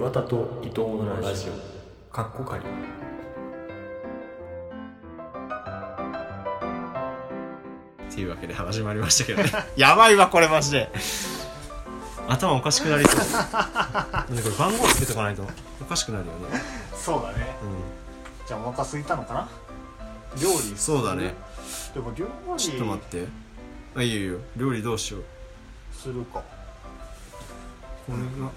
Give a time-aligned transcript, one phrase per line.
[0.00, 2.10] 岩田と伊藤のラジオ。
[2.10, 2.64] かっこかり
[8.08, 9.50] っていうわけで始まりましたけどね。
[9.76, 10.90] やばいわこれマジで。
[12.28, 13.20] 頭おかしくなりそう。
[13.20, 15.42] これ番号つけとかないと。
[15.82, 16.62] おかしくなるよね。
[16.94, 17.54] そうだね。
[17.62, 19.48] うじゃあお腹空いたのかな？
[20.40, 20.72] 料理。
[20.72, 21.34] んそうだね。
[21.92, 22.56] でも料理。
[22.56, 23.28] ちょっと待って。
[23.94, 24.38] あいいよいいよ。
[24.56, 25.24] 料理どうしよう。
[25.94, 26.42] するか。
[28.06, 28.50] これが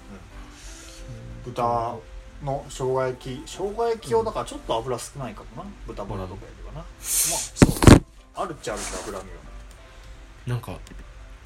[1.44, 1.96] 豚
[2.42, 3.42] の生姜焼き。
[3.46, 5.70] 生姜焼き用だからちょっと油少ないかもな。
[5.86, 8.04] 豚バラとかよりはな、まあそう。
[8.36, 9.22] あるっちゃあるんだ脂身は。
[10.46, 10.78] なんか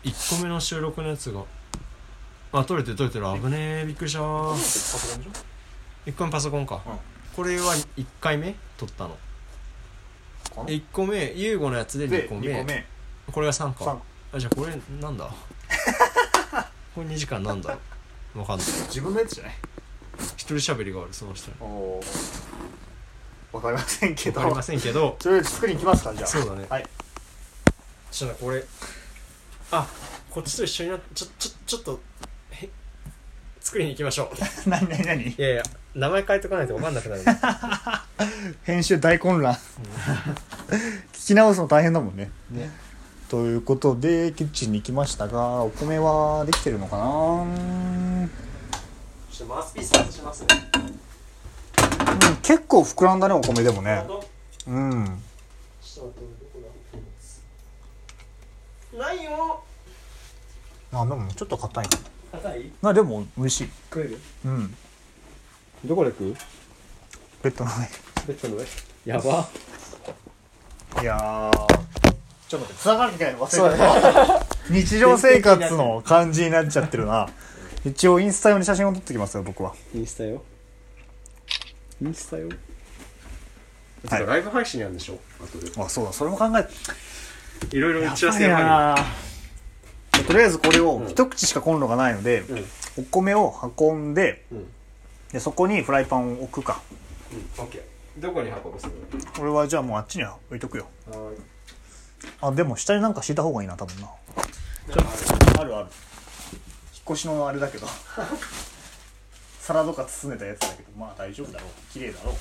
[0.05, 1.43] 1個目の収録のやつが。
[2.51, 3.27] あ撮れてる撮れてる。
[3.41, 4.21] 危ねえびっくりした。
[4.21, 5.45] パソコンでし
[6.07, 6.99] 1個目パソコンか、うん。
[7.37, 9.11] これは1回目撮ったの。
[9.11, 12.49] ょかな1個目優吾のやつでで2個目。
[12.49, 12.87] 2個目。
[13.31, 15.27] これが3か三あじゃあこれなんだ？
[16.95, 17.79] これ2時間なんだろ
[18.37, 18.39] う？
[18.39, 18.67] わかんない。
[18.67, 19.55] 自分のやつじゃない？
[20.37, 21.57] 一人喋りがあるその人に。
[23.53, 24.41] わかりませんけど。
[24.41, 25.17] わかりませんけど。
[25.19, 26.27] とりあえず作りに行きますかじゃあ。
[26.27, 26.67] そうだね。
[26.69, 26.87] はい。
[28.11, 28.65] ちょっとこれ。
[29.71, 29.87] あ
[30.31, 32.01] こっちと一緒になちょちょちょっと
[32.53, 32.69] へ
[33.61, 34.29] 作りに行きましょう。
[34.69, 35.23] 何何何？
[35.23, 35.63] いやいや
[35.95, 37.23] 名前変えとかないと分かんなくなる。
[38.65, 39.55] 編集大混乱。
[41.13, 42.31] 聞き直すの大変だもんね。
[42.51, 42.71] ね。
[43.29, 47.05] ということでキッチンに来ましたがお米はできてるのかな？
[47.05, 48.31] うん
[49.39, 50.43] ちょっとマウスピース外します。
[50.43, 50.49] ね
[52.43, 54.05] 結構膨らんだねお米でもね。
[54.09, 54.21] 本
[54.67, 55.23] うん。
[55.81, 56.61] 当ちょっと待ってどこ
[58.99, 59.05] だ？
[59.05, 59.63] ないよ
[60.91, 61.99] あでもちょっと硬いか。
[62.33, 62.73] 硬い？
[62.83, 63.69] なでも美味しい。
[63.91, 64.19] 食える？
[64.45, 64.75] うん。
[65.85, 66.37] どこで食う？
[67.45, 67.71] ベッドの
[68.27, 68.67] ベッドの上？
[69.05, 69.49] やば。
[70.97, 71.53] 上いやー。
[72.49, 74.47] ちょっと待って繋がなきゃいけな忘れてた。
[74.75, 77.29] 日常生活の感じになっちゃってるな
[77.85, 79.75] 一応インスタ用に写真を撮ってきますよ僕は。
[79.95, 80.43] インスタよ。
[82.03, 82.49] インスタよ。
[84.09, 84.27] はい。
[84.27, 85.19] ライブ配信やるんでしょ？
[85.41, 85.71] 後で。
[85.83, 86.63] あそうだそれも考え
[87.67, 87.77] て。
[87.77, 88.97] いろいろ打ち合わせやばいやな。
[90.25, 91.09] とりあえずこれをうん。
[91.09, 92.65] 一口しかコンロがないので、うん。
[92.99, 94.67] お米を運んでうん。
[95.33, 96.83] でそこにフライパンを置くか。
[97.59, 98.23] オッケー。
[98.23, 98.81] どこに運ぶ？
[98.81, 98.93] する
[99.37, 100.87] これはじゃあもうあっちには置いとくよ。
[101.07, 101.33] は
[102.41, 104.09] あでも下になんか敷いた方がいいな多分な。
[105.61, 105.89] あるある
[107.13, 107.87] 越しのあれだけど。
[109.61, 111.71] 皿とか包んでたやつだけどまあ大丈夫だろう。
[111.93, 112.35] 綺麗だろう。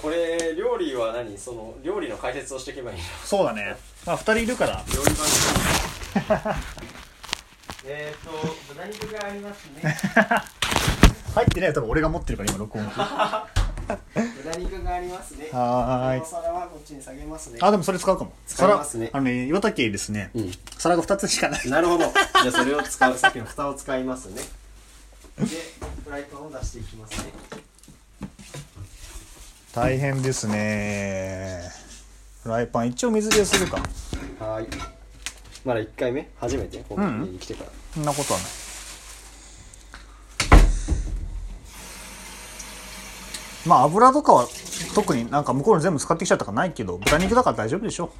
[0.00, 1.36] これ料理は何？
[1.38, 3.04] その料理の解説をしていけばいいの？
[3.24, 3.76] そうだね。
[4.04, 4.82] まあ2人いるから。
[4.94, 6.54] 料理番組。
[7.84, 8.30] えっと
[8.74, 9.82] 豚肉がありますね？
[11.34, 11.74] 入ってないよ。
[11.74, 12.84] 多分俺が持ってるから今録音
[13.86, 15.48] 豚肉がありますね。
[15.52, 16.20] はーい。
[16.20, 17.58] お皿はこっちに下げますね。
[17.60, 18.32] あでもそれ使うかも。
[18.46, 19.06] 使いますね。
[19.06, 20.52] 皿あのね岩田家ですね、うん。
[20.78, 21.70] 皿が2つしかない。
[21.70, 22.04] なるほど。
[22.04, 22.14] じゃ
[22.48, 24.42] あそれを使うさっきの蓋を使いますね。
[25.38, 25.46] で
[26.04, 27.32] フライパンを出していきますね。
[29.74, 31.62] 大変ですね。
[32.42, 33.78] フライパン一応水でするか。
[34.38, 34.68] はーい。
[35.64, 36.28] まだ1回目？
[36.40, 36.78] 初めて？
[36.88, 38.48] この家に来てから、そんなことはない
[43.66, 44.48] まあ油とかは
[44.94, 48.12] 特になんか向こうに全部使ってきちゃったからないけど豚肉だから大丈夫でしょ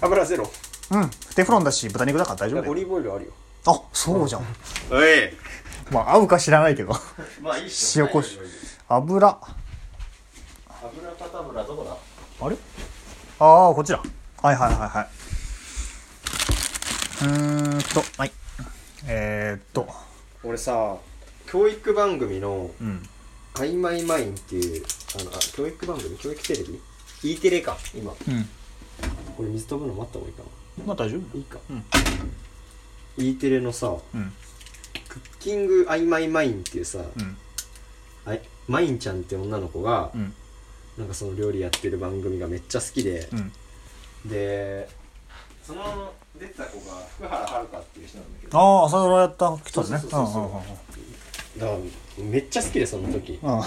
[0.00, 0.50] 油ゼロ。
[0.90, 1.10] うん。
[1.34, 2.72] テフロンだし豚肉だから大丈夫だよ。
[2.72, 3.32] オリーブオイルあるよ。
[3.66, 4.42] あそうじゃん。
[4.90, 5.32] おい。
[5.90, 6.94] まあ合うか知らないけど。
[7.42, 8.38] まあいいっ塩コシ。
[8.88, 9.38] 油。
[10.80, 12.46] 油パ油どこだ？
[12.46, 12.56] あれ？
[13.40, 14.02] ああこっちだ。
[14.42, 15.08] はいはいはいはい。
[17.24, 18.32] うーんとはい。
[19.06, 19.88] えー、っと。
[20.44, 20.96] 俺さ
[21.50, 23.08] 教育番組のうん
[23.58, 24.84] 「あいまいマイン」っていう
[25.20, 26.80] あのあ教育番組教育テレビ
[27.24, 28.12] ？E テレか今。
[28.12, 28.48] うん。
[29.36, 30.42] これ水飛ぶの待った方がいいか
[30.84, 31.20] まあ大丈夫。
[31.20, 31.84] ないいか、うん。
[33.24, 34.32] E テレのさうん
[35.08, 37.36] 「クッキングあいまいマイン」っていうさ、うん。
[38.26, 40.34] あいマインちゃんって女の子が、うん。
[40.96, 43.52] なんかその料理やってる番組がめっちゃ好きでう、ん。
[44.26, 44.88] で
[45.64, 48.58] その出てた子が福原遥っていう人なんだけど。
[48.58, 49.98] ああ朝ドラやった人ですね。
[50.00, 50.62] そうそうそうそ
[51.56, 51.60] う。
[51.60, 51.78] だから
[52.22, 53.38] めっちゃ好きでその時。
[53.42, 53.52] うん。
[53.52, 53.66] うんうん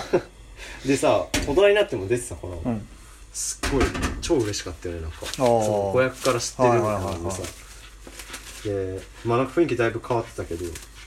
[0.85, 2.61] でさ大人になっても出てたから、うん。
[2.63, 2.87] うん
[3.33, 3.83] すっごい
[4.19, 5.25] 超嬉しかったよねなんか。
[5.25, 5.35] ー。
[5.35, 7.41] その子役から知ってるみたいなのでさ、
[8.65, 10.65] でまあなんか雰囲気だいぶ変わってたけど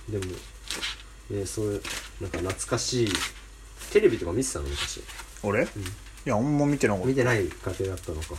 [0.08, 0.24] でも、
[1.32, 1.82] えーそういう
[2.20, 3.08] なんか懐かしい
[3.92, 5.02] テレビとか見てたの昔。
[5.42, 5.66] 俺、い
[6.24, 7.08] やあんま見てなかった。
[7.08, 7.48] 見てない家
[7.80, 8.34] 庭だったのか。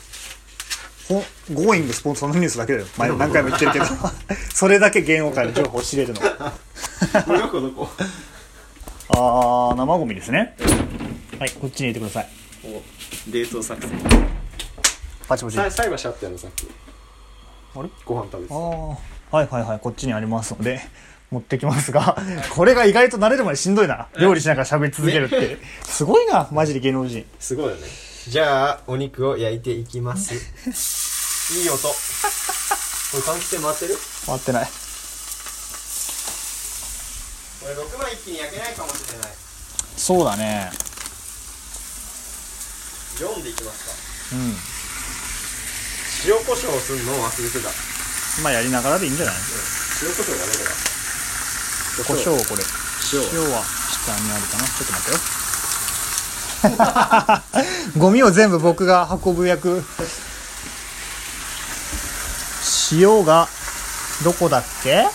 [1.08, 1.24] ほん
[1.54, 2.88] ゴーイングスポンサーのニュースだけだよ。
[2.98, 3.86] 前何回も言ってるけど。
[4.52, 6.22] それだけ芸能界の情報を知れるの。
[7.38, 7.90] どこどこ
[9.10, 10.56] あー生ゴミですね。
[11.40, 12.28] はいこっちに入れてください。
[13.32, 13.92] 冷凍作戦。
[15.28, 15.58] パチパチ。
[15.58, 16.68] さ菜箸あったよねさっき
[17.76, 17.90] あれ？
[18.06, 18.60] ご飯食べてああ
[19.38, 20.80] はいはいはいこっちにありますので
[21.32, 22.18] 持ってきますが、
[22.52, 24.08] これが意外と慣れるまでしんどいな。
[24.20, 25.58] 料理しながら喋り続けるって。
[25.84, 27.26] すごいな、マジで芸能人。
[27.40, 27.82] すごいよね。
[28.28, 30.34] じゃあお肉を焼いていきます。
[31.60, 31.88] いい音。
[31.88, 31.94] こ
[33.16, 33.98] れ換気扇回ってる？
[34.26, 34.70] 回ってない。
[37.66, 39.30] これ6枚一気に焼けないかもしれない。
[39.98, 40.70] そうだね。
[43.18, 44.38] 4でいきますか。
[44.38, 44.54] うん。
[46.30, 47.70] 塩コショウすんのを忘れてた。
[48.44, 49.36] まあやりながらでいいんじゃない？
[50.04, 50.70] 塩コショウがどこだ
[52.06, 52.62] 胡椒これ。
[53.14, 54.68] 塩塩は下にあるかな？
[54.68, 55.18] ちょっと待って
[57.98, 57.98] よ。
[57.98, 59.84] ゴミを全部僕が運ぶ役。
[62.92, 63.48] 塩が、
[64.24, 65.08] どこだっけ？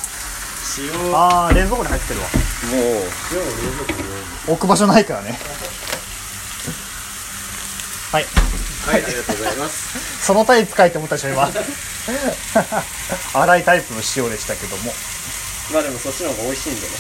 [0.79, 2.27] 塩もうあー、冷蔵庫に入ってるわ。
[2.73, 4.09] 塩を冷蔵庫に
[4.49, 5.39] 置く場所ないからね。
[8.13, 8.25] はい。
[8.25, 11.47] はいありがとうございます そのタイプかいと思ったでしょ、今。
[13.33, 14.93] 粗いタイプの塩でしたけども。
[15.73, 16.95] まあでもそっちの方が美味しいんでね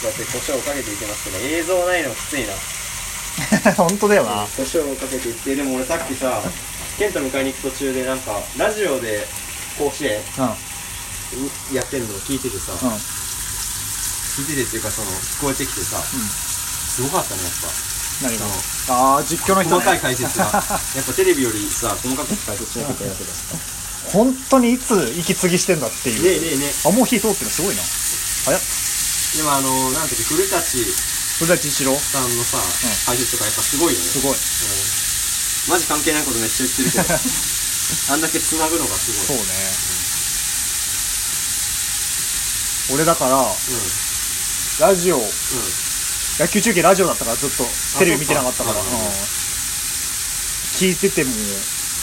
[0.00, 2.56] うだって胡椒をかけていきますけど映像ないのきついなん。
[3.76, 4.46] 本当だよな。
[4.56, 6.40] 胡椒をかけていってでも俺さっきさ
[6.98, 9.26] ケント迎えに行く途中でなんかラジオで
[9.76, 10.54] 甲子園うん。
[11.72, 12.78] やってんのを聞いててさ、うん。
[12.98, 17.68] 聞いててっていうかその聞こえてきてさ、すごかったねやっぱ
[18.28, 18.46] 何が？
[18.88, 20.00] ああ、実況の人、細かいね。
[20.00, 20.44] 解説が
[20.96, 23.36] やっぱテレビよりさ細かく解説しなきゃいけないわけだし
[24.12, 26.22] 本当にいつ息継ぎしてんだっていう。
[26.22, 27.82] ねえねえねあ、もう火通ってるのすごいな。
[28.46, 28.60] 早っ。
[29.36, 30.60] でもあのなんていうか古舘
[31.38, 32.56] 古舘一郎さんのさ、
[33.06, 34.32] 解説とかやっぱすごいよねすごい。
[34.32, 34.40] うん
[35.66, 37.04] マジ関係ないことめっちゃ言ってるけど
[38.14, 39.42] あんだけ繋ぐのがすごいそうね。
[42.94, 43.46] 俺だから、うん
[44.78, 45.22] ラジオ、うん
[46.38, 47.64] 野球中継ラジオだったからずっと
[47.98, 48.86] テレビ見てなかったから、うん。
[50.76, 51.30] 聞いてても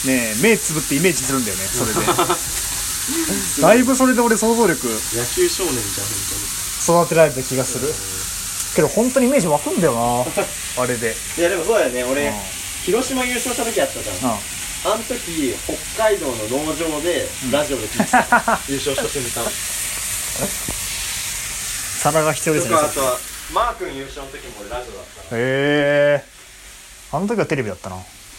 [0.06, 2.00] ね目つぶってイメージするんだよねそれで。
[3.62, 6.06] だいぶそれで俺想像力野球少年じゃん
[6.86, 7.94] 本育てられた気がする。
[8.74, 10.24] けど本当にイメージ湧くんだよな
[10.82, 11.14] あれで。
[11.36, 12.02] 当にいやでもそうだよね。
[12.02, 12.34] 俺、うん。
[12.84, 14.16] 広島優勝した時あったじゃん。
[14.16, 14.38] うん。
[14.84, 15.54] あの時
[15.94, 16.34] 北海道の
[16.66, 19.46] 農場でラジオで聞いてた、 優勝した瞬間
[22.02, 22.70] 皿が必要ですね。
[22.72, 23.18] とかあとは
[23.52, 25.38] マー君優勝の時も俺ラジオだったへ
[26.20, 26.24] え。
[27.12, 27.96] あの時はテレビだったな。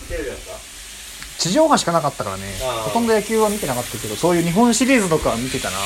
[0.10, 0.54] テレビだった？
[1.42, 2.44] 地上波しかなかったからね。
[2.86, 5.82] ほとんど野球は見てなかったけどそういう日本シリーズとかは見てたな、う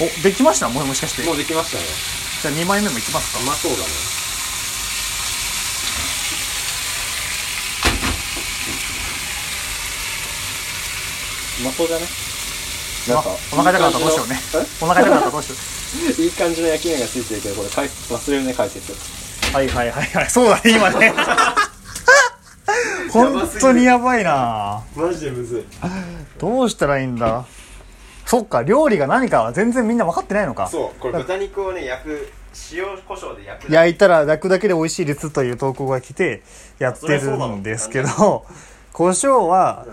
[0.00, 0.68] おできました？
[0.68, 1.22] もうもしかして。
[1.22, 1.84] んうんもうできましたよ
[2.42, 3.38] じゃあ2枚目もいきますか。
[3.40, 3.84] うまそうだね。
[11.60, 12.06] うまそうじゃね？
[13.08, 14.38] なんかお腹痛くなったらどうしようね。
[14.80, 15.58] お腹痛くなったらどうしよう。
[16.22, 18.92] いい感じの焼き目がついてるけどこれ忘れるね解説
[19.54, 20.30] はいはいはいはい。
[20.30, 21.12] そうだね、今ね。
[23.12, 24.82] 本当にやばいな。
[24.96, 25.64] マジでむずい。
[26.38, 27.44] どうしたらいいんだ？
[28.26, 30.66] そっか、料理が何かは全然みんな分かってないのか。
[30.66, 32.32] そうこれ豚肉をね焼く
[32.72, 36.42] 塩コショウで焼く焼いたら焼くだけで美味しいですという投稿が来て
[36.78, 38.46] やってるんですけど、
[38.92, 39.86] 胡椒は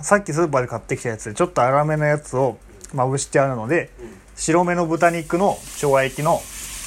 [0.00, 2.58] さっきスーパーで買ってきたやつでちょっと粗めのやつを
[2.94, 3.90] まぶしてあるので、
[4.36, 6.40] 白めの豚肉の生姜焼きの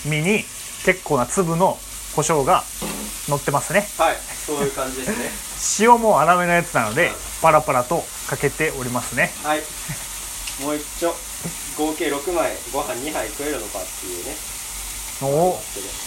[0.06, 0.44] 身に
[0.86, 1.78] 結構な粒の
[2.16, 2.64] 胡椒が
[3.28, 3.88] 乗ってますね。
[3.98, 5.88] はいそういう感じですね。
[5.88, 7.12] 塩も粗めのやつなので
[7.42, 9.32] パラパラとかけておりますね。
[9.44, 9.62] はい。
[10.64, 11.14] もう一丁。
[11.78, 12.52] 合計6枚。
[12.72, 14.36] ご飯2杯食えるのかっていうね。
[15.24, 15.58] を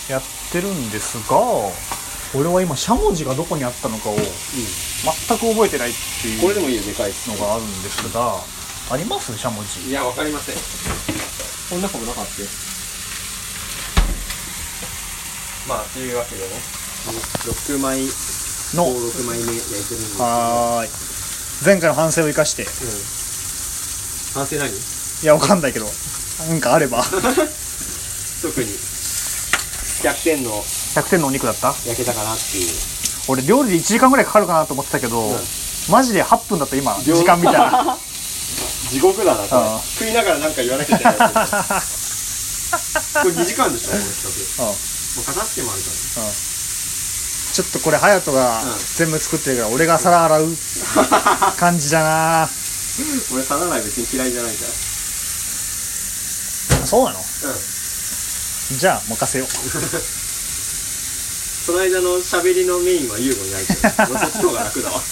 [0.09, 0.23] やっ
[0.53, 1.37] てるんですが
[2.35, 4.25] 俺は今しゃもじがどこにあったのかを全
[5.39, 8.39] く覚えてないっていうこれでもいいよでかいのがあるんですが
[8.91, 9.37] あります？
[9.37, 9.91] しゃもじ。
[9.91, 10.57] いやわかりません。
[11.69, 12.49] こんなことなかったよ
[15.69, 16.49] まあというわけでね。
[17.45, 18.01] 6枚。
[18.75, 18.85] の。
[18.89, 20.25] 6枚目焼いてるんですけど。
[20.25, 20.91] はーい。
[21.67, 22.63] 前回の反省を生かして。
[22.65, 22.69] うん。
[24.41, 24.71] 反省何？
[24.73, 25.87] いやわかんないけど。
[26.49, 27.05] なんかあれば。
[28.41, 28.71] 特に。
[30.01, 30.65] 100点の
[31.03, 31.75] 100点のお肉だった？
[31.87, 32.71] 焼けたかなっていう。
[33.29, 35.39] 俺料理で1時間ぐらいかかるかなと思ってたけど、うん。
[35.91, 37.97] マジで8分だった今秒時間見たら
[38.91, 41.31] 地獄だな食いながらなんか言わなきゃいけないこれ
[43.33, 44.23] 2時間でしょこの企
[44.59, 44.69] 画うん。
[44.69, 44.75] も
[45.23, 45.89] う片付けもあるか
[47.55, 48.75] ちょっとこれ隼人がうん。
[48.97, 50.49] 全部作ってるから俺が皿洗う。
[51.59, 52.05] 感じだな。
[52.07, 52.49] ら
[53.33, 54.73] 俺皿洗い別に嫌いじゃないから。
[56.87, 57.19] そうなの？
[57.19, 57.23] う
[58.75, 58.79] ん。
[58.79, 59.49] じゃあ任せよう
[61.69, 64.97] その間の喋りのメインは優吾にないけど俺そっちの方が楽だわ。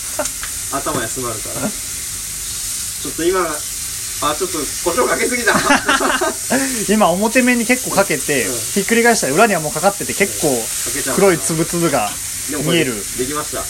[0.73, 1.69] 頭休まるから。
[1.69, 5.53] ちょっと今あちょっと胡椒かけすぎた。
[6.89, 8.59] 今表面に結構かけて、うん。
[8.73, 12.11] ひっくり返したら裏にはもうかかってて結構かけちゃう黒い粒々が
[12.49, 13.05] でもこれ見える。
[13.19, 13.63] できました。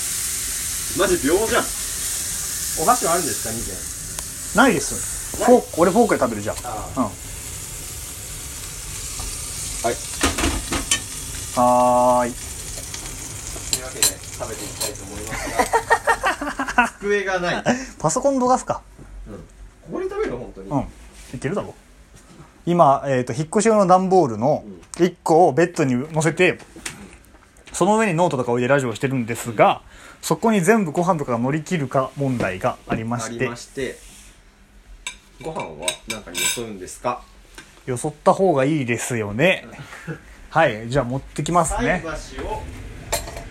[0.97, 1.67] マジ秒じゃん。
[2.79, 3.75] お箸はあるんですか2点
[4.55, 4.95] ないです。
[5.39, 6.57] フォーク俺フォークで食べるじゃん。
[6.63, 7.05] あうん。
[11.57, 12.46] はーい
[14.39, 17.65] 食べていきたいと思いますが 机がない。
[17.99, 18.83] パソコンどかすか？
[19.83, 20.81] ここに食べる本当に、うん。
[21.35, 21.75] いけるだろ。
[22.67, 24.65] 今、えー、と引っ越し用の段ボールの
[24.97, 26.59] 1個をベッドに乗せて
[27.73, 29.83] その上にノートとか置いてラジオをしてるんですが
[30.21, 33.97] そこに全部ご飯とかが乗り切るか問題がありまありしてまして
[35.41, 37.23] ご飯は何かによそううんですか？
[37.87, 39.65] よそった方がいいですよね。
[40.51, 40.89] はい。
[40.91, 42.03] じゃあ持ってきますね。
[42.05, 42.63] 箸を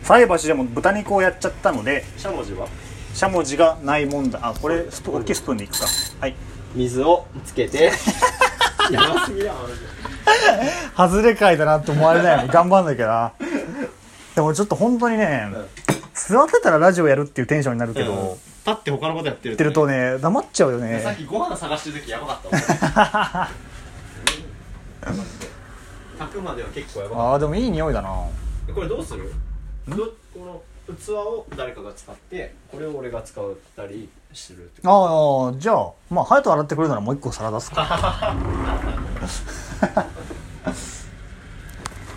[0.05, 2.67] 菜箸でも豚肉をやっちゃったのでしゃもじは？
[3.13, 4.39] しゃもじがないもんだ。
[4.41, 5.85] あこれスプ大きいスプーンでいくか。
[6.19, 6.35] はい。
[6.75, 7.91] 水をつけて。
[8.91, 9.53] やばすぎだ
[10.95, 13.31] 外れ会だなって思われないように頑張んなきゃな。
[14.35, 15.47] でもちょっと本当にね、
[16.13, 23.49] 座ってたらラジオやるっていうテンションになるけど、立って他のことやってるやってるとね黙っちゃうよさっねきご飯探してる時やばかった
[26.19, 28.09] 炊くまでは結構やばかっあーでもいい匂いだな。
[28.67, 29.31] たこれどうする？
[29.87, 29.95] ど
[30.33, 30.61] この
[30.95, 33.43] 器を誰かが使ってこれを俺が使っ
[33.75, 37.83] たりするってああじゃあまあ隼人洗ってくれるならもう一個皿出すか。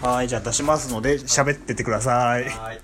[0.01, 2.45] はいじゃあ出しますので喋っててください。
[2.45, 2.81] はい。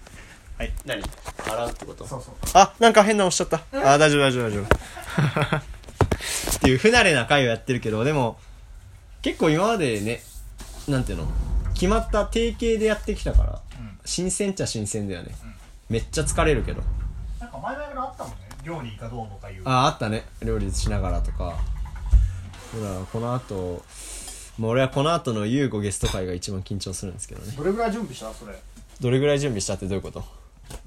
[0.58, 0.72] はい。
[0.84, 1.02] 何？
[1.48, 2.06] 洗うってこと？
[2.06, 2.34] そうそう。
[2.54, 3.62] あなんか変なのしちゃった。
[3.72, 4.64] あ大丈夫大丈夫大丈夫。
[6.56, 8.38] っていう不慣れな回をやってるけどでも
[9.22, 10.22] 結構今までね
[10.88, 11.28] なんていうの？
[11.74, 13.60] 決まった定型でやってきたから、ん
[14.04, 15.34] 新鮮っちゃ新鮮だよね、
[15.88, 16.82] めっちゃ疲れるけど。
[17.40, 18.38] なんか前々からあったもんね。
[18.64, 19.62] 料理かどうとかいう。
[19.64, 20.24] ああったね。
[20.42, 21.58] 料理しながらとか。
[22.72, 23.82] ほらこの後
[24.58, 27.52] もう俺はこの後の優吾ゲスト会が一番緊張するんですけどね。
[27.56, 28.32] どれぐらい準備した？
[28.32, 28.54] それ。
[29.00, 30.24] どれぐらい準備したってどういうこと？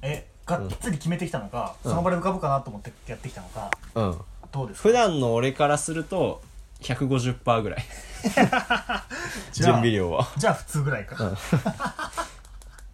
[0.01, 4.17] えがっつり決めてきたのか、その場で浮かぶかなと思ってやってきたのかうん。
[4.51, 4.89] どうですか？
[4.89, 6.41] 普段の俺からすると
[6.81, 7.85] 150%ぐらい。
[9.53, 10.27] 準備量は。
[10.37, 11.37] じゃあ普通ぐらいか、ん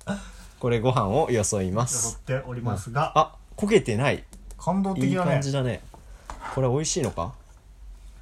[0.59, 4.23] これご飯をよそいまよすそっておりますが、あ焦げてない。
[4.57, 5.81] 感動的いいだね感じだね。
[6.55, 7.33] これ美味しいのか？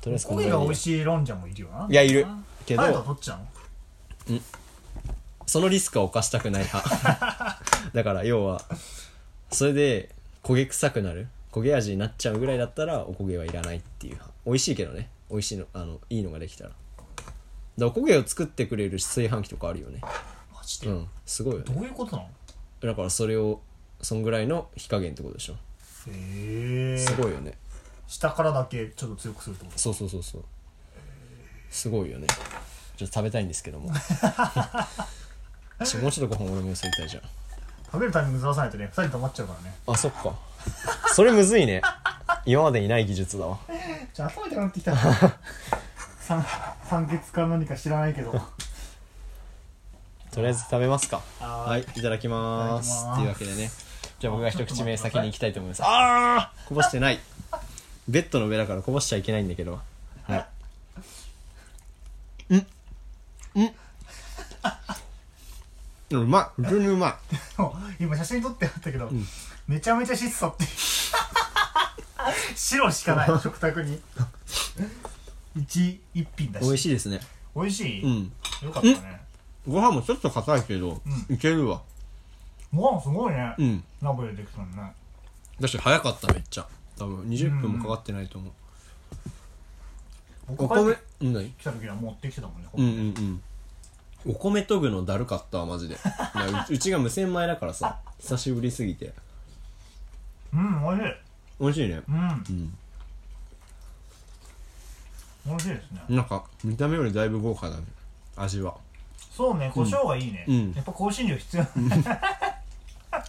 [0.01, 1.87] とりあえずこ焦げが美味しいロンジャンもいるよな。
[1.89, 2.25] いやいる。
[2.65, 4.41] けど隼人はどっちなの？
[5.45, 7.59] そのリスクは犯したくない派。
[7.93, 8.61] だから要は
[9.51, 10.09] それで
[10.43, 11.27] 焦げ臭くなる？
[11.51, 14.33] 焦げ味になっちゃうぐらいだったらお焦げはいらないっていう派。
[14.45, 15.09] 美味しいけどね。
[15.29, 16.69] 美味しいのあのいいのができたら。
[16.69, 16.75] だか
[17.77, 19.99] らお焦げを作ってくれる炊飯器とかあるよね。
[20.01, 20.09] マ
[20.79, 21.07] ジで、うん。
[21.25, 21.65] すごいよね。
[21.73, 22.29] どういうことなの？
[22.81, 23.61] だからそれを
[24.01, 25.53] そんぐらいの火加減ってことでしょ。
[25.53, 25.57] へ
[26.93, 26.97] え。
[26.97, 27.57] すごいよね。
[28.07, 29.77] 下からだけちょっと強くするってこと？
[29.79, 30.43] そうそうそうそう。
[31.69, 32.27] すごいよね。
[32.97, 33.91] ちょっと食べたいんですけども。
[35.83, 37.23] ちょもうちょっとご飯俺もよそりたいじゃん。
[37.85, 39.75] 食べるタイミングずらさないとね2人止まっちゃうからね。
[39.87, 40.33] あそっか。
[41.13, 41.81] それむずいね。
[42.45, 43.57] 今までにない技術だわ。
[44.13, 44.95] じゃあ頭痛くなってきた
[46.21, 46.45] 酸
[46.89, 48.31] 酸欠か何か知らないけど
[50.31, 51.21] とりあえず食べますか。
[51.39, 53.05] ははいいただきまーす。
[53.13, 53.69] っていうわけでね。
[54.19, 55.83] じゃあ僕が一口目先に行きたいと思います。
[55.83, 57.19] ああこぼしてない。
[58.07, 59.79] ベッドの上だからこぼしちゃいけないんだけど。
[60.23, 60.45] はい。
[62.51, 62.67] うん。
[63.55, 63.71] うん。
[66.21, 66.61] うまい。
[66.61, 67.13] 普通にうまい。
[68.03, 69.09] 今写真撮ってあったけど、
[69.67, 70.65] めちゃめちゃ質素って
[72.55, 73.29] 白しかない。
[73.41, 74.01] 食卓に。
[75.55, 76.63] 一一品だし。
[76.63, 77.19] 美味しいですね。
[77.53, 78.31] 美味しい、うん。
[78.61, 79.20] よかったね
[79.67, 81.81] ご飯もちょっと硬いけど、いけるわ。
[82.73, 83.83] ご飯すごいね、うん。
[84.01, 84.93] 鍋でできたのね。
[85.59, 86.67] だし早かっためっちゃ。
[86.97, 88.51] 多分20分もかかってないと思う、
[90.49, 93.41] お米僕帰ってうんた時は持ってきてたもんね、うんうん
[94.27, 94.33] うん。
[94.33, 95.97] お米研ぐのだるかったわマジで。
[96.35, 99.13] なううちが無洗米だからさ久しぶりすぎて。
[100.53, 101.15] うん美味しい。
[101.59, 102.01] 美味しいね。
[102.07, 102.17] うん。
[102.17, 102.77] うん。
[105.45, 106.01] 美味しいですね。
[106.09, 107.83] なんか見た目よりだいぶ豪華だね。
[108.35, 108.77] 味は
[109.41, 110.71] そうね胡椒がいいね、うん。
[110.73, 111.65] やっぱ香辛料必要。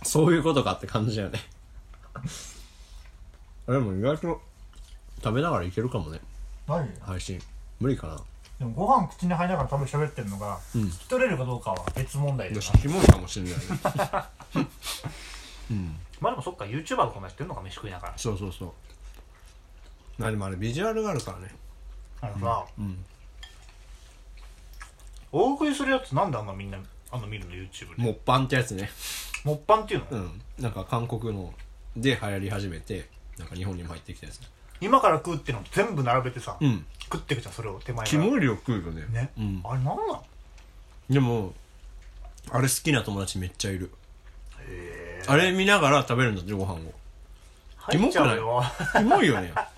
[0.02, 1.40] そういうことかって感じだよね。
[3.66, 4.42] あ でも意外と
[5.25, 6.21] 食べながらいけるかもね。
[6.66, 6.92] マジ？
[6.92, 7.40] で配信。
[7.81, 8.21] 無理かな。
[8.59, 10.83] でもご飯口に入りながら食べ喋ってるのが、うん。
[10.83, 12.78] 聞き取れるかどうかは別問題でよすな。
[12.78, 13.61] しキモいかもしれないね。
[15.71, 15.97] うん。
[16.21, 18.14] まあでもそっか YouTuber とかもやってるのか飯食いながら。
[18.19, 18.73] そうそうそう。
[20.19, 21.54] まあでもあれビジュアルがあるからね。
[22.21, 23.02] あのさ、うん
[25.32, 26.78] 大食いするやつなんであんなみんな
[27.10, 28.02] あんな見るの？YouTube で。
[28.02, 28.90] もっぱんってやつね。
[29.44, 30.42] もっぱんっていうの、うん。
[30.58, 31.52] なんか韓国の
[31.96, 33.08] で流行り始めて
[33.38, 34.40] なんか日本にも入ってきたやつ。
[34.80, 36.84] 今から食うっていうの全部並べてさ、うん。
[37.04, 38.08] 食ってくじゃんそれを手前から。
[38.08, 39.06] キモい量食うよね。
[39.12, 39.60] ね、うん。
[39.64, 40.24] あれなんなの
[41.08, 41.54] でも
[42.50, 43.90] あれ好きな友達めっちゃいる。
[44.68, 46.92] へあれ見ながら食べるんだってご飯を。
[47.76, 48.62] 入っちゃうよ。
[48.96, 49.26] キモい？
[49.26, 49.52] よね。
[49.54, 49.72] だか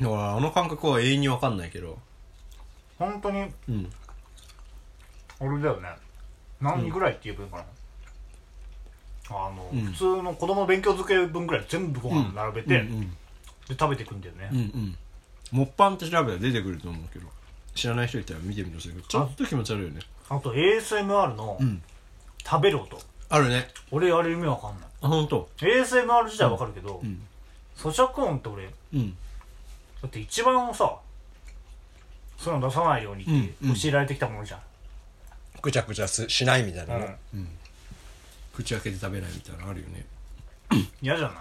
[0.00, 1.98] らあの感覚は永遠に分かんないけど
[2.98, 3.92] 本当にうん。
[5.40, 5.88] 俺だよね。
[6.60, 7.56] 何ぐらいって言えばいいの？
[7.58, 7.64] か
[9.34, 9.80] な、あの、うん。
[9.92, 13.16] 普通の子供勉強机分ぐらい全部ご飯並べて、うんうん
[13.68, 14.96] で食べていくんだよね、うんうん。
[15.50, 17.26] もっぱんって調べたら出てくると思うけど。
[17.74, 19.02] 知らない人いたら見てみてほしいけど。
[19.02, 20.00] ちょっと気持ち悪いよね。
[20.28, 21.82] あと ASMR のうん。
[22.48, 22.96] 食べる音、
[23.28, 23.68] あるね。
[23.90, 24.88] 俺あれ意味わかんない。
[25.02, 27.20] あ本当 ASMR 自体はわかるけど、うん。
[27.76, 29.16] 咀嚼音って俺だうん。
[30.06, 30.96] って一番さ
[32.38, 33.32] そういうの出さないようにって
[33.80, 34.60] 教えられてきたものじゃん、
[35.60, 36.96] くちゃくちゃすしないみたいな。
[36.96, 37.00] うん。
[37.02, 37.48] ね、うん。
[38.54, 40.06] 口開けて食べないみたいなのあるよね。
[41.00, 41.34] 嫌じゃな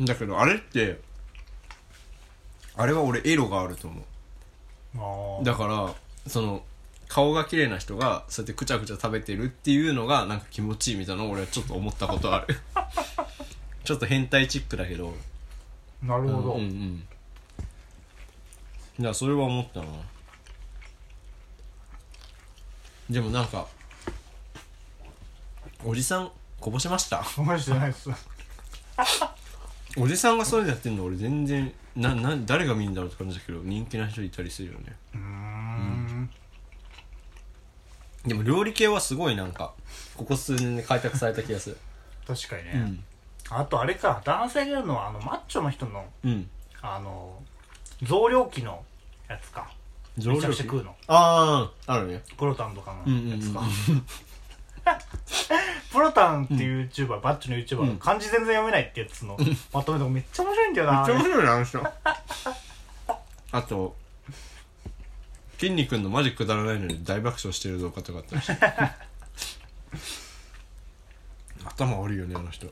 [0.00, 0.04] い？
[0.04, 1.00] だけどあれって
[2.76, 5.44] あれは俺エロがあると思う。
[5.44, 5.94] だから
[6.30, 6.62] その
[7.08, 12.56] 顔が綺麗な人がそうやってくちゃくちゃ食べてるっていうのがなんか気持ちいいみたいなのを俺はちょっと思ったことある。
[13.84, 15.14] ちょっと変態チックだけど。
[16.02, 17.08] なるほど、うんうん
[18.98, 19.86] いやそれは思ったな。
[23.10, 23.66] でもなんか
[25.84, 27.22] おじさんこぼしました？
[27.42, 28.08] マジでないっす。
[29.98, 34.96] おじさんがそういうのやってんの俺全然なな誰が見るんだろうって感じだけど人気な人いたりするよね。
[35.14, 36.30] うーん。
[38.26, 39.72] でも料理系はすごいなんか
[40.16, 41.78] ここ数年で開拓された気がする。
[42.26, 43.04] 確かにね、うん。
[43.50, 46.50] あとあれか男性がやるのはあのマッチョの人のうん。
[46.82, 47.40] あの
[48.02, 48.84] 増量期の
[49.28, 49.70] やつか。
[50.18, 50.94] 増量期めちゃくちゃ食うの。
[51.08, 52.22] あああるね。
[52.36, 53.62] プロタンとかのやつか、
[55.92, 59.36] プロタンっていう YouTuber、バッチの YouTuber の漢字全然読めないってやつの
[59.72, 60.98] まとめとかめっちゃ面白いんだよな。
[60.98, 61.82] めっちゃ面白いねあの人。
[63.52, 63.96] あと
[65.58, 68.56] 筋肉のマジくだらないのに大爆笑してる動画とかあったりして。
[71.64, 72.66] 頭悪いよねあの人。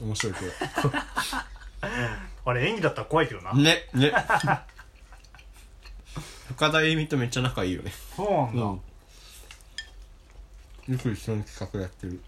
[0.00, 0.40] 面白いけ
[2.44, 4.12] あれ演技だったら怖いけどな、どねね。
[6.48, 7.92] 深田栄美とめっちゃ仲いいよね。
[8.16, 8.80] そうなんだ、う
[10.90, 10.92] ん。
[10.92, 12.20] よく一緒に企画やってる。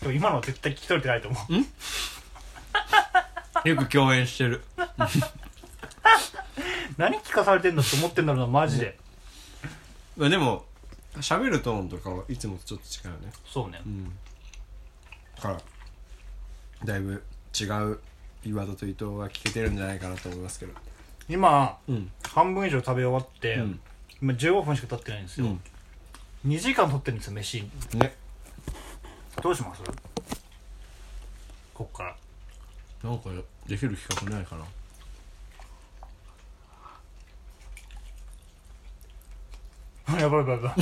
[0.00, 1.38] でも今のは絶対聞き取れてないと思
[3.64, 3.68] う。
[3.68, 4.62] よく共演してる。
[6.96, 8.98] 何聞かされてんだって思ってんだろうなマジで、
[10.16, 10.66] まあでも
[11.16, 13.32] 喋るトーンとかはいつもとちょっと違うよね。
[13.46, 13.80] そうね。
[13.84, 14.12] うん。
[15.36, 15.60] だから
[16.84, 17.24] だいぶ
[17.58, 17.98] 違う
[18.44, 20.72] 岩戸と伊藤は聞けてるんじゃないかなと思いますけど。
[21.28, 22.10] 今うん。
[22.22, 23.80] 半分以上食べ終わって、うん。
[24.22, 25.60] 今15分しか経ってないんですよ、うん。
[26.46, 27.62] 2時間経ってるんですよ飯。
[27.94, 28.16] ね。
[29.42, 29.82] どうします？
[31.74, 32.16] こっから。
[33.04, 33.30] なんか
[33.66, 34.64] できる企画ないかな？
[40.18, 40.80] やばいやばいやばい。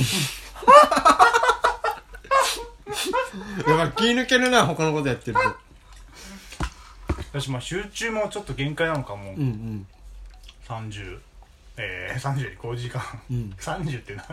[3.67, 5.39] やっぱ気抜けるな他のことやってると
[7.33, 9.31] 私まあ集中もちょっと限界なのかも。
[9.31, 9.87] ううんうん。
[10.67, 11.19] 30
[11.77, 13.01] えー、 30より5時間。
[13.29, 13.49] うん。
[13.59, 14.25] 30ってな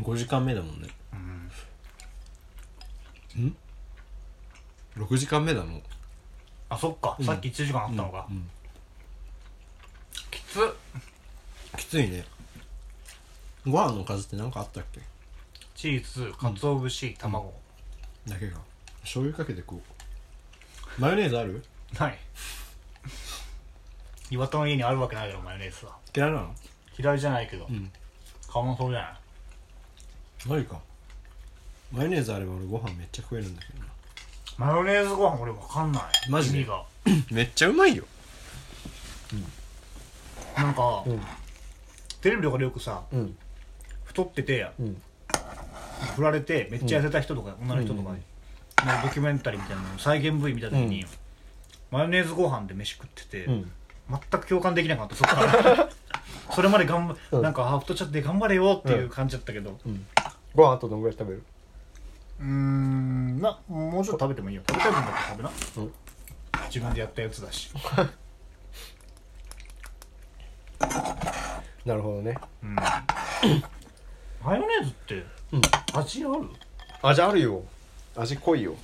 [0.00, 0.88] 5時間目だもんね。
[3.36, 3.46] うん。
[3.46, 3.56] ん
[4.96, 5.82] ？6時間目だもん
[6.68, 8.50] あそっか、さっき1時間あったのか、うん
[10.30, 10.76] きつ。
[11.76, 12.24] きついね。
[13.66, 15.00] ご飯の数って何かあったっけ？
[15.74, 17.52] チーズかつお節、卵
[18.26, 18.58] だけが
[19.02, 19.95] 醤油かけてこう
[20.98, 21.62] マヨネーズある？
[21.98, 22.18] ない。
[24.30, 25.96] 岩田の家にあるわけないだろマヨネーズは。
[26.14, 26.54] 嫌いなの？
[26.98, 27.90] 嫌いじゃないけど、ん。
[28.52, 30.48] 買わなそうじゃない？
[30.48, 30.80] マジか。
[31.92, 33.86] マヨネーズあれば俺ご飯めっちゃ食えるんだけどな。
[34.58, 36.02] マヨネーズご飯俺わかんない。
[36.30, 36.58] マジで？
[36.58, 36.84] 意味が。
[37.30, 38.04] めっちゃうまいよ。
[40.56, 41.20] なんか、ん。
[42.22, 43.36] テレビとかでよくさうん。
[44.04, 44.96] 太ってて、ん。
[46.16, 48.22] 振られてめっちゃ痩せた人とか、女の人とかに、
[48.86, 51.04] なんかドキュメンタリーみたいなの再現 V 見た時に、
[51.90, 53.70] マヨネーズご飯で飯食ってて、ん。
[54.08, 55.88] 全く共感できなかったそっから。
[56.54, 59.78] それまで頑張、なんかあ太っちゃって頑張れよっていう感じだったけど。
[60.54, 61.42] ご飯あとどんぐらい食べる？
[62.38, 64.62] うーんなもうちょっと食べてもいいよ。
[64.68, 65.92] 食べたい分だけ食べな、うん。
[66.66, 67.72] 自分でやったやつだし。
[71.84, 72.36] なるほどね。
[72.62, 72.76] うん。
[72.76, 75.60] マヨネーズって、うん。
[75.98, 76.48] 味ある？
[77.02, 77.64] 味あるよ
[78.16, 78.74] 味濃いよ。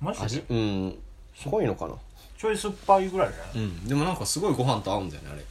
[0.00, 0.24] マジで？
[0.24, 0.44] 味？
[0.50, 0.98] うん。
[1.50, 1.94] 濃いのかな？
[2.36, 3.88] ちょい酸っぱいぐらいじゃないうん。
[3.88, 5.40] でもなんかすごいご飯と合うんだよねあれ。
[5.40, 5.44] へ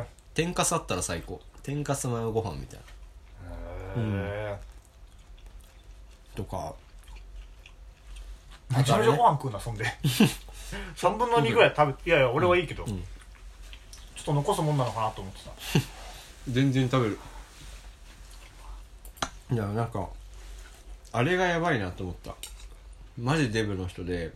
[0.00, 0.06] え。
[0.34, 1.40] 天かすあったら最高。
[1.62, 2.80] 天かすマヨご飯みたい
[3.96, 4.02] な。
[4.02, 4.58] へえ。
[6.34, 6.74] とか。
[8.70, 9.84] めちゃめちゃご飯食うなそんで。
[10.96, 12.86] 3分の2ぐらい食べいやいや俺はいいけど、ん。
[12.86, 12.94] ちょ
[14.22, 15.50] っと残すもんなのかなと思ってた。
[16.48, 17.18] 全然食べる。
[19.50, 20.08] いやなんか
[21.12, 22.34] あれがやばいなと思った。
[23.20, 24.32] マジデブの人で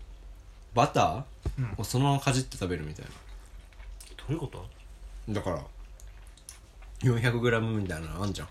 [0.75, 1.23] バター
[1.59, 1.75] うん。
[1.79, 4.65] をそのままかじって食べるみたいどういうこと？
[5.29, 5.62] なだから
[7.01, 8.49] 400g みたいなのあんじゃん、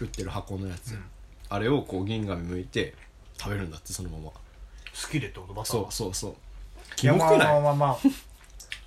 [0.00, 0.98] 売ってる箱のやつ、
[1.48, 2.94] あれをこう銀紙剥いて
[3.38, 4.24] 食べるんだってそのまま。
[4.24, 4.32] 好
[5.10, 5.54] きでってこと？
[5.54, 6.34] バターそうそうそう。
[6.96, 7.38] キモくない？
[7.38, 7.98] まあまあまあ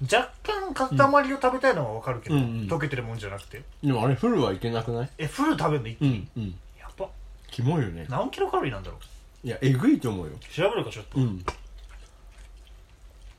[0.03, 2.47] 若干塊を食べたいのは分かるけど、うんうん。
[2.67, 3.63] 溶けてるもんじゃなくて。
[3.83, 5.09] でもあれフルはいけなくない？
[5.17, 5.87] えフル食べるの？
[5.87, 6.55] 一気うに、んうん
[7.55, 8.05] キモいよね。
[8.09, 9.47] 何キロカロリーなんだろう。
[9.47, 10.33] いやえぐいと思うよ。
[10.53, 11.45] 調べるかちょっと、うん。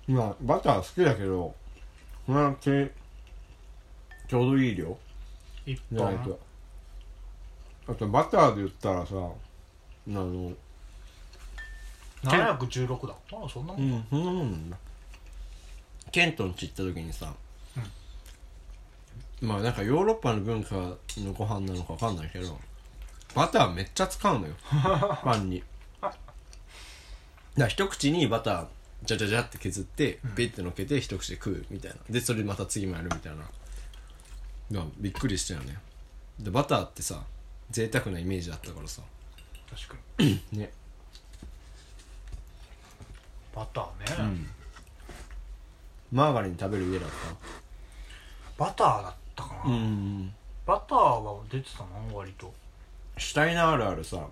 [0.09, 1.55] まあバター好きだけど
[2.26, 2.90] まあち
[4.26, 4.96] ちょうどいい量。
[5.66, 5.98] 一本？
[5.98, 6.40] じゃないと。
[7.88, 9.29] あとバターで言ったらさあ
[10.09, 10.50] の
[12.22, 14.79] 716だああそんなもん、うんそんなもんなんだ。
[16.11, 17.35] ケントンち行った時にさ、
[19.42, 20.96] まあなんかヨーロッパの文化の
[21.35, 22.59] ご飯なのか分かんないけど
[23.37, 24.55] バターめっちゃ使うのよ。
[25.22, 25.62] パンに。
[27.59, 28.66] だ一口にバター
[29.05, 31.99] ジャジャジャって削ってビッてのっけて一口で食うみたいな。
[32.09, 33.44] でそれでまた次もやるみたいな。
[34.72, 35.79] だびっくりしたよね。
[36.38, 37.25] でバターってさ
[37.70, 39.03] 贅沢なイメージだったからさ。
[39.70, 40.42] 確かに。
[40.59, 40.72] ね。
[43.55, 44.46] バターね、
[46.12, 47.09] マーガリン食べる家だっ
[48.59, 50.35] バターだったかな、たうん。
[50.66, 52.53] バターは出てたな割と
[53.18, 54.29] シュタイナーあるあるさ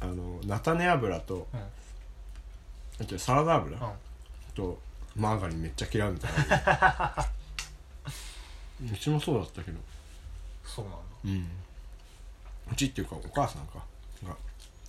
[0.00, 1.60] あの菜種油と、うん。
[3.00, 3.92] あとサラダ油、うん。
[4.54, 4.78] と
[5.16, 7.26] マーガリンめっちゃ嫌うみたいな。
[8.92, 9.78] うちもそうだったけど。
[10.64, 10.98] そうなんだ。
[11.24, 11.48] うん。
[12.72, 13.84] うちっていうかお母さんか。
[14.24, 14.36] が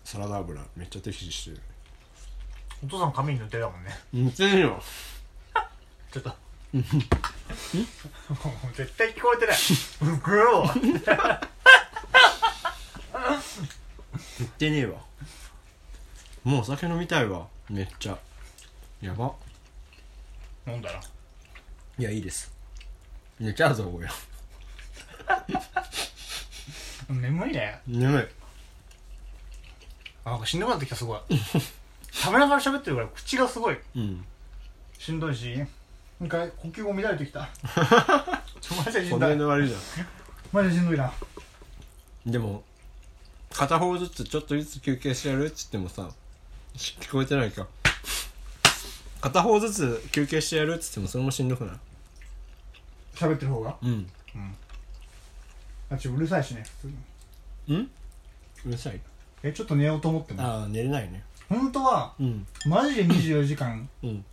[0.04, 1.62] サラダ油めっちゃ適してる。
[2.84, 3.92] お父さん髪に塗ってたもんね。
[4.12, 4.84] 似てるよ。
[6.12, 6.30] ちょっと。
[6.76, 6.84] もう
[8.74, 9.58] 絶対聞こえてない。
[10.24, 11.55] グロー
[14.40, 15.00] 言ってねえわ。
[16.44, 17.48] もうお酒飲みたいわ。
[17.70, 18.18] めっちゃ。
[19.02, 19.34] やば。
[20.68, 21.02] 飲んだら？
[21.98, 22.54] いやいいです。
[23.40, 24.08] 寝ちゃうぞ俺
[27.10, 27.80] 眠いね。
[27.88, 28.28] 眠い。
[30.24, 31.20] あなんかしんどくなってきたすごい。
[32.12, 33.78] 食べながら喋ってるから口がすごい。
[33.96, 34.26] うん。
[34.98, 35.56] しんどいし
[36.20, 37.50] なんか呼吸も乱れてきた。
[38.86, 39.30] マジでしんどい。
[39.30, 39.78] 骨の悪いじゃ
[40.52, 41.12] マジでしんどいな。
[42.28, 42.64] んでも
[43.58, 46.10] 片方ずつちょっとずつ休憩してやるっつってもさ
[46.76, 47.68] し聞こえてないか。
[49.22, 51.76] 片方ずつ休憩してやるっつってもそれもしんどくない？
[53.16, 53.78] 喋ってる方が？
[53.82, 54.06] うん。
[55.90, 56.94] あっちうるさいしね普通
[57.68, 57.78] に。
[57.78, 57.90] ん？
[58.68, 59.00] うるさい？
[59.42, 61.24] えちょっと寝ようと思ってもああ寝れないね。
[61.48, 62.46] 本当はうん。
[62.68, 64.26] マジで24時間うん。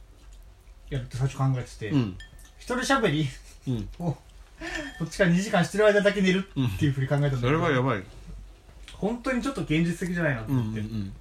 [0.90, 2.18] やるって最初考えてて、うん。
[2.58, 3.28] 一人喋り
[3.68, 3.88] うん。
[4.00, 4.18] をこ
[5.04, 8.02] っちから2時間してる間だけ寝るっていうふうに考えたんだけど、それはやばい
[9.03, 11.12] 本当にちょっと現実的じゃないなと思って、んうん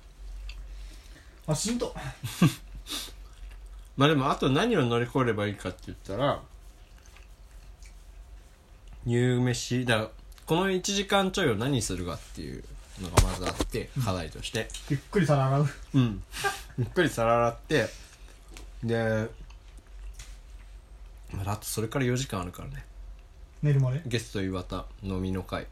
[1.48, 1.96] あしんど。
[3.98, 6.44] まあでもあと何を乗り越えればいいかって言ったら
[9.08, 9.84] 夕飯。
[9.86, 10.12] だから
[10.46, 12.64] この1時間ちょいを何するかっていう
[13.02, 14.70] のがまずあって課題として。
[14.88, 15.70] ゆっくり皿洗う。
[15.96, 16.24] うん。
[16.78, 17.90] ゆっくり皿洗って
[18.84, 19.28] で
[21.32, 22.86] まああとそれから4時間あるからね。
[23.64, 24.04] 寝るまで。
[24.06, 25.66] ゲスト岩田飲みの会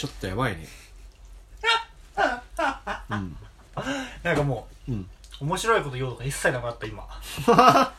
[0.00, 0.66] ちょっとやばいね。
[3.06, 4.94] なんかもうん。
[4.94, 7.06] う面白いこと言おうとか一切なくなった今。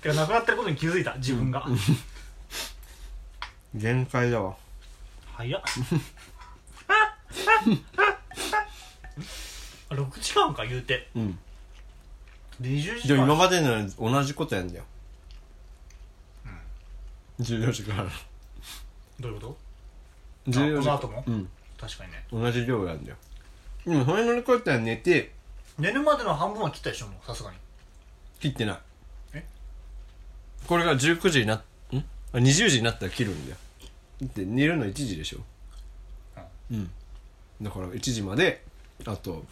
[0.00, 1.66] てかなくなってることに気づいた自分が、
[3.74, 4.56] 限界だわ。
[5.34, 5.62] 早っ。
[9.90, 11.10] あ6時間か言うて。
[11.16, 11.36] うん。
[12.60, 14.84] 20時でも今間までの同じことやんだよ。
[17.40, 18.06] 14時から
[19.18, 19.56] どういうこ
[20.48, 21.24] 14時この後も？
[21.26, 21.48] うん。
[21.76, 22.24] と確かにね。
[22.32, 23.16] 同じ量やんだよ。
[23.86, 25.32] でもそれ乗り越えたら寝て。
[25.78, 27.56] 寝るまでの半分は切ったでしょもうさすがに。
[28.40, 28.78] 切ってない。
[29.34, 29.44] え？
[30.66, 31.96] これが19時になっん？
[31.96, 32.02] あ
[32.38, 33.56] 20時になったら切るんだよ。
[34.20, 35.38] だって寝るの1時でしょ。
[36.70, 36.90] うん。
[37.60, 38.64] だから1時まで
[39.06, 39.44] あと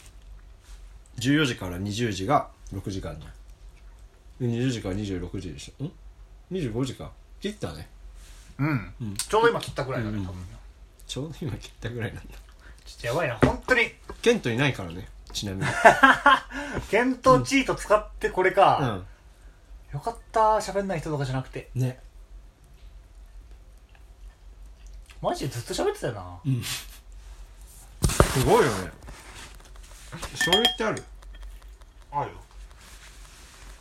[1.18, 5.85] 14時から20時が6時間じゃんで20時から26時でしょ。
[5.85, 5.92] ん
[6.53, 7.11] ？25時か。
[7.40, 7.88] 切ったね。
[8.59, 9.16] うん、うん。
[9.16, 10.40] ちょうど今切ったぐらいだね、うん多分
[11.11, 12.35] ちょうど今切ったぐらいなんだ。
[12.85, 13.37] ちょっとやばいな。
[13.38, 13.92] 本当に。
[14.23, 15.64] ケントいないからねちなみに。
[16.88, 19.05] 検討チート使ってこれうか、ん。
[19.92, 21.68] よかった喋んない人とかじゃなくて。
[21.75, 21.99] ね。
[25.20, 26.38] マジでずっと喋ってたよな、
[28.33, 28.92] すごいよね。
[30.12, 31.05] 醤油ってある？
[32.12, 32.37] あるよ。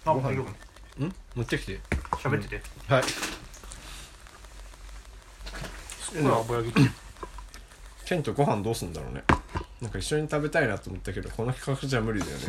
[0.06, 0.42] あご飯大丈
[1.00, 1.06] 夫。
[1.06, 1.16] ん？
[1.36, 1.80] 持ってきて。
[2.24, 3.04] 喋ってて、はい。
[3.04, 3.12] す
[6.18, 6.82] っごい油揚げて
[8.10, 9.24] ケントご飯どうすんだろうね。
[9.80, 12.44] なんか一緒に食べたいなと思ったけどこの企画じゃ無理だよね。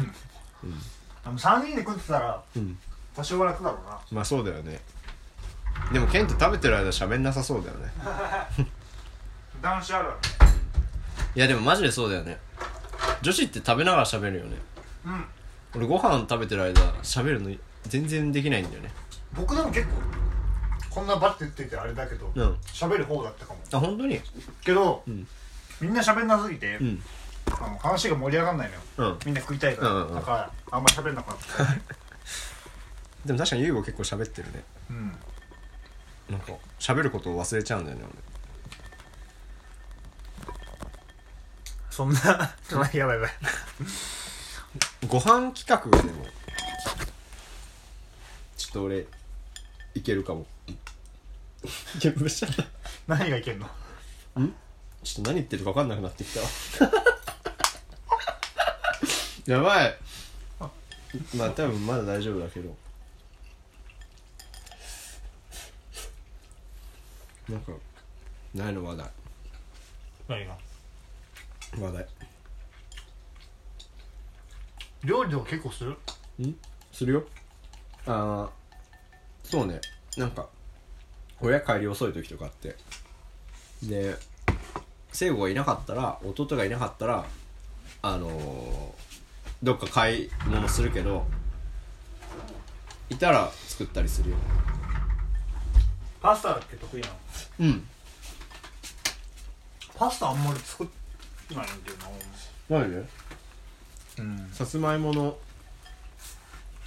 [1.23, 2.79] あの3人で食ってたらうん。
[3.14, 4.01] 多少は楽だろうな。
[4.11, 4.81] まあそうだよね。
[5.92, 7.92] でもケント食べてる間喋んなさそうだよね。
[9.61, 10.46] 男子あるあ
[11.37, 12.38] いやでもマジでそうだよね。
[13.20, 14.53] 女子って食べながら喋るよね。
[14.53, 14.57] る
[15.05, 15.25] うん。
[15.75, 18.90] 俺ご飯食べてる間喋るの全然できないんだよね。
[19.35, 19.92] 僕でも結構
[20.88, 22.55] こんなバッて言っててあれだけどうん。
[22.73, 23.61] 喋、る方だったかも。
[23.73, 24.18] あ本当に？
[24.64, 25.29] けど、ん
[25.81, 27.03] みんな喋んなすぎて、うん。
[27.51, 29.12] あの話が盛り上がんないのよ。
[29.12, 29.19] うん。
[29.27, 30.14] みんな食いたいから、うんうんうん。
[30.14, 31.64] だからあんま喋んなくなった
[33.27, 34.64] でも確かに優吾結構喋ってるね。
[34.90, 35.19] うん。
[36.31, 38.05] なんか喋ることを忘れちゃうんだよね
[41.90, 42.21] そんな
[42.71, 43.19] やばいやばい。
[43.19, 43.31] 俺
[45.09, 46.25] ご飯企画がでも
[48.57, 49.07] ちょっと俺
[49.95, 50.47] いけるかも。
[52.01, 52.66] いや無視ちょっ
[53.09, 53.69] 何がいけんの？
[55.03, 56.47] と何言ってるか分かんなくなってきたわ。
[59.47, 59.97] やばい。
[61.37, 62.77] まあ多分まだ大丈夫だけど。
[67.49, 67.73] なんか
[68.55, 69.11] ないの話題。
[70.29, 70.57] 何が？
[71.81, 72.07] 話題。
[75.03, 75.97] 料理とか結構する？
[76.47, 76.55] ん？
[76.93, 77.25] するよ。
[78.07, 78.51] ああ
[79.43, 79.81] そうね。
[80.17, 80.49] なんか
[81.41, 82.77] 親帰り遅い時とかあって。
[83.83, 84.15] で
[85.12, 87.25] 聖子がいなかったら弟がいなかったら
[88.03, 89.11] あのー
[89.62, 91.27] どっか買い物するけど
[93.11, 94.37] いたら作ったりするよ。
[96.23, 97.14] パスタだっけ得意なの？
[97.61, 97.87] うん。
[99.94, 100.87] パスタあんまり作っ
[101.46, 101.96] てないんだよ
[102.70, 102.96] 何で？
[102.96, 103.03] な
[104.20, 104.51] うん。
[104.51, 105.37] さつまいもの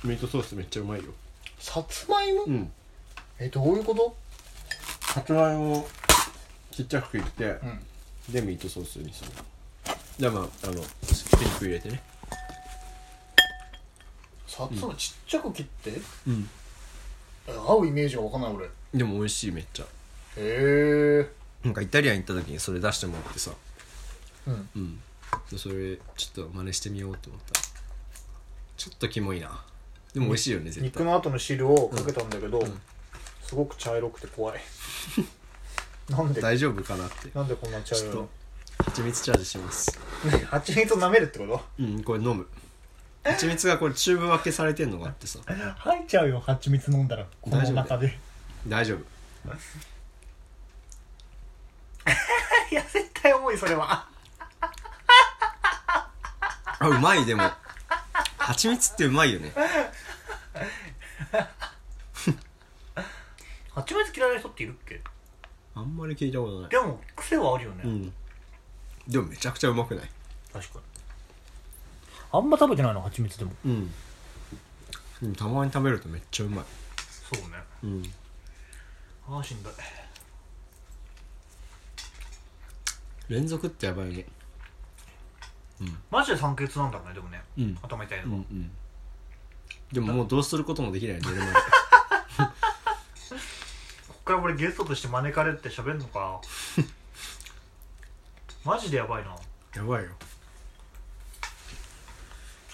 [0.03, 1.11] ミートソースめっちゃうまいよ。
[1.59, 2.45] さつまいも？
[2.45, 2.71] うん。
[3.37, 4.15] えどういうこと？
[5.13, 5.87] さつまいもを
[6.71, 7.79] ちっちゃく切って、うん
[8.29, 9.31] でミートソースにする。
[10.19, 10.83] でまああのピン
[11.59, 12.01] ク入れてね。
[14.47, 15.91] さつまちっちゃく切って？
[16.27, 16.49] うん。
[17.47, 18.65] え合うイメージがわかんない俺。
[18.65, 19.85] へでも美味しいめっちゃ。
[20.37, 21.27] え。
[21.63, 23.51] なんかイタリアン行った時にそれ出してもらってさ。
[24.47, 24.69] うん。
[24.75, 24.99] うん。
[25.49, 27.59] でそれちょっと真似してみようと思った。
[27.59, 27.65] ら
[28.77, 29.63] ちょっとキモいな。
[30.13, 30.85] でも美味しいよね絶対。
[30.85, 32.81] 肉の後の汁をかけたんだけど、ん。
[33.41, 34.61] すごく茶色くて怖い
[36.09, 37.29] なんで大丈夫かなって。
[37.33, 38.29] なんでこんな茶ちょっ色いのと
[38.85, 39.97] 蜂蜜チャージします。
[40.25, 41.61] ね 蜂蜜を舐めるってこと？
[41.83, 42.47] うんこれ飲む。
[43.23, 45.39] 蜂蜜がこれチューブ分けされてんのがあってさ。
[45.77, 48.19] 吐いちゃうよ蜂蜜飲んだらこの中で。
[48.67, 48.99] 大丈夫。
[52.71, 54.07] いや絶対重いそれは。
[56.79, 57.49] あうまいでも。
[58.37, 59.53] 蜂蜜ってうまいよね。
[63.73, 65.01] 蜂蜜嫌いな人っているっけ？
[65.75, 66.69] あんまり聞いたことない。
[66.69, 68.13] でも癖はあるよね、うん。
[69.07, 70.09] でもめちゃくちゃうまくない。
[70.51, 70.83] 確かに。
[72.31, 73.01] あんま食べてないの？
[73.01, 73.51] 蜂蜜でも。
[73.65, 73.91] うん。
[75.21, 76.65] でもたまに食べるとめっちゃうまい。
[77.33, 77.57] そうね。
[77.83, 78.03] うん。
[79.29, 79.73] ああしんどい。
[83.29, 84.25] 連続ってやばいね。
[86.11, 87.41] マジで酸欠なんだろうねでもね。
[87.57, 87.77] うん。
[87.81, 88.71] 頭痛いのが、うんうん。
[89.91, 91.15] でももうどうすることもできない。
[91.15, 91.45] 寝るま
[94.25, 96.39] でこっから俺ゲストとして招かれて喋るのか。
[98.63, 99.35] マジでやばいな。
[99.75, 100.09] やばいよ。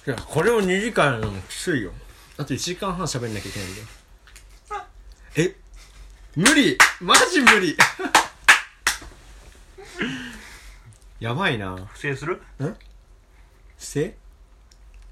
[0.05, 1.91] いやこれを2時間やるのもきついよ。
[2.37, 3.87] あと1時間半喋んなきゃいけないんだよ。
[5.35, 5.55] え？
[6.35, 6.77] 無理！
[7.01, 7.75] マジ無理！
[11.19, 11.75] やばいな。
[11.91, 12.41] 不正する？
[12.57, 12.75] 不
[13.77, 14.15] 正？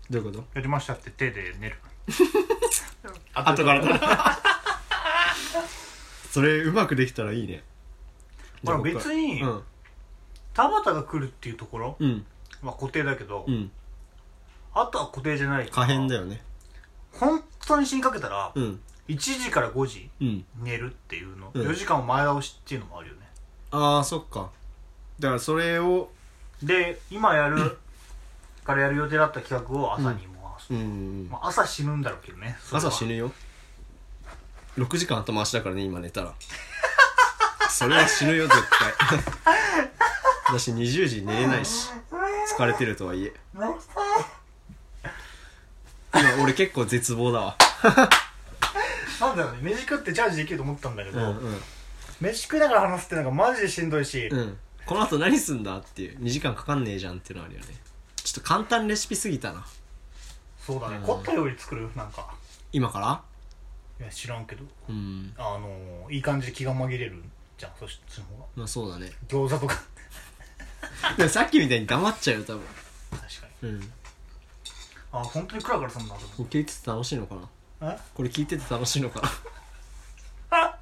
[0.09, 0.45] どういうこと？
[0.53, 1.77] やりましたって手で寝る。
[3.33, 4.39] 後から
[6.37, 7.63] それうまくできたらいいね。
[8.61, 9.63] まあ別にうん。
[10.53, 12.23] 田畑が来るっていうところうん。
[12.61, 13.71] は固定だけど、うん。
[14.71, 16.43] あとは固定じゃない可変だよね。
[17.11, 18.79] 本当に死にかけたら、うん。
[19.07, 20.45] 1時から5時うん。
[20.61, 21.67] 寝るっていうの、うん。
[21.67, 23.21] 4時間を前倒しっていうのもあるよね。
[23.71, 24.51] ああそっか。
[25.19, 26.11] だからそれを
[26.61, 27.79] で今やる
[28.63, 30.27] からやる予定だった企画を朝に回
[30.59, 30.79] す、うん。
[30.81, 31.29] うん。
[31.31, 32.55] まあ、朝死ぬんだろうけどね。
[32.71, 33.31] 朝死ぬよ
[34.77, 36.33] 6時間後回しだからね今寝たら。
[37.69, 38.93] それは死ぬよ絶対。
[40.47, 41.89] 私20時寝れないし。
[42.55, 43.33] 疲れてるとはいえ。
[46.13, 47.57] 今俺結構絶望だわ。
[49.19, 51.61] なんだろうね飯食ってチャージできると思ったんだけど、うんうん。
[52.21, 54.57] 飯食いながら話すってのがマジでしんどいし、うん。
[54.85, 57.75] この後何すんだっていう2時間かかんねえじゃんっていうのあるよね。
[58.15, 59.65] ちょっと簡単レシピすぎたな。
[60.65, 61.03] そうだね、うん。
[61.03, 61.89] 凝った料理作る？
[61.95, 62.33] なんか。
[62.71, 63.21] 今から？
[63.99, 64.63] いや知らんけど。
[64.89, 65.33] うん。
[65.37, 67.23] あのー、いい感じで気が紛れる。
[67.57, 68.45] じゃんそしその方が。
[68.55, 69.11] まあそうだね。
[69.27, 69.81] 餃子とか。
[71.17, 72.61] でもさっきみたいに黙っちゃうよ多分。
[73.11, 73.69] 確かに。
[73.69, 73.93] うん。
[75.11, 77.35] あ本当にクラクラすんなと思これ聞いてて楽しいのか
[77.79, 77.91] な？
[77.93, 79.29] ってこれ聞いてて楽しいのかな？
[80.49, 80.77] あ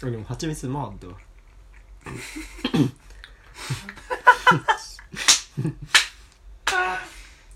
[0.00, 1.14] でも蜂蜜うまかったわ。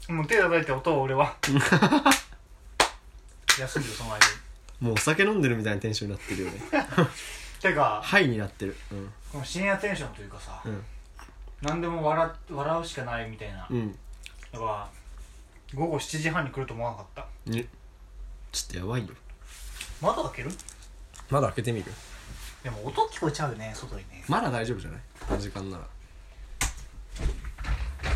[0.09, 1.37] もう手叩いて音を俺は
[3.61, 4.25] 休んでその間に。
[4.81, 6.61] もうお酒飲んでるみたいなテンションになってるよね。
[7.61, 8.77] てかハイになってる。
[8.91, 9.13] うん。
[9.33, 10.85] この深夜テンションというかさ、うん。
[11.63, 13.93] 何でも笑笑うしかないみたいな、うん。
[14.53, 14.89] だから
[15.75, 17.51] 午後7時半に来ると思わなかった。
[17.51, 17.67] ね。
[18.53, 19.15] ちょっとやばいよ。
[20.01, 20.51] 窓開ける？
[21.29, 21.93] まだ開けてみる？
[22.65, 24.25] でも音聞こえちゃうよね外にね。
[24.27, 25.01] まだ大丈夫じゃない？
[25.21, 25.85] この時間なら。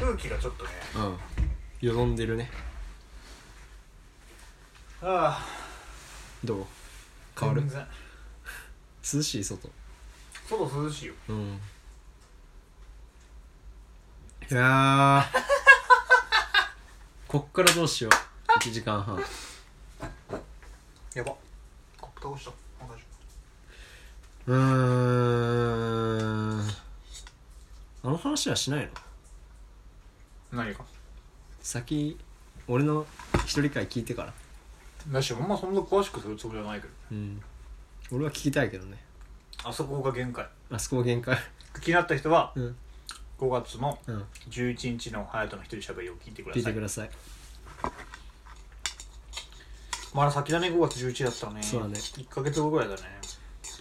[0.00, 1.88] 空気がちょっとねうん。
[1.88, 2.50] よどんでるね
[5.06, 5.40] ああ。
[6.42, 6.64] どう？
[7.38, 7.60] 変わる？
[7.60, 7.86] 全然。
[9.14, 9.68] 涼しい外。
[10.48, 11.14] 外涼しいよ。
[11.28, 11.60] うん。
[14.50, 15.34] いやー。
[17.28, 18.12] こっからどうしよう。
[18.60, 19.22] 1時間半。
[21.14, 21.34] やば。
[22.00, 22.50] コップ倒した？
[22.50, 22.54] あ
[22.86, 22.96] 大丈
[24.46, 24.56] うー
[26.62, 26.68] ん。
[28.04, 28.90] あの話はしないの？
[30.52, 30.84] 夫何か
[31.60, 32.18] 先
[32.68, 33.06] 俺の
[33.44, 34.32] 一人会聞いてから
[35.08, 37.42] だしあんまそんな詳しくするつもりはないけどうん。
[38.12, 39.02] 俺は聞きたいけどね。
[39.64, 40.46] あそこが限界。
[40.70, 41.36] あそこ限界。
[41.82, 42.76] 気になった人はうん。
[43.38, 44.24] 5月のうん。
[44.50, 46.62] 11日の隼人の一人しゃべりを聞いてくだ聞い。
[46.62, 47.10] さいてください。
[50.14, 51.62] まだ先だね5月11だったらね。
[51.62, 51.94] そうだね。
[51.94, 53.02] 1ヶ月後ぐらいだね。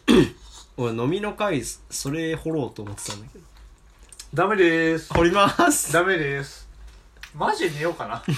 [0.77, 3.45] 俺飲みの会それ掘ろうと思ってたんだけど。
[4.33, 5.13] ダメでーす。
[5.13, 5.93] 掘ります。
[5.93, 6.67] ダメです。
[7.36, 8.23] マジで寝ようかな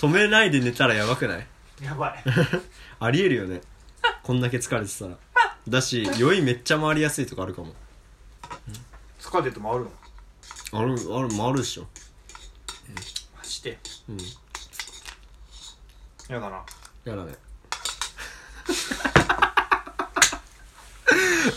[0.00, 1.46] 止めないで寝たらやばくない？
[1.82, 2.22] やばい。
[3.00, 3.60] ありえるよね。
[4.22, 5.16] こんだけ疲れてたら。
[5.68, 7.74] だし酔いめっちゃ回りやすいとかあるかも。
[9.20, 9.92] 疲れてて回るの？
[10.72, 11.86] あるある回るでしょ。
[13.36, 13.78] マジで？
[14.08, 14.18] うん。
[16.28, 16.64] やだな。
[17.04, 17.34] やだね。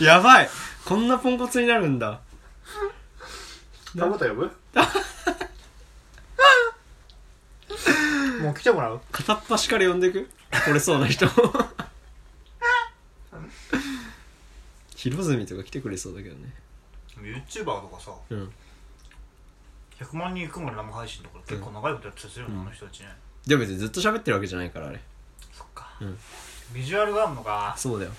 [0.00, 0.50] やばい！
[0.84, 2.20] こんなポンコツになるんだ。
[3.96, 4.50] 田畑呼ぶ
[8.42, 9.00] もう来てもらう？
[9.12, 10.28] 片っ端から呼んでく？
[10.64, 11.26] これそうな人。
[14.96, 16.54] 広住とか来てくれそうだけどね。
[17.18, 18.52] YouTuber とかさうん。
[20.00, 22.62] 100万人いくまで生配信とか結構長いことやってたりするよね、うん。
[22.62, 23.16] あの人たちね。
[23.46, 25.00] でも別にずっと喋ってるわけじゃないからあれ。
[25.52, 26.18] そっか、うん。
[26.72, 27.74] ビジュアルがあるのか。
[27.76, 28.12] そうだよ。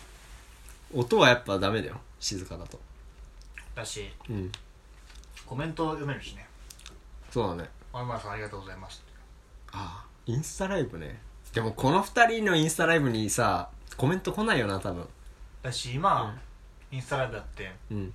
[0.93, 2.79] 音はやっぱダメだよ静かだと。
[3.73, 4.51] だしうん。
[5.45, 6.47] コメント読めるしね。
[7.31, 9.03] そうだね「まるまるさんありがとうございます」
[9.73, 11.19] ああインスタライブね。
[11.53, 15.07] でもこの二人のインスタライブにさコメント来ないよな多分。
[15.61, 16.35] だし今、
[16.91, 18.13] インスタライブやってうん。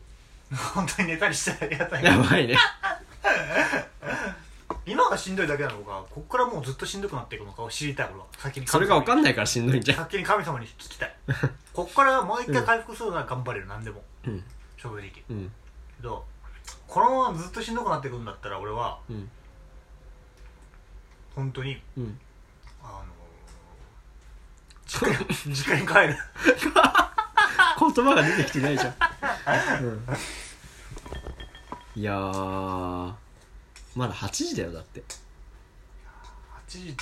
[0.74, 2.56] 本当に寝たりしたらやだやよばいね。
[4.86, 6.04] 今がしんどいだけなのか。
[6.10, 8.26] こっからもうずっとしんどくなっていくのかを知りたい俺は。
[8.38, 9.98] 先にそれが分かんんないからしんどいんじゃん。
[9.98, 11.14] 先に神様に聞きたい。
[11.72, 13.66] こっからもう一回回復するなら頑張れる。
[13.66, 14.02] 何でも。
[14.26, 14.44] うん。
[14.76, 15.10] 正直。
[15.10, 15.52] けうん。
[16.00, 16.24] ど
[16.88, 19.30] このままずっとしんどくなっていくんだったら俺はうん
[21.40, 22.20] 本当にうん。
[22.82, 26.18] あのー、実家に帰る。
[27.80, 28.94] 言葉が出てきてないじゃん、
[29.84, 30.06] うん、
[31.96, 33.14] いやー
[33.96, 35.00] まだ8時だよだって。
[35.00, 35.04] 8
[36.68, 36.94] 時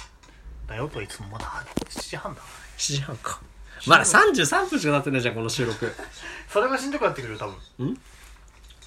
[0.68, 2.40] だよといつもまだ7時半だ。
[2.40, 3.40] からね7時半か。
[3.88, 5.92] まだ33分しか経ってないじゃんこの収録。
[6.48, 7.48] それがしんどくなってくるよ多
[7.78, 7.90] 分。
[7.90, 8.00] ん？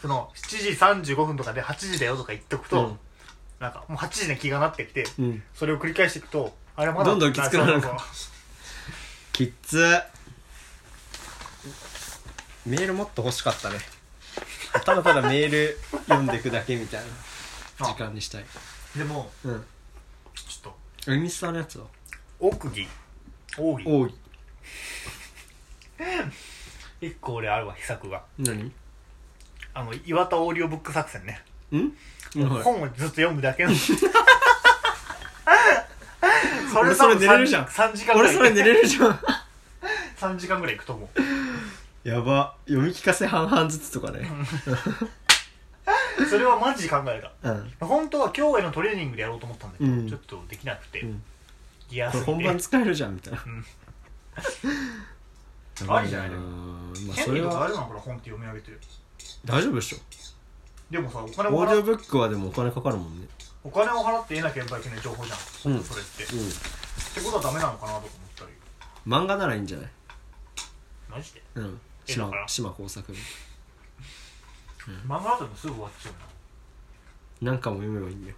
[0.01, 2.99] その7時35分とかで8時だよとか言っとくと、うん
[3.61, 5.43] なんかもう8時に気がなってきてうん。
[5.53, 7.99] それを繰り返していくとあれまだどんどんきつくなるそうそうそう
[9.33, 10.01] きっつ
[12.65, 13.77] メールもっと欲しかったね。
[14.85, 17.01] ただただメール読んでいくだけみたい
[17.79, 17.87] な。
[17.87, 18.45] 時間にしたい。
[18.95, 19.63] でもうん。
[20.35, 20.73] ちょっ
[21.05, 21.11] と。
[21.11, 21.85] インスタのやつは？
[22.39, 22.87] 奥義。
[23.57, 23.85] 奥義。
[23.85, 24.13] 多い
[27.09, 28.23] 一個俺あるわ秘策が。
[28.37, 28.71] 何？
[29.73, 31.43] あの岩田オーディオブック作戦ね。
[31.75, 31.91] ん？
[32.33, 33.71] 本をずっと読むだけの。
[36.71, 37.65] そ俺それ寝れるじゃん。
[37.65, 38.37] 3時間ぐらい。
[38.37, 39.19] 俺それ寝れるじゃん。
[40.17, 42.07] 3時間ぐらいいくと思う。
[42.07, 42.55] やば。
[42.65, 44.29] 読み聞かせ半々ずつとかね。
[46.29, 47.51] それはマジで考えた。
[47.51, 47.73] うん。
[47.79, 50.07] 本当は今日へのトレーニングでやろうと思ったんだけど、うん。
[50.07, 51.23] ちょっとできなくて、うん。
[51.89, 52.25] ギアすぎて。
[52.25, 53.65] これ本番使えるじゃんみたいな、うん。
[55.97, 56.41] ありじゃないなの。
[56.41, 58.71] まあ変にとかあそれはるのこれ本って読み上げて。
[59.43, 59.97] 大丈夫でしょ
[60.91, 63.27] でもさお金オーディオブックはでもお金かかるもんね。
[63.63, 65.35] お金を払って得なければいけない情報じゃ
[65.69, 65.83] ん、うん。
[65.83, 66.49] それって、うん。
[66.49, 68.51] ってことはダメなのかなとか思ったり。
[69.07, 69.89] 漫画ならいいんじゃない？
[71.09, 71.41] マジで？
[71.55, 71.79] うん。
[72.07, 72.47] えだから。
[72.47, 73.17] 島島耕作。
[75.07, 76.09] 漫画だとすぐ終わっちゃ
[77.41, 77.53] うな。
[77.53, 78.35] んかも読めばいいんだよ。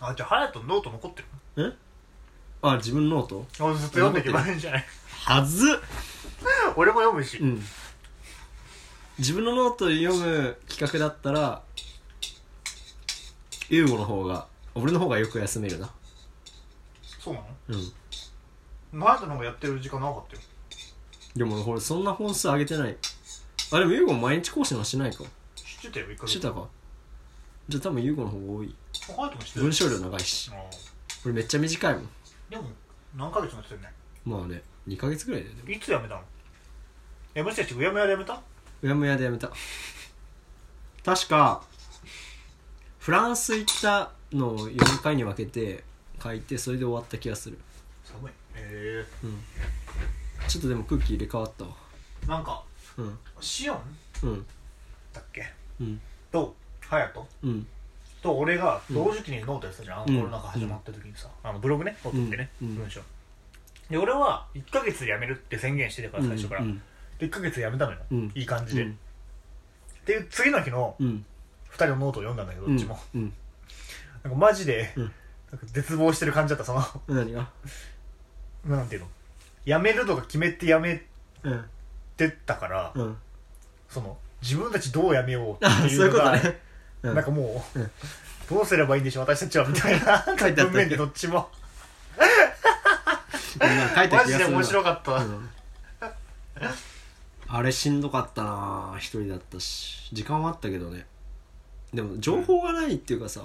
[0.00, 1.22] なあじゃあ隼人ノート残って
[1.56, 1.72] る？
[1.72, 1.76] え？
[2.60, 3.46] あ自分のノート？
[3.60, 4.84] 俺ずっと読んでいけばいいんじゃない？
[5.24, 5.76] はずっ。
[6.76, 7.38] 俺も読むし。
[7.38, 7.62] うん
[9.18, 11.62] 自分のノート読む企画だったら
[13.68, 15.90] ユーゴの方が俺の方がよく休めるな。
[17.02, 17.46] そうなの？
[17.68, 17.92] うん。
[18.98, 20.42] 前との方がやってる時間なかったよ。
[21.36, 22.96] でも俺そんな本数上げてない。
[23.72, 25.24] あでもユーゴ毎日更新はしないか。
[25.54, 26.66] 知ってたよ一回してたか？
[27.68, 28.74] じゃあ多分ユーゴの方が多い。
[29.10, 29.62] あハヤトも知ってる。
[29.62, 30.50] 文章量長いし。
[30.52, 30.56] あ
[31.24, 32.02] 俺めっちゃ短いもん。
[32.02, 32.06] ー
[32.50, 32.64] でも
[33.16, 33.88] 何ヶ月もやってるね
[34.24, 35.56] まあね2ヶ月ぐらいだよ。
[35.56, 35.70] でも。
[35.70, 36.20] いつ辞めたの？
[37.34, 38.40] えもしかしてうやむやで辞めた？
[38.82, 39.50] うやむやでやめた。
[41.04, 41.62] 確か
[42.98, 45.82] フランス行ったのを4回に分けて
[46.22, 47.58] 書いてそれで終わった気がする。
[48.04, 48.32] 寒い。
[48.32, 49.04] へえ。
[50.48, 51.70] ちょっとでも空気入れ替わったわ。
[52.26, 52.62] なんか
[52.96, 53.18] うん。
[53.40, 53.78] シオン？
[54.24, 54.46] うん。
[55.12, 55.44] だっけ？
[55.80, 56.00] うん。
[56.30, 57.66] とハヤトうん。
[58.22, 60.14] と俺が同時期にノートやってたじゃん、あうん。
[60.14, 61.96] のコロナ禍始まった時にさ、あのブログね。
[62.04, 62.68] 送ってね、うん。
[62.68, 62.74] うん。
[62.76, 63.00] 文章。
[63.90, 66.76] で俺は1ヶ月で辞めるって宣言してたから最初から、うん。
[66.76, 66.82] で
[67.26, 68.32] 1ヶ月で辞めたのよ、うん。
[68.34, 68.98] いい感じで、うん。
[70.04, 71.24] で次の日のうん。
[71.70, 73.32] 2人のノートを読んだんだけどどっちも、うん。
[74.24, 75.02] なんかマジで、うん。
[75.04, 75.08] な
[75.56, 76.84] んか絶望してる感じだったその。
[77.08, 77.48] 何が？
[78.66, 79.06] なんていうの？
[79.64, 81.02] 辞めるとか決めて辞め
[81.44, 81.64] うん
[82.16, 83.16] てったから、うん。
[83.88, 86.60] その自分たちどう辞めようあっていそういううことね。
[87.04, 87.14] うん。
[87.14, 87.90] なんかもう、うん。
[88.50, 90.24] どうすればいいんでしょう私たちはみたいな。
[90.38, 91.48] 書いてあった文面でどっちも。
[93.58, 93.88] なん。
[93.88, 94.56] か書いたマジで気がするな。
[94.58, 95.48] 面白かった、うん
[97.54, 100.08] あれしんどかったな一人だったし。
[100.10, 101.04] 時間はあったけどね。
[101.92, 103.42] でも情報がないっていうかさ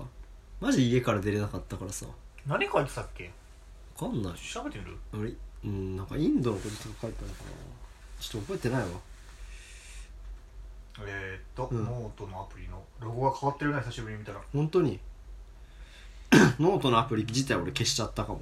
[0.61, 2.05] マジ家から出れなかったからさ。
[2.45, 3.29] 何書いてたっけ？
[3.99, 4.33] 分かんない。
[4.35, 4.97] 調べてみる？
[5.13, 5.33] あれ？
[5.65, 7.49] うんなんかインドのこととか書いてあるかな。
[8.21, 8.87] ちょっと覚えてないわ。
[11.05, 11.83] えー、っと、うん。
[11.83, 12.81] ノートのアプリの。
[13.01, 14.39] ロゴが変わってるね久しぶりに見たら。
[14.53, 14.99] 本当に？
[16.59, 18.41] ノートのアプリ自体俺消しちゃったかも。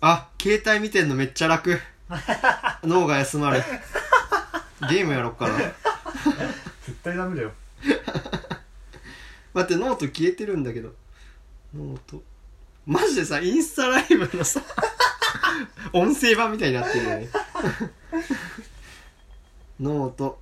[0.00, 1.78] あ携帯見てんのめっちゃ楽
[2.84, 3.62] 脳が休まる。
[4.90, 5.58] ゲームやろっかな。
[6.84, 7.52] 絶対ダメだよ。
[9.54, 10.94] 待ってノート消えてるんだけど。
[11.74, 12.22] ノート。
[12.86, 14.62] マジでさインスタライブのさ
[15.92, 17.28] 音声版みたいになってるよね。
[19.80, 20.40] ノート。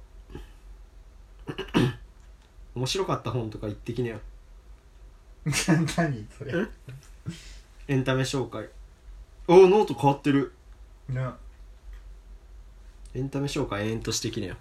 [2.74, 4.20] 面白かった本とか言ってきなよ。
[5.96, 6.52] 何それ？
[6.54, 6.66] え？
[7.88, 8.68] エンタメ紹介。
[9.48, 10.52] おおノート変わってる。
[11.08, 11.24] ね
[13.16, 14.56] エンタメ紹介延々としてきなよ。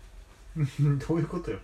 [0.55, 1.59] どういうことよ。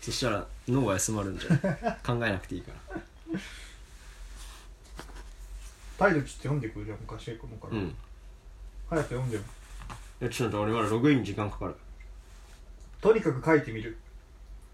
[0.00, 1.58] そしたら脳が休まるんじゃん
[2.18, 3.40] 考えなくていいから。
[5.98, 7.94] タイルチって読んでくるじゃん昔エコムから、うん。
[8.88, 9.42] 早く読んでよ。
[10.22, 11.74] いやちょっと待って俺まだログイン時間かかる。
[13.02, 13.98] とにかく書いてみる。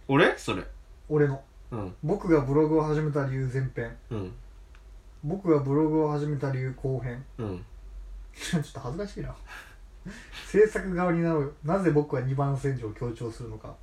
[0.07, 0.39] 俺？
[0.39, 0.65] それ。
[1.09, 1.43] 俺の。
[1.73, 1.97] うん。
[2.05, 3.97] 僕がブログを始めた理由前編。
[4.11, 4.33] うん。
[5.25, 7.25] 僕がブログを始めた理由後編。
[7.39, 7.65] うん。
[8.35, 9.35] ちょっと恥ずかしいな
[10.47, 11.55] 制作側になろう。
[11.65, 13.75] なぜ僕は2番戦場を強調するのか。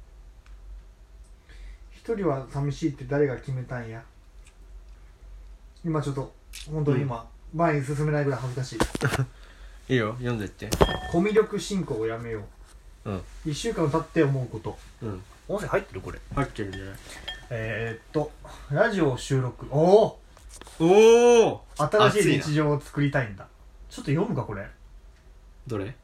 [1.91, 4.03] 一人は寂しいって誰が決めたんや。
[5.83, 6.33] 今ちょっと
[6.71, 8.79] 本当に今、前に進めないぐらい恥ずかしい。
[9.93, 10.69] いいよ読んでって。
[11.11, 12.43] コミュ力進行をやめよ
[13.05, 13.11] う。
[13.11, 13.23] うん。
[13.45, 14.77] 1週間経って思うこと。
[15.01, 15.23] うん。
[15.47, 16.19] 音声入ってるこれ。
[16.35, 16.95] 入ってるんじゃない
[17.49, 18.31] えー、っと
[18.69, 19.65] ラジオを収録。
[19.69, 20.19] おお
[20.79, 23.47] おお新しい日常を作りたいんだ。
[23.89, 24.67] ちょっと読むかこれ。
[25.67, 25.95] どれ？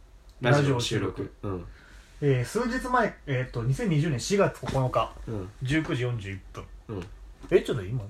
[0.43, 1.31] ラジオ収録。
[1.41, 1.65] うん。
[2.21, 7.03] えー、数日前えー、っと2020年4月9日うん19時41分うん。
[7.49, 8.03] えちょっと今？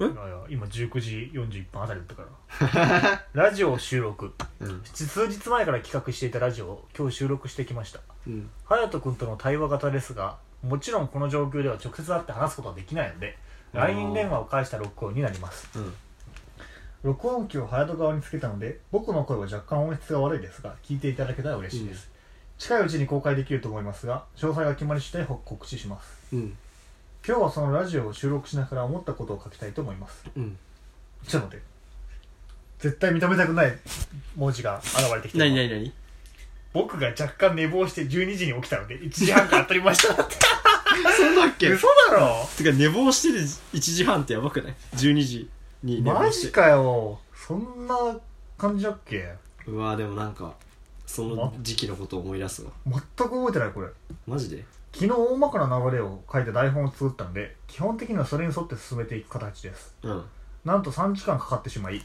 [0.00, 0.04] え？
[0.04, 3.24] いやいや今19時41分あたりだったから。
[3.44, 4.34] ラジオを収録。
[4.58, 4.82] うん。
[4.84, 8.00] 数日前から企画していたラジオを今日収録してきました。
[8.26, 8.50] うん。
[8.68, 13.38] 隼人君との対話型ですがもちろんこの状況では直接会って話すことはできないので
[13.72, 15.68] LINE 電話を介した録音になります。
[15.76, 15.94] うん
[17.02, 22.10] 録音機を隼人側につけたので僕の声は若干音質が悪いですが聞いていただけたら嬉しいです、
[22.58, 26.18] 近いうちに公開できると思いますが詳細が決まり次第告知します。
[26.32, 26.56] うん。
[27.26, 30.24] 今日はそのラジオを収録しながら思ったことを書きたいと思います。
[30.36, 30.56] うん。
[31.26, 31.64] ちょっと待って。
[32.78, 33.76] 絶対認めたくない
[34.36, 35.44] 文字が現れてきてる。
[35.44, 35.92] 何何何？
[36.72, 40.22] 僕が若干寝坊して12時に起きたので1時半から撮りました。
[40.22, 40.34] っ て
[41.16, 41.68] そんだっけ？
[41.70, 42.48] 嘘だろ。
[42.56, 45.50] てか寝坊してる1時半ってやばくない ?12 時
[45.82, 47.18] に寝マジかよ。
[47.34, 48.18] そんな
[48.56, 49.34] 感じだっけ？
[49.66, 50.54] うわでもなんか
[51.06, 52.70] その時期のことを思い出すわ。
[52.86, 53.88] 全く覚えてないこれ。
[54.26, 54.64] マジで？
[54.92, 59.94] 昨日大まかな流れを書いて台本を作ったので基本的にはそれに沿って進めていく形です。
[60.02, 60.24] うん。
[60.64, 62.02] なんと3時間かかってしまい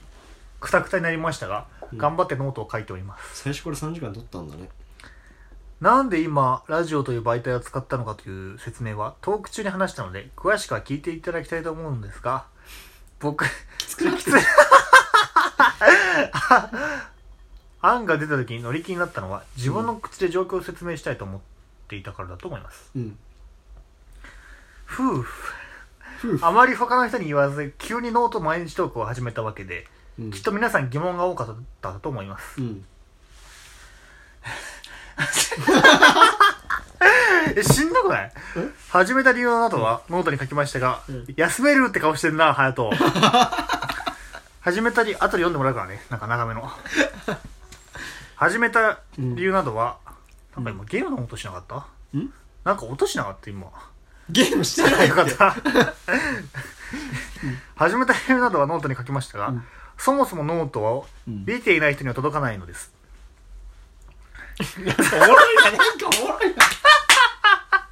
[0.60, 1.98] くたくたになりましたが、うん。
[1.98, 3.44] 頑張ってノートを書いております。
[3.44, 4.70] 最初から3時間撮ったんだね。
[5.82, 12.46] なんで今ラジオという媒体を使ったのかという説明はトーク中に話したので詳しくは聞いていただきたいと思うんですが
[13.24, 13.50] 僕、き
[13.96, 14.04] つい。
[17.82, 21.42] 案が出た時に乗り気になったのは自分の口で状況を説明したいと思っ
[21.88, 22.92] ていたからだと思います。
[22.96, 23.18] うん
[24.90, 25.54] 夫婦。
[26.42, 29.88] あまり他の人に言わず、急にノート毎日トークを始めたわけで、
[30.20, 32.62] うんきっと皆さん疑問が多かったと思います。
[32.62, 32.86] うん
[37.56, 38.32] え、しんどくない？
[38.90, 43.04] 始めた理由などはノートに書きましたが、うん休めるって顔してんな、隼人。
[44.62, 46.02] 始めたり、後で読んでもらうからね。
[46.10, 46.72] なんか長めの。
[48.36, 49.98] 始めた理由などは、
[50.56, 51.76] なんか今ゲームの音しなかった？
[52.18, 52.34] ん？
[52.64, 53.68] なんか音しなかった今。
[54.30, 55.56] ゲームしてないよかった。
[57.76, 59.66] 始めた理由などはノートに書きましたが、ん
[59.98, 62.92] そもそもノートをうん見ていない人には届かないのです。
[64.80, 66.64] なんかおもろいななんかおもろいな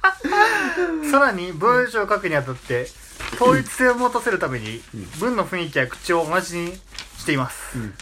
[1.10, 2.86] さらに文章を書くにあたって
[3.34, 4.82] 統一性を持たせるために
[5.18, 6.80] 文の雰囲気や口を同じに
[7.18, 7.94] しています、ん。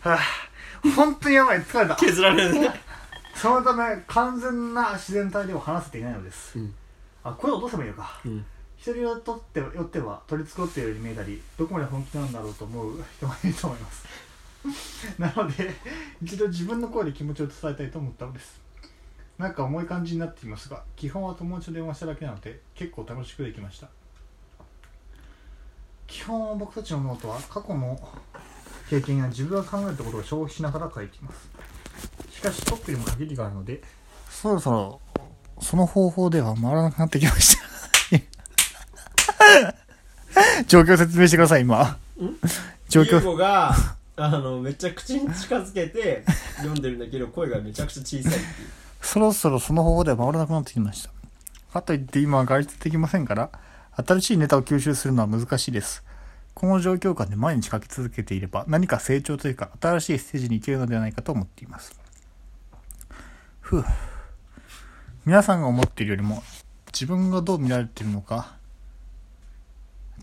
[0.00, 0.18] はあ
[0.96, 1.96] 本当にやばい疲れた。
[1.96, 2.80] 削られるね。
[3.34, 6.74] そのため完全な自然体では話せていないのです、うん。
[7.24, 8.20] あ声を落とせばいいのか。
[8.24, 8.44] うん。
[8.78, 14.04] 人によってよっては取り繕っているように見えたりどこまで本気なんだろうと思う 人もいると思います。
[15.18, 15.74] なので
[16.22, 18.60] 一度自分の声で気持ちを伝えたいと思ったのです
[19.40, 23.88] なんか重い感じになっていますが基本は友達と電話しただけなので結構楽しくできました。
[26.06, 27.98] 基本は僕たちのノートは過去の
[28.90, 31.48] 経験や自分が考えたことを消費しながら書いています。
[32.30, 33.80] しかしストックにも限りがあるので
[34.28, 35.00] そろそろ
[35.60, 37.62] その方法では回らなくなってきました。
[40.68, 41.98] 状況説明してください今。
[42.90, 43.30] 状況。
[43.30, 43.74] ユが
[44.16, 46.24] あのめっちゃ口に近づけて
[46.58, 51.10] 読んでるんだけど声がめちゃくちゃ小さいっていうそろそろその方法では回らなくなってきました。
[51.72, 53.50] かといって今は外出できませんから
[53.92, 56.04] 新しいネタを吸収するのは難しいです。
[56.54, 61.98] この状況下で毎日書き続けていれば何か成長というか新しいステージに行けるのではないかと思っています。
[63.60, 63.84] ふう。
[65.24, 66.42] 皆さんが思っているよりも
[66.92, 68.54] 自分がどう見られているのか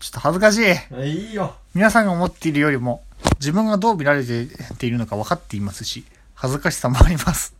[0.00, 0.64] ちょっと恥ずかしい。
[0.94, 1.54] あいいよ。
[1.74, 3.02] 皆さんが思っているよりも
[3.40, 6.04] 自分がどう見られているのか分かっていますし
[6.34, 7.54] 恥ずかしさもあります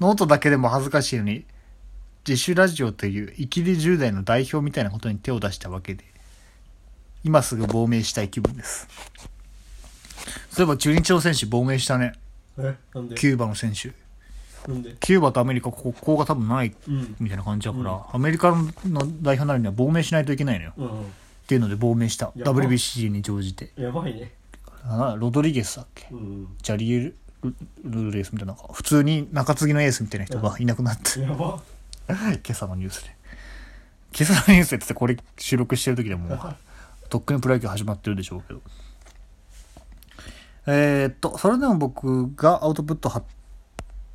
[0.00, 1.44] ノートだけでも恥ずかしいのに
[2.26, 6.04] 自主ラジオというイキり10代の代表みたいなことに手を出したわけで
[7.22, 8.88] 今すぐ亡命したい気分です。
[10.50, 12.14] そういえば中日の選手亡命したね。
[12.58, 12.74] え？
[12.94, 13.14] なんで？
[13.14, 13.92] キューバの選手。
[14.70, 14.96] なんで？
[15.00, 16.74] キューバとアメリカここが多分ない？
[16.88, 17.16] うん。
[17.20, 18.66] みたいな感じだから、アメリカの
[19.22, 20.72] 代表になるには亡命しないといけないのよ。
[20.76, 21.04] うんっ
[21.50, 22.28] ていうので亡命した。
[22.36, 23.72] WBC に乗じて。
[23.76, 24.32] やばいね。
[24.84, 26.08] あロドリゲスだっけ？
[26.10, 26.56] うん。
[26.62, 27.52] ジャリエル・ル
[27.84, 31.20] ルレースみたいななんか普通に中継ぎのエースみたいな人がいなくなって。
[31.20, 31.60] 今
[32.50, 33.16] 朝のニュースで。
[34.12, 36.40] 今朝のニュースでってこれ収録してる時でもう
[37.08, 38.60] とっくにプロ野球始まってるでしょうけど。
[40.66, 43.22] えー、っとそれでも僕がアウトプットは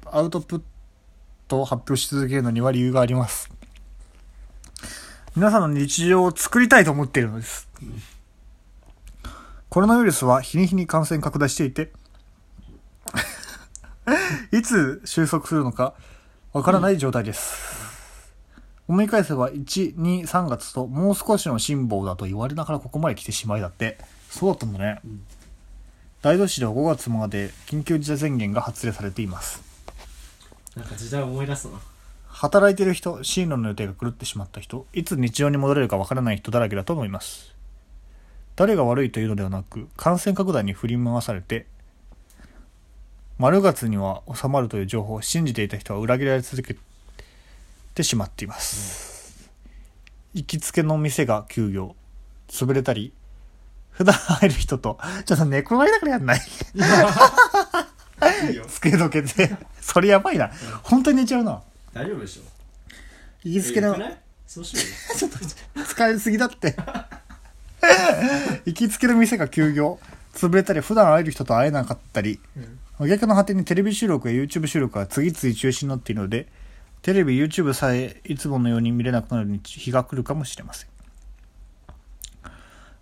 [0.06, 0.62] アウトプッ
[1.48, 3.50] トを発表し続けるのには理由があります。
[5.36, 7.68] 皆さんの日常を作りたいと思っているのです。
[9.70, 11.92] コロナウイルスは日に日に感染拡大していて
[14.51, 15.93] いつ収束するのか
[16.53, 17.76] わからない状態です。
[18.88, 23.97] 思い返せば1、2、3月ともう少しの辛抱だと言われながらここまで来てしまいだって。
[24.30, 25.01] そうだったんだね。
[25.06, 25.22] ん
[26.22, 29.62] 大都市では5月まで緊急事態宣言が発令されています。
[30.76, 31.80] なんか時代を思い出すな
[32.28, 37.56] 働いてる人、進路の予定が狂ってしまった人、いつ日常に戻れるかわからない人だらけだと思います。
[38.56, 41.68] 誰が悪いというのではなく、感染拡大に振り回されて、
[43.38, 46.78] 丸月には収まるという情報を信じていた人は裏切られ続け
[47.94, 49.50] てしまっています。
[50.34, 51.98] 行きつけの店が休業、
[52.48, 53.12] 潰れたり、
[53.92, 56.42] 普段入る人と、 ちょっと寝転がりながらやんない
[58.68, 59.56] つけどけて。
[59.82, 60.52] それやばいな。
[60.84, 61.62] 本当に寝ちゃうな。
[61.94, 62.44] 大丈夫でしょ
[63.44, 64.18] 行きつけのえよく、ない
[64.48, 64.86] そうしよう
[65.80, 66.76] よ 疲れすぎだって。
[68.66, 70.00] 行きつけの店が休業。
[70.34, 72.40] 潰れたり、普段会える人と会えなかったり、
[73.00, 76.48] 逆の果てにテレビ収録や YouTube 収録が次々中止になっているので、
[77.02, 80.89] テレビ、YouTube さえいつものように見れなくなる日が来るかもしれません。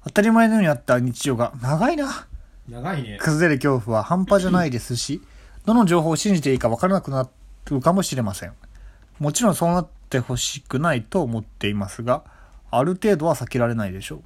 [0.06, 2.28] 当たり前のようにあった日常が長いな。
[2.68, 5.22] 長いね崩れる恐怖は半端じゃないですし、
[5.66, 7.30] どの情報を信じていいか分からなくな
[7.66, 8.54] るかもしれません。
[9.20, 12.24] もちろんそうなってほしくないと思っていますが、
[12.72, 14.22] ある程度は避けられないでしょう。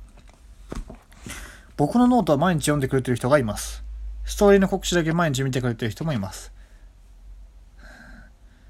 [1.76, 3.84] 僕のノートは毎日読んでくれてる人がいます。
[4.28, 6.52] ストーリーの告知だけ毎日見てくれてる人もいます。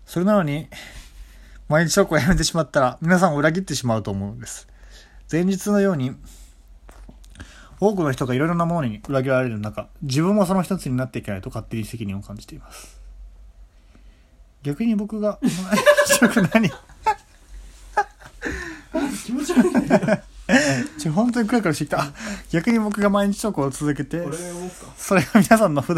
[0.05, 0.69] それなのに、
[1.67, 4.67] 毎日投稿をやめてしまったら、皆さんを裏切ってしまうと思うんです。
[5.29, 6.15] 前日のように、
[7.79, 12.99] 多くの人がいろいろなものに裏切られる中自分もその一つになっていけないと勝手に責任を感じています
[14.63, 15.37] 逆に僕が
[16.53, 16.69] 何
[19.23, 19.71] 気持ち悪い？
[20.99, 22.13] ちょ本当にクラクラしてきたあ
[22.51, 24.93] 逆に僕が毎日投稿を続けてこれ思うか。
[24.97, 25.93] それが皆さんのふ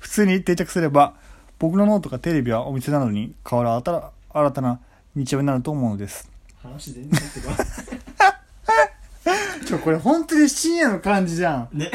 [0.00, 1.14] 普通に定着すれば
[1.58, 4.80] 僕のノートがテレビはお店なのに変わる新た新たな
[5.14, 6.30] 日常になると思うのです。
[6.62, 7.50] 話全然ってか
[9.66, 11.78] ちょこれ本当に深夜の感じじゃん。
[11.78, 11.90] ね。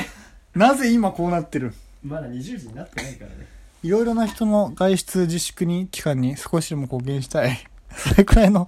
[0.56, 1.74] なぜ今こうなってる？
[2.04, 3.48] まだ20時になってないからね。
[3.84, 7.68] いろいろな人の外出自粛に期間に少しでも貢献したい。
[7.96, 8.68] それくらいの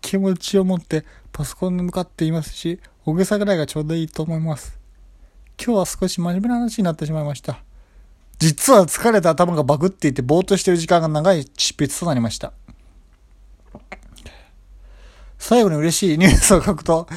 [0.00, 4.78] 気持ちを持ってパソコンに向かっていますし、大げさぐらいがちょうどいいと思います。
[5.62, 7.60] 今日は少し真面目な話になってしまいました。
[8.38, 12.52] 実は疲れた頭がバグっていてぼーっとしてる時間が長い執筆となりました。
[15.38, 17.08] 最後に嬉しいニュースを書くと、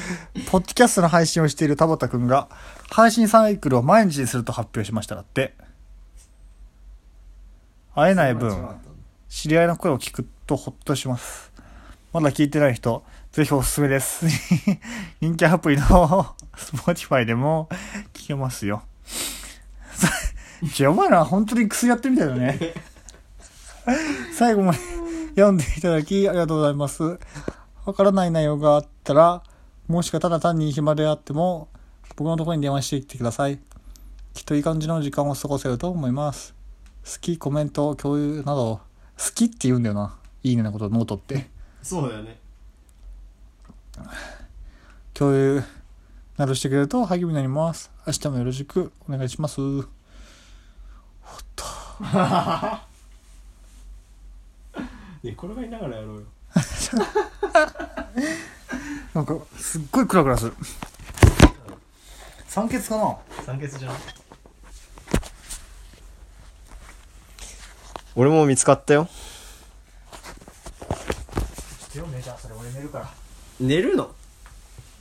[0.50, 2.48] ポッドキャストの配信をしている田畑くんが、
[2.90, 5.54] 配信サイクルを毎日にすると発表しましただって。
[7.94, 8.66] 会えない分、
[9.28, 11.51] 知り合いの声を聞くとほっとします。
[12.12, 13.02] まだ聞いてない人、
[13.32, 14.26] ぜひおすすめです。
[15.22, 15.84] 人気アプリの
[16.54, 17.70] Spotify でも
[18.12, 18.82] 聞けますよ。
[20.74, 22.74] ちょ、お前ら本当に薬やってみたいだね。
[24.34, 24.78] 最後まで
[25.30, 27.18] 読んでいただきありがとうございます。
[27.86, 29.42] わからない内容があったら、
[29.88, 31.68] もしくはただ単に暇であっても、
[32.16, 33.58] 僕のところに電話してきてください。
[34.34, 36.54] きっといい感じの時間を過ごせると思います。
[37.04, 38.80] 好き、コメント、共有など、
[39.18, 40.18] 好きって言うんだよな。
[40.42, 41.51] いいねなこと、ノートって。
[41.82, 42.38] そうだよね
[45.14, 45.62] 共有
[46.36, 47.90] などしてくれると励みになります。
[48.06, 49.56] 明日もよろしくお願いします。
[49.60, 49.86] ほっ
[51.54, 51.64] と。
[55.22, 56.26] 寝転がりながらやろうよ
[59.14, 60.54] なんか、すっごいクラクラする。
[62.48, 63.18] 酸欠かな？
[63.44, 63.96] 酸欠じゃん
[68.14, 69.08] 俺も見つかったよ
[71.98, 73.10] よね、じゃあそれ俺寝るから。
[73.60, 74.10] 寝るの？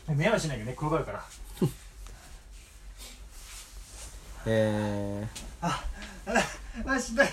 [0.07, 1.23] 寝はしないけどね、転がるから。
[4.45, 5.27] え
[5.61, 5.83] あ、
[6.99, 7.25] しんどい。
[7.25, 7.29] ー、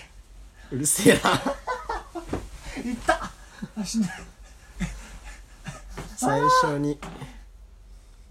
[0.72, 1.20] うるせえな
[2.90, 3.30] いった
[3.80, 4.10] あ、しんどい。
[6.16, 6.98] 最初に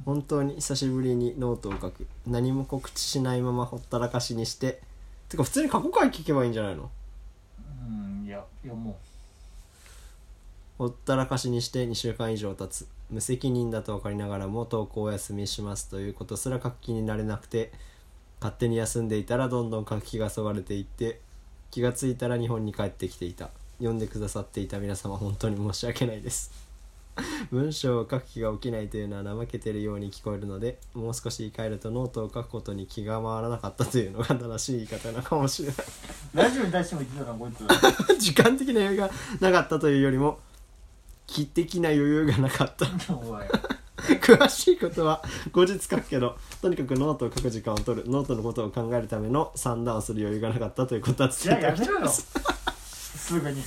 [0.06, 4.82] 本当に久しぶりにノートを書く何も告知しないままほったらかしにして
[5.30, 6.90] てか普通に過去回聞けばいいんじゃないの？
[7.60, 8.98] うん、いや、いやも
[10.78, 17.72] ほったらかしにして2週間以上経つ無責任だと分かりながらも投稿をお休みしますということすら書く気になれなくて
[18.40, 21.20] 勝手に休んでいたらどんどん書く気がそがれていって
[21.72, 23.50] 気がついたら日本に帰ってきていた
[23.80, 26.68] 読んでくださっていた皆様本当に申し訳ないです
[27.52, 36.38] 文章を書く気が起きないというのは怠けてるように聞こえるのでもう少し言い換えるとノートを書くことに気が回らなかったというのが正しい言い方なのかもしれないう。
[36.38, 38.20] ラジオに対しても言ってたな、こいつ。
[38.20, 39.10] 時間的な余裕が
[39.40, 40.40] なかったというよりも
[41.28, 42.86] 気的な余裕がなかった。
[43.98, 51.90] 詳しいことは後日書くけどとにかくノートを書く時間を取るノートのことを考えるための算段をする余裕がなかったということは伝えておき。
[51.90, 52.28] ます
[53.28, 53.62] すぐに。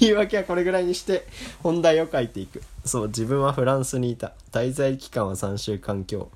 [0.00, 1.26] 言い訳はこれぐらいにして
[1.62, 6.30] 本題を書いていくそう自分はフランスにいた滞在期間は3週間強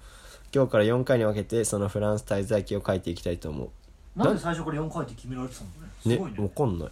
[0.54, 3.70] 今日から4回に分けてそのフランス滞在記を書いていきたいと思
[4.16, 5.74] うなんで最初から4回って決められてたのね。
[6.00, 6.38] すねごいね。
[6.38, 6.88] わかんない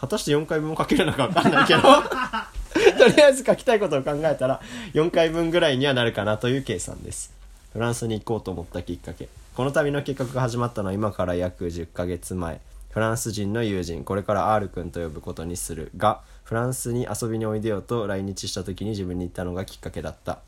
[0.00, 1.80] 果たして4回分も書けるのか分かんないけど
[2.98, 4.60] とりあえず書きたいことを考えたら
[4.94, 7.32] 4回分ぐらいにはなるかなという計算です。
[7.72, 9.28] フランスに行こうと思ったきっかけ。
[9.54, 12.60] この旅の計画が始まったのは今から約10ヶ月前。
[12.90, 20.38] フランス人の友人これから R 君と呼ぶことにするがフランスに遊びにおいでよと来日した時に自分に言ったのがきっかけだった。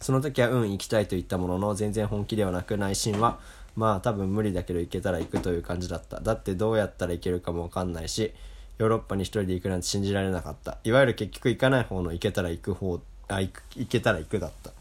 [0.00, 3.38] その時はうん行きたいと言ったものの全然本気ではなく内心は
[3.76, 6.20] まあ多分無理だけど行けたら行くという感じだった。
[6.20, 8.32] だってどうやったら行けるかも分かんないし
[8.78, 10.78] ヨーロッパに一人で行くなんて信じられなかった。
[10.84, 14.72] いわゆる結局行かない方の行けたら行く方あ行く行けたら行くだった。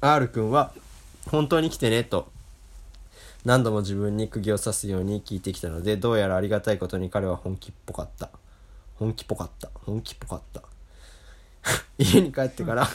[0.00, 0.72] R 君は
[1.26, 2.30] 本当に来てねと
[3.44, 8.30] 何度も自分に釘を刺すように聞いてきたのでどうやらありがたいことに彼は本気っぽかった。
[8.96, 9.70] 本気っぽかった。
[9.86, 10.62] 本気っぽかった。
[11.98, 12.88] 家に帰ってから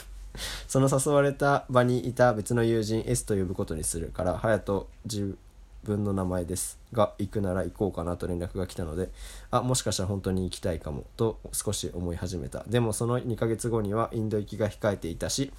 [0.68, 5.38] その誘われた場にいた別の友人 S と呼ぶことにするから隼人自
[5.84, 9.10] 分の名前ですが行くなら行こうかなと連絡が来たので
[9.50, 12.64] あもしかしたら本当に行きたいかもと少し思い始めた。
[12.66, 15.52] でもその2ヶ月後にはインド行きが控えていたし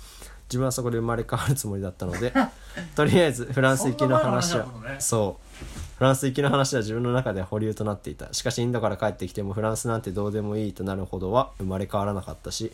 [0.49, 2.34] 自分はそこで生まれ変わるつもりだったので
[2.95, 5.65] とりあえずフランス行きの話はねそう。
[5.97, 8.34] フランス行きの話は自分の中で保留となっていた。
[8.34, 12.73] しかしインドから帰ってきてもフランスなんてどうでもいいとなるほどは生まれ変わらなかったし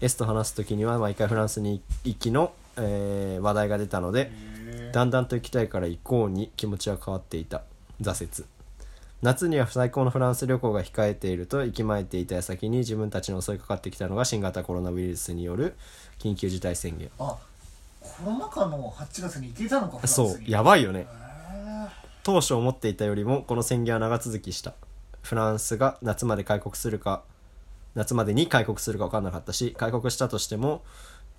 [0.00, 4.30] S と話す時には毎回フランスに行きの、えー話題が出たので
[4.92, 7.62] だんだんと行きたいから行こうに気持ちは変わっていた。
[8.00, 8.46] 挫折。
[9.22, 15.74] 夏には最高のフランス旅行が控えていると息巻いていた矢先に自分たちに襲いかかってきたのが新型コロナウイルスによる
[16.18, 17.10] 緊急事態宣言。
[17.18, 17.36] あ
[18.00, 20.50] コロナ禍の8月に行けたのかフランスそうに。
[20.50, 21.00] やばいよね。
[21.00, 21.06] へ
[22.22, 24.74] 当初思っていたよりもこの宣言は長続きした。
[25.22, 27.22] フランスが夏まで開国するか
[27.96, 30.82] 夏までに開国するか分からなかったし開国したとしても、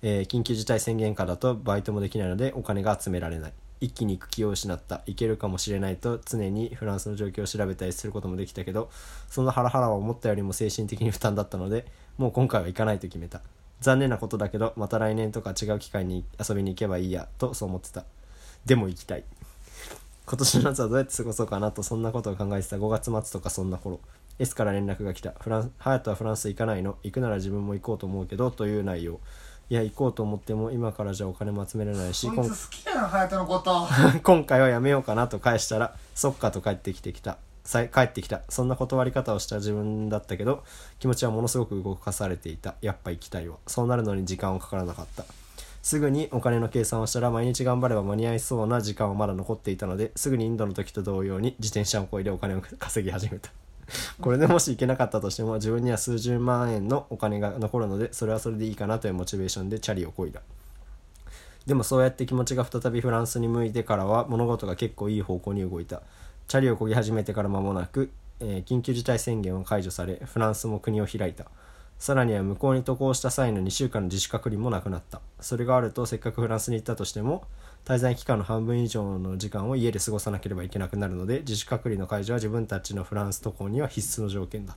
[0.02, 3.52] えー緊急事態宣言下だとバイトもできないのでお金が集められない。
[3.80, 5.02] 一気に行く気を失った。
[5.06, 8.90] 行けるかもしれないと常にフランスの状況を調べたりすることもできたけど
[9.28, 11.86] そのハラハラは思ったよりも精神的に負担だったので
[12.16, 13.40] もう今回は行かないと決めた。
[13.80, 18.04] 残念なことだけどまた来年とか違う機会に遊びに行けばいいやとそう思ってた。
[18.66, 19.24] でも行きたい。
[20.26, 22.76] 今年の夏はどうやって過ごそうかなとそんなことを考えてた。
[22.76, 24.00] 5月末とかそんな頃。
[24.38, 25.30] S から連絡が来た。
[25.40, 26.98] フラン隼人はフランス行かないの？
[27.02, 29.20] 行くなら自分も行こうと思うけどという内容。
[29.70, 33.86] いや行こうと思っても今からじゃお金も集めれないし今こいつ好きやな隼人のこと。
[34.24, 37.36] 今回はやめようかなと返したらそっかと帰ってきてきた。
[37.64, 38.40] さ帰ってきた。
[38.48, 40.64] そんな断り方をした自分だったけど
[40.98, 42.76] 気持ちはものすごく動かされていた。
[42.80, 43.56] やっぱ行きたいわ。
[43.66, 45.24] そうなるのに時間はかからなかった。
[45.82, 53.50] すぐにお金の計算をしたら毎日頑張れば間に合いそうな時間はまだ残っていたのですぐにインドの時と同様に自転車をこいでお金を稼ぎ始めた
[54.20, 60.40] これでもし行けなかったとしても自分には数十万円のお金が残るのでそれはそれでいいかなというモチベーションでチャリをこいだ。
[61.66, 66.02] でもそうやって気持ちが再びフランスに向いてからは物事が結構いい方向に動いた。
[66.46, 68.10] チャリを漕ぎ始めてから間もなく、
[68.40, 71.44] えー緊急事態宣言は解除されフランスも国を開いた。
[71.98, 75.20] さらには向こうに渡航した際の2週間の自主隔離もなくなった。
[75.40, 77.44] それがあるとせっかくフランスに行ったとしても
[77.88, 84.76] 滞在期間の半分以上の時間を家で過ごさなければいけなくなるので自主隔離の解除は自分たちのフランス渡航には必須の条件だっ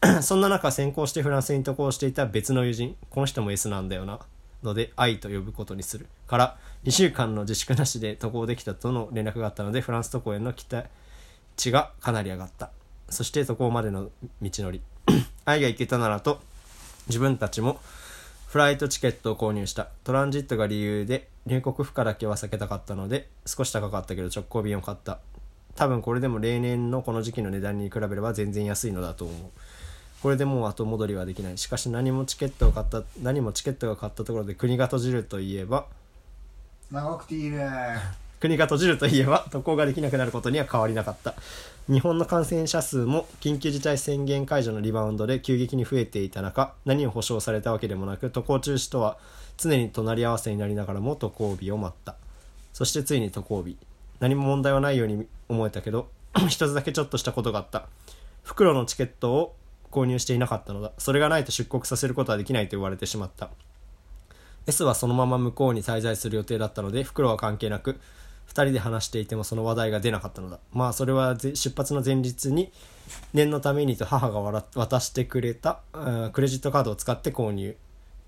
[0.00, 0.22] た。
[0.22, 4.20] そんな中先行してフランスに渡航していた別の友人この人も S なんだよな
[4.62, 10.88] ので愛と呼ぶことにするから2週間の自粛なしで渡航できたとの連絡があったのでフランス渡航への期待
[11.56, 12.70] 値がかなり上がった。
[13.08, 14.10] そして渡航までの
[14.42, 14.80] 道のり。
[15.44, 16.40] 愛が行けたならと
[17.08, 17.80] 自分たちも
[18.46, 19.88] フライトチケットを購入した。
[20.04, 25.20] トランジットが理由で入国負荷だけは避けたかったので少し高かったけど直行便を買った。
[25.76, 29.50] 多分これでも例年のこの時期の値段に比べれば全然安いのだと思う。
[30.22, 31.58] これでもう後戻りはできない。
[31.58, 35.86] しかし何もチケットを買った何もチケットが買ったところで国が閉じるといえば
[36.90, 37.68] 長くていいね。
[38.40, 41.34] 国が閉じるといえば渡航ができなくなることには変わりなかった
[41.88, 49.18] 日本の感染者数も緊急事態宣言解除のリバウンドで急激に増えていた中何を保証されたわけでもなく渡航中止とは
[49.56, 52.16] 常に隣り合わせになりながらも渡航日を待った。
[52.72, 53.78] そしてついに渡航日。
[54.18, 56.08] 何も問題はないように思えたけど
[56.48, 57.86] 一つだけちょっとしたことがあった。
[58.42, 59.54] 袋のチケットを
[59.92, 60.90] 購入していなかったのだ。
[60.98, 63.50] それがないと出国させることはできないと言われてしまった。
[64.66, 68.00] S はそのまま向こうに滞在する予定だったので袋は関係なく
[68.48, 70.58] 2人で話していてもその話題が出なかったのだ。
[70.72, 72.72] まあそれは出発の前日に
[73.34, 75.80] 念のためにと母が渡してくれた
[76.32, 77.76] クレジットカードを使って購入。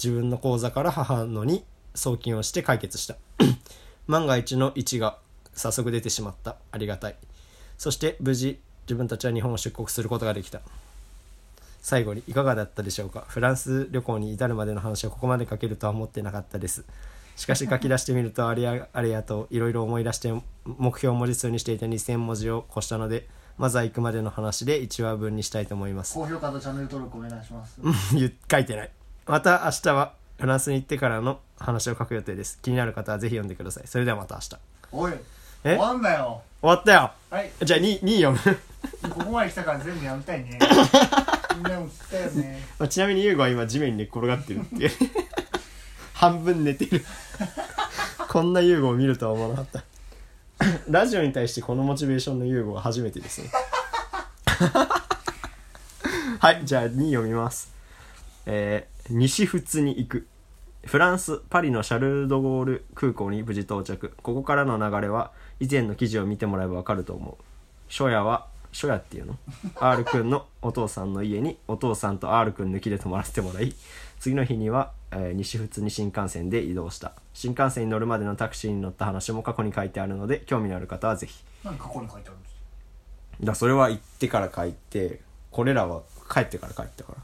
[0.03, 1.65] 自分の口座から母のに
[1.95, 3.17] 送金をして解決した。
[4.07, 5.19] 万が一の1が
[5.55, 6.57] 早速出てしまった。
[6.71, 7.17] ありがたい。
[7.77, 10.61] そして無事自分たちは日本を出国することができた。
[11.81, 13.25] 最後にいかがだったでしょうか？
[13.29, 16.85] フランス旅行に至るまでの話をここまで書けるとは思ってなかったです。
[17.39, 20.33] しかし書き出してみるとあれやあれやといろいろ思い出して
[20.67, 26.15] 目標文字数にしていた2000文字を越したのでまずは行くまでの話で1話分にしたいと思います。
[26.15, 27.81] 高評価とチャンネル登録お願いします。
[28.13, 28.91] 言書いてない。
[29.27, 32.59] また明日はフランスに行ってからの話を書く予定です。
[32.61, 33.87] 気になる方はぜひ読んでください。
[33.87, 34.49] それではまた明日。
[34.49, 34.59] 終
[34.93, 35.13] おい
[35.65, 35.77] え？
[35.77, 36.43] 終わんだよ。
[36.61, 37.13] わったよ。
[37.31, 37.51] はい。
[37.63, 38.59] じゃあ 2, 2読
[39.03, 39.11] む。
[39.15, 40.59] ここまで来たから全部やみたいね。
[41.57, 42.63] みんなも聞きたいよね。
[42.79, 44.91] まあちなみに優吾は今地面に転がってるっていう
[46.19, 47.05] 半分寝てる。
[48.29, 49.85] こんな優吾を見るとは思わなかった。
[50.91, 53.51] ラジオに対してこのモチベーションの優吾は初めてですね。
[56.41, 57.73] はいじゃあ2読みます。
[58.47, 60.27] えー西仏に行く。
[60.85, 64.13] フランス・パリのシャルル・ド・ゴール空港に無事到着。
[64.23, 67.45] ここからの流れは以前の記事を見てもらえばわかると思う。
[67.89, 69.39] 初夜は初夜っていうの
[69.77, 73.73] ？R 君のお父さんの家にお父さんと R 君抜きで泊まらせてもらい
[74.21, 77.13] 次の日には、えー西仏に新幹線で移動した。
[77.35, 81.43] 新幹線に乗るまでのタクシーに乗った話も過去に書いてあるので興味のある方はぜひ。
[81.65, 82.55] 何過去に書いてあるんです
[83.43, 86.03] だそれは行ってから書いてこれらは
[86.33, 87.19] 帰ってから書いたから。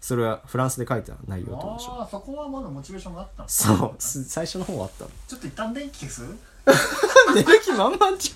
[0.00, 3.48] それはフランスで書いた内容とでしょああそこはまだモチベーションがあったの？
[3.48, 5.10] そうす最初の方はあったの。
[5.26, 6.22] ちょっと一旦電気消す？
[7.34, 8.34] 寝る気満々じ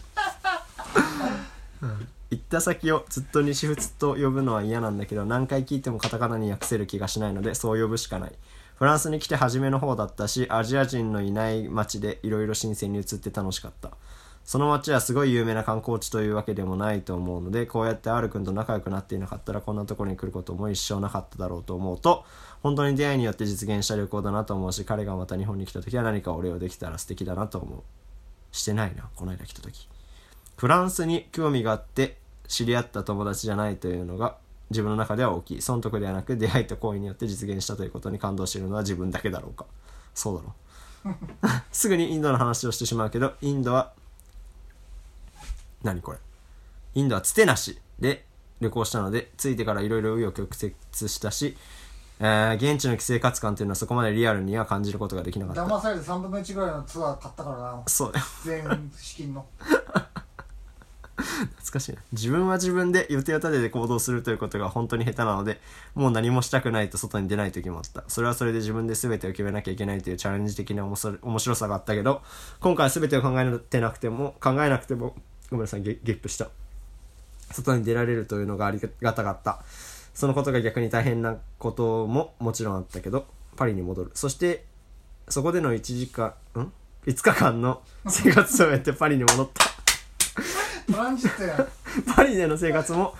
[1.82, 8.32] ゃん、行った先をずっと西仏と呼ぶのは嫌なんだけど何回聞いてもカタカナに訳せる気がしないのでそう呼ぶしかない
[8.80, 13.90] フランスに来て初めの方だったしアジア人のいない街でいろいろ新鮮に映って楽しかった。
[14.42, 22.24] その街はすごい有名な観光地というわけでもないと思うのでこうやって R 君と仲良くなっていなかったらこんなところに来ることも一生なかっただろうと思うと
[22.62, 27.82] 本当に出会いによって実現した旅行だなと思うし彼がまた日本に来た時は何かお礼をできたら素敵だなと思う。
[28.50, 29.88] してないなこの間来た時。
[30.56, 32.16] フランスに興味があって
[32.48, 34.38] 知り合った友達じゃないというのが
[34.70, 35.62] 自分の中では大きい。
[35.62, 39.66] 損得ではなく出会いと行為によって実現したということに感動しているのは自分だけだろうか。
[40.14, 40.54] そうだろ
[41.04, 41.48] う。
[41.72, 43.92] すぐにインドの話をしてしまうけどインドは
[45.82, 46.18] 何これ。
[46.94, 47.80] インドはつてなし。
[47.98, 48.24] で
[48.60, 50.74] 旅行したので着いてからいろいろ紆余曲折
[51.08, 51.56] したし、
[52.18, 55.64] えー現地の生活感というのはそこまでリアルには感じることができなかった。
[55.64, 57.82] 騙されて3分の1ぐらいのツアー買ったからな。
[57.86, 58.12] そう。
[58.44, 59.46] 全資金の
[61.20, 61.98] 懐かしいな。
[62.12, 65.60] 自分は自分で予定を立てて行動するということが本当に下手なので
[65.94, 68.04] もう何もしたくないと外に出ない時もあった。
[68.08, 72.22] それはそれで自分で全てを決めなきゃいけないというチャレンジ的な面白面白さがあったけど
[72.60, 75.14] 今回は全てを考えてなくても考えなくても
[75.50, 76.48] ごめんなさいゲップした。
[77.50, 79.62] 外に出られるというのがありがたかった。
[80.14, 84.10] そのことが逆に大変なことももちろんあったけどパリに戻る。
[84.14, 84.64] そして
[85.28, 86.72] そこでの1時間ん
[87.06, 89.64] ？5日間の生活を終えてパリに戻った。
[92.14, 93.14] パ リでの生活も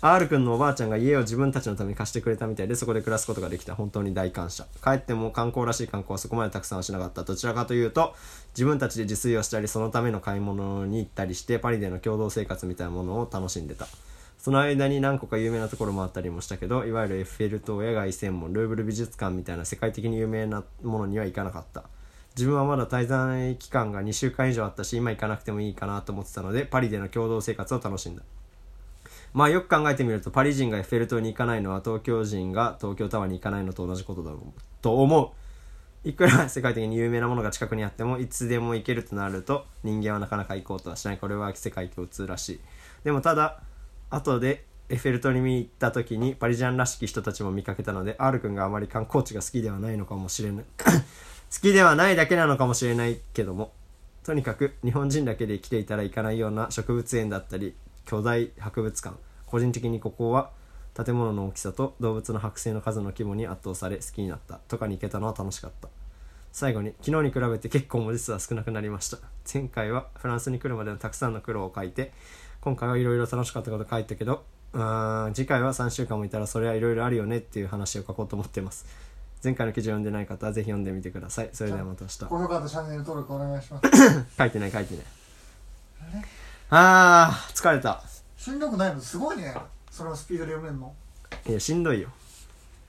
[0.00, 3.74] R 君のおばあちゃんが家を自分たちのために貸してくれたみたいでそこで暮らすことができた。
[3.74, 4.66] 本当に大感謝。
[4.82, 7.22] 帰っても観光らしい観光はそこまでたくさんはしなかった。
[7.22, 8.14] どちらかというと
[8.54, 13.86] 自分たちで自炊をしたりそのための買い物に行ったりしてパリでの共同生活みたいなものを楽しんでた。
[14.38, 21.84] その間に何個か有名なところもあったりもしたけどいわゆるエッフェル塔や凱旋門ルーブル美術館みたいな世界的に有名なものには行かなかった。
[22.36, 28.22] 自分はまだ滞在期間が2週間以上あったし今行かなくてもいいかなと思ってたのでパリでの共同生活を楽しんだ。
[29.32, 34.60] まあよく考えてみるとパリ人がエッフェル塔に行かないのは東京人が東京タワーに行かないのと同じことだろう。
[34.82, 36.08] と思う。
[36.08, 41.18] いくら世界的に有名なものが近くにあってもいつでも行けるとなると人間はなかなか行こうとはしない。
[41.18, 42.60] これは世界共通らしい。
[43.04, 43.60] でもただ
[44.10, 50.64] 後でエッフェル塔に見に行った時にパリジャンらしき人たちも見かけたので R 君があまり観光地が好きではないのかもしれない
[51.54, 53.72] 好きではないだけなのかもしれないけども。
[54.24, 57.76] とにかく日本人だけで来ていたら行かないような植物園だったり
[58.06, 59.16] 巨大博物館。
[59.46, 60.50] 個人的にここは
[60.94, 64.58] 建物の大きさと動物の剥製の数の規模に圧倒され好きになった。
[64.66, 65.88] とかに行けたのは楽しかった。
[66.50, 69.18] 最後に昨日に比べて結構文字数は少なくなりました。
[69.52, 72.12] 前回はフランスに来るまでのたくさんの苦労を書いて
[72.62, 79.13] 今回はいろいろ楽しかったこと書いたけどうー次回は3週間もいたらそれはいろいろあるよねっていう話を書こうと思っています。
[79.44, 81.50] 前回の記事を読んでない方はぜひ読んでみてください。
[81.52, 82.18] それではまた明日。
[82.20, 84.24] 高評価とチャンネル登録お願いします。
[84.38, 85.04] 書いてない書いてない。
[86.70, 88.02] あー疲れた。
[88.38, 89.00] しんどくないの？
[89.02, 89.54] すごいね。
[89.90, 90.94] そのスピードで読めんの？
[91.46, 92.08] いやしんどいよ。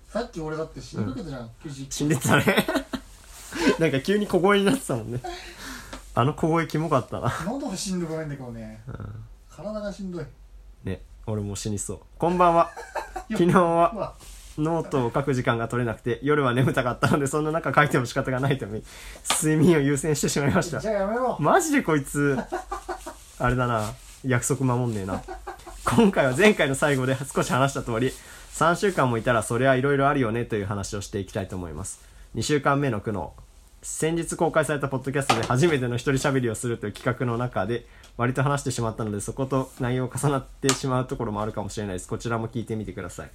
[0.08, 1.88] さっき俺だってしんどけたじゃん、記事。
[1.89, 2.45] 死んでたね。
[3.80, 5.22] なんか急に小声になってたもんね。
[6.14, 7.34] あの小声キモかったな。
[7.45, 8.82] 喉がしんどくないんだけどね、
[9.49, 10.26] 体がしんどい。
[10.86, 11.99] ね俺もう死にそう。
[12.18, 12.72] こんばんは。
[13.32, 14.16] 昨日は
[14.58, 18.86] ノートを書く時間が取れなくて夜は眠たかったのでそんな中書いても仕方がないために
[19.41, 20.80] 睡眠を優先してしまいました。
[20.80, 21.38] じゃあやめろ。
[21.39, 22.38] マジでこいつ
[23.39, 23.93] あれだな。
[24.24, 25.22] 約束守んねえな。
[25.84, 28.12] 今回は前回の最後で少し話した通り
[28.53, 32.03] 3週間もいたらそりゃいろいろあるよねという話をしていきたいと思います。
[32.36, 33.30] 2週間目の苦悩。
[33.82, 37.86] 先日公開されたポッドキャストで初めての一人喋りをするという企画の中で
[38.18, 42.08] 割と話してしまったのでそこと内容重なってしまうところもあるかもしれないです。
[42.08, 43.30] こちらも聞いてみてください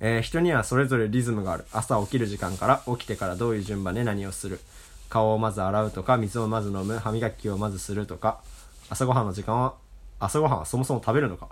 [0.00, 1.64] えー人にはそれぞれリズムがある。
[1.72, 4.60] 朝起きる時間から起きてからどういう順番で何をする。
[5.08, 6.98] 顔をまず洗うとか水をまず飲む。
[6.98, 8.40] 歯磨きをまずするとか。
[8.88, 9.74] 朝ごはんの時間は
[10.18, 11.48] 朝ごはんはそもそも食べるのか、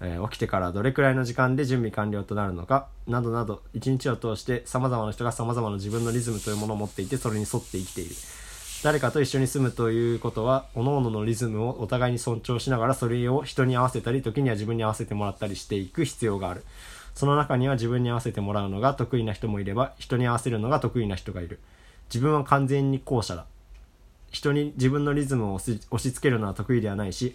[0.00, 2.88] えー起きてからどれくらいの時間で準備完了となるのか。
[3.06, 3.62] などなど。
[3.72, 8.14] 一日を通して様々な人が様々な自分のリズムというものを持っていてそれに沿って生きている。
[8.82, 16.64] 誰かと一緒に住むということは各々のリズムをお互いに尊重しながらそれを人に合わせたり時には自分に合わせてもらったりしていく必要がある。
[17.14, 21.58] その中には自分に合わせてもらうのが得意な人もいれば人に合わせるのが得意な人がいる。
[22.08, 23.46] 自分は完全に後者だ。
[24.30, 27.34] 人に自分のリズムを押し付けるのは得意ではないし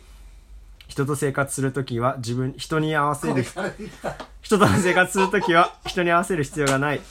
[0.88, 3.44] 人と生活するときは自分人に合わせる
[4.42, 7.02] 人と生活するときは人に合わせる必要がない。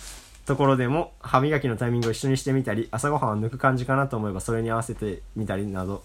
[0.47, 6.03] ところでも歯磨きのタイミングを一緒にしてみたり朝ごはんを抜く感じかなと思えばそれに合わせてみたりなど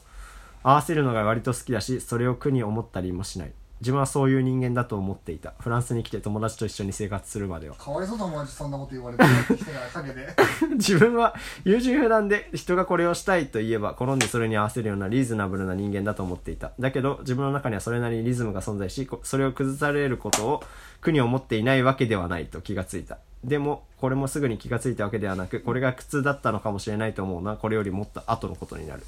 [0.63, 3.51] 合わせるのが割と好きだしそれを苦に思ったりもしない
[3.81, 5.53] 自分はそういう人間だと思っていた。
[5.59, 7.75] フランスに来て友達と一緒に生活するまでは。
[7.75, 9.23] かわいそう友達そんなこと言われて
[9.55, 10.35] きてから陰で。
[10.75, 16.71] 自分は優柔不断で人がこれをしたいと言えば好んでそれに合わせるようなリーズナブルな人間だと思っていた。
[16.79, 20.63] だけど自分の中にはそれなりにリズムが存在しこそれを崩されることを
[21.01, 23.17] 苦に思っていないわけではないと気がついた。
[23.43, 29.03] でもこれもすぐに気がついたわけではなくこれが苦痛だったのかもしれないと思うのはこれよりもっと後のことになる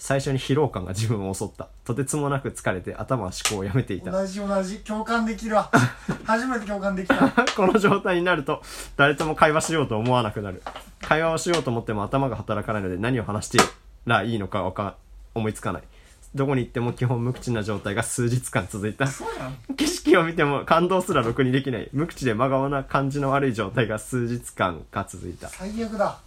[0.00, 1.68] 最初に疲労感が自分を襲った。
[1.84, 4.10] とてつもなく疲れて頭は思考をやめていた。
[4.10, 5.70] 同じ同じ共感できるわ。
[6.24, 7.28] 初めて共感できた。
[7.54, 8.62] この状態になると
[8.96, 10.62] 誰とも会話しようと思わなくなる。
[11.02, 13.58] 会話をしようと思っても頭が働かないので何を話して
[14.06, 14.96] らいいのかわか
[15.34, 15.82] 思いつかない。
[16.34, 19.06] どこに行っても基本無口な状態が数日間続いた。
[19.76, 21.90] 景色を見ても感動すらろくにできない。
[21.92, 25.50] 無口で真顔な感じの悪い状態が数日間が続いた。
[25.50, 26.18] 最悪だ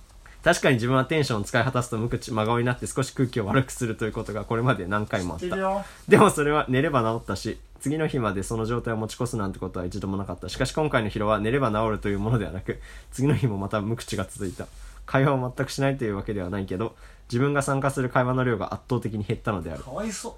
[0.43, 5.85] 確かに自分はテンションを使い果たすと無口真顔になって少し空気を悪くするということがこれまで何回もあった。
[6.07, 10.49] でもそれは寝れば治ったし次の日までその状態を持ち越すなんてことは一度もなかった。
[10.49, 12.79] しかし今回の疲労は寝れば治るというものではなく
[13.11, 14.67] 次の日もまた無口が続いた。
[15.05, 16.95] 会話を全くしないというわけではないけど
[17.29, 19.83] 自分が参加する会話の量が圧倒的に減ったのである。
[19.83, 20.33] かわいそう。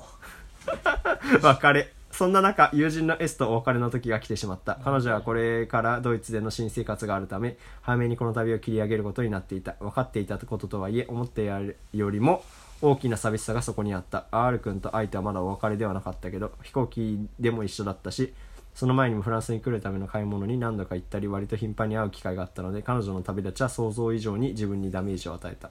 [1.41, 4.79] 別れそんな中友人の S とお別れの時が来てしまった。
[4.85, 9.73] 彼女はこれからドイツでの新生活があるため早めにこの旅を切り上げることになっていた。
[9.81, 12.41] 分かっていたこととはいえ思ってやるよりも
[12.81, 14.27] 大きな寂しさがそこにあった。
[14.31, 18.33] R 君と相手はまだお別れではなかったけど飛行機でも一緒だったし
[18.73, 25.69] その前にもフランスに来るための買い物に何度か行ったり割と頻繁に会う機会があったので彼女の旅立ちは想像以上に自分にダメージを与えた。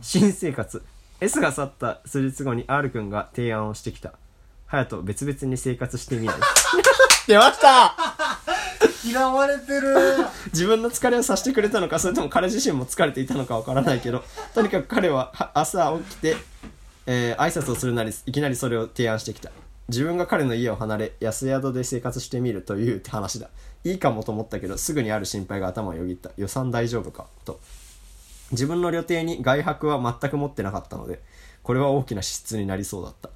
[0.00, 0.82] 新生活。
[1.20, 4.14] S が去った数日後に R 君が提案をしてきた
[4.70, 6.36] 隼人別々に生活してみない？
[7.26, 7.94] 出ました！
[9.04, 9.94] 嫌われてる。
[10.52, 14.22] 自分の疲れをさせてくれたのかそれとも彼自身も疲れていたのかわからないけど
[14.54, 16.36] とにかく彼はは朝起きて、
[17.06, 19.50] えー挨拶をするなりいきなりそれを提案してきた。
[19.88, 23.48] 自分が彼の家を離れ安宿で生活してみるという話だ。
[23.82, 26.30] いいかもと思ったけどすぐにある心配が頭をよぎった。
[26.36, 27.26] 予算大丈夫か？
[27.44, 27.58] と。
[28.52, 31.22] 自分の旅程に外泊は全く持ってなかったので
[31.62, 33.30] これは大きな支出になりそうだった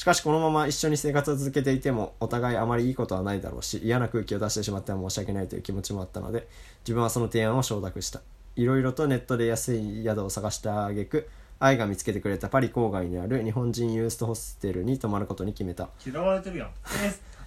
[0.00, 6.48] しかしこのまま一緒に生活を続けていてもお互いあまりいいことはないだろうし嫌な空気を出してしまっては申し訳ないという気持ちもあったので
[6.84, 8.22] 自分はその提案を承諾した。
[8.56, 11.28] いろいろとネットで安い宿を探した挙句
[11.58, 15.90] 愛が見つけてくれたパリ郊外にある日本人ユーストホステルに泊まることに決めた。
[16.02, 16.70] 嫌われてるやん。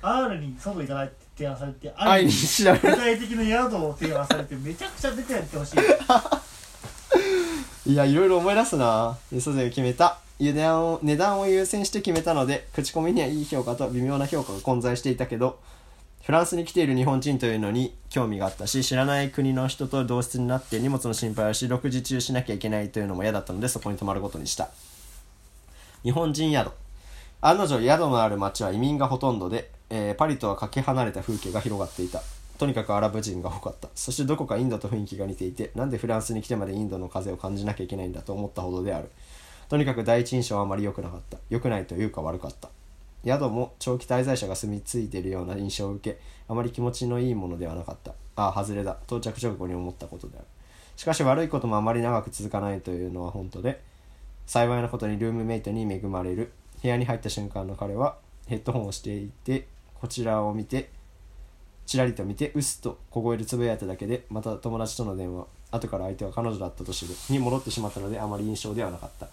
[0.04, 5.78] R に外行かないって提案されて愛に具体的な宿を提案されてめちゃくちゃ出てやってほしい
[7.86, 9.18] いやいろいろ思い出すな。
[9.32, 10.20] 磯で決めた。
[10.40, 15.60] 値段を値段を優先して決めたので口コミにはいい評価と微妙な評価が混在していたけど
[16.24, 24.70] フランスに来ている日本人というのに興味があったし知らない国の人と同室になって荷物の心配をし6時中しなきゃいけないというのも嫌だったのでそこに泊まることにした。
[26.04, 26.72] 日本人宿。
[27.42, 32.22] 案の定宿のある町は移民がほとんどで、えーパリとはかけ離れた風景が広がっていた。
[32.58, 33.90] とにかくアラブ人が多かった。
[33.96, 39.10] そしてどこかインドと雰囲気が似ていてなんでフランスに来てまでインドの風を感じなきゃいけないんだと思ったほどである。
[39.70, 41.38] とにかく第一印象はあまり良くなかった。
[41.50, 42.70] 良くないというか悪かった。
[43.26, 48.14] 宿も長期滞在者が住み着いているような印象を受けあまり気持ちのいいものではなかった。
[48.36, 48.98] ああ外れだ。
[49.08, 50.48] 到着直後に思ったことである。
[50.96, 53.82] しかし悪いこともあまり長く続かないというのは本当で
[54.46, 56.52] 幸いなことにルームメイトに恵まれる。
[56.82, 60.90] 部屋に入った瞬間の彼はヘッドホンをしていてこちらを見て
[61.86, 69.28] ちらりと見てうっすと小声でつぶやいただけでまた友達との電話後から相手は彼女だったと知るに戻ってしまったのであまり印象ではなかった。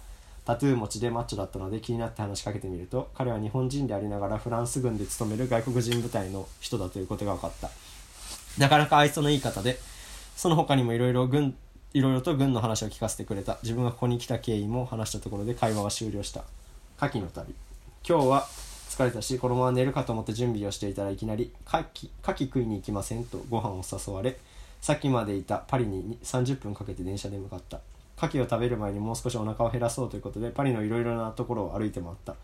[0.44, 7.70] タトゥー持ちでマッチョだったので気になって話しかけてみると彼は日本人でありながらフランス軍で勤める外国人部隊の人だということが分かった。
[8.58, 9.78] なかなか愛想のいい方で
[10.34, 11.54] その他にもいろいろ軍
[11.92, 13.58] いろいろと軍の話を聞かせてくれた。
[13.62, 16.44] 自分がここに来た経緯も話したところで会話は終了した。
[16.98, 17.54] 夏季の旅。
[18.08, 18.46] 今日は
[19.00, 21.78] 疲れたしこのまま寝るかと思って準備をしていたらいきなり「牡
[22.22, 24.38] 蠣食いに行きません?」とご飯を誘われ
[24.82, 27.80] さっきまでいたパリに30分かけて電車で向かった
[28.18, 32.34] 牡蠣を食べる前にもう少しお腹を減らそうということでパリのいろいろなところを歩いて回った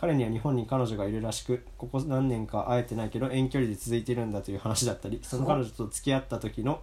[0.00, 6.80] 彼には日本に彼女がいるらしくここ何年か会えてないけど遠距離で続いてるんだという話だったりその彼女と付き合った時の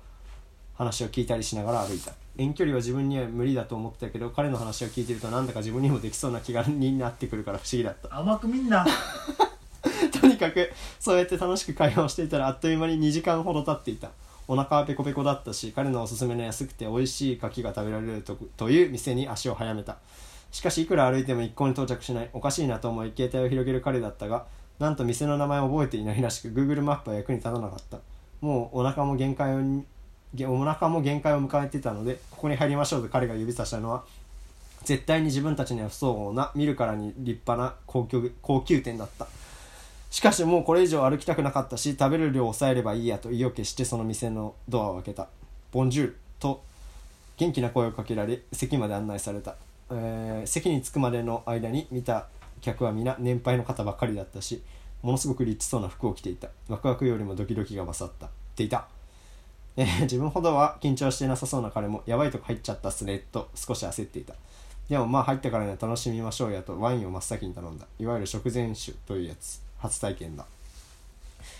[0.83, 2.13] 話を聞いたりしながら歩いた。
[2.37, 8.17] 遠距離は自分には無理だと思ってたけど彼の話を聞いてるとなんだか自分にもできそうな気がになってくるから不思議だった。
[8.17, 8.85] 甘くみんな
[10.19, 14.11] とにかくそうやって楽しく会話をしていたらあっという間に2時間ほど経っていた。
[14.47, 19.97] お腹はペコペコだったし彼のおすすめの安くて美味しい牡蠣が食べられるとという店に足を早めた。
[20.51, 24.45] しかしいくら歩いても一向に到着しないおかしいなと思い携帯を広げる彼だったが
[24.79, 27.99] なんと店の名前を覚えていないらしく Google マップは役に立たなかった。
[28.41, 29.55] もうお腹も限界
[30.47, 34.03] お腹も限界を迎えてたのでここに入りましょうと彼が指さしたのは
[34.83, 39.27] 絶対に自分たちには不相応な見るからに立派な高級高級店だった。
[40.09, 45.27] しかしもうこれ以上歩きたくなかったし食べる量を抑えればいいやと意を決してその店のドアを開けた
[45.73, 46.63] 「ボンジュール」と
[47.37, 49.55] 元気な声をかけられ席まで案内された、
[49.89, 52.27] えー席に着くまでの間に見た
[52.61, 54.61] 客は皆年配の方ばかりだったし
[55.01, 56.49] ものすごくリッチそうな服を着ていた。
[56.69, 58.27] ワクワクよりもドキドキが勝った。
[58.27, 58.87] っていた。
[59.75, 64.33] えー自分ほどは緊張してなさそうな彼もやばいとこ入っちゃったっすねと少し焦っていた。
[64.89, 67.85] でもまあ入ったからには楽しみましょうやとワインを真っ先に頼んだ。
[67.99, 70.45] いわゆる食前酒というやつ初体験だ。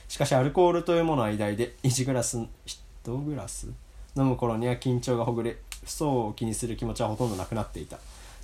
[0.08, 3.68] しかしアルコールというものは偉大で1グラス1グラス
[4.16, 7.98] 飲む頃には緊張がほぐれ不相を気にする気持ちはほとんどなくなっていた。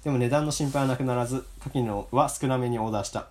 [0.04, 3.28] でも値段の心配はなくならず牡蠣のは少なめにオーダーした。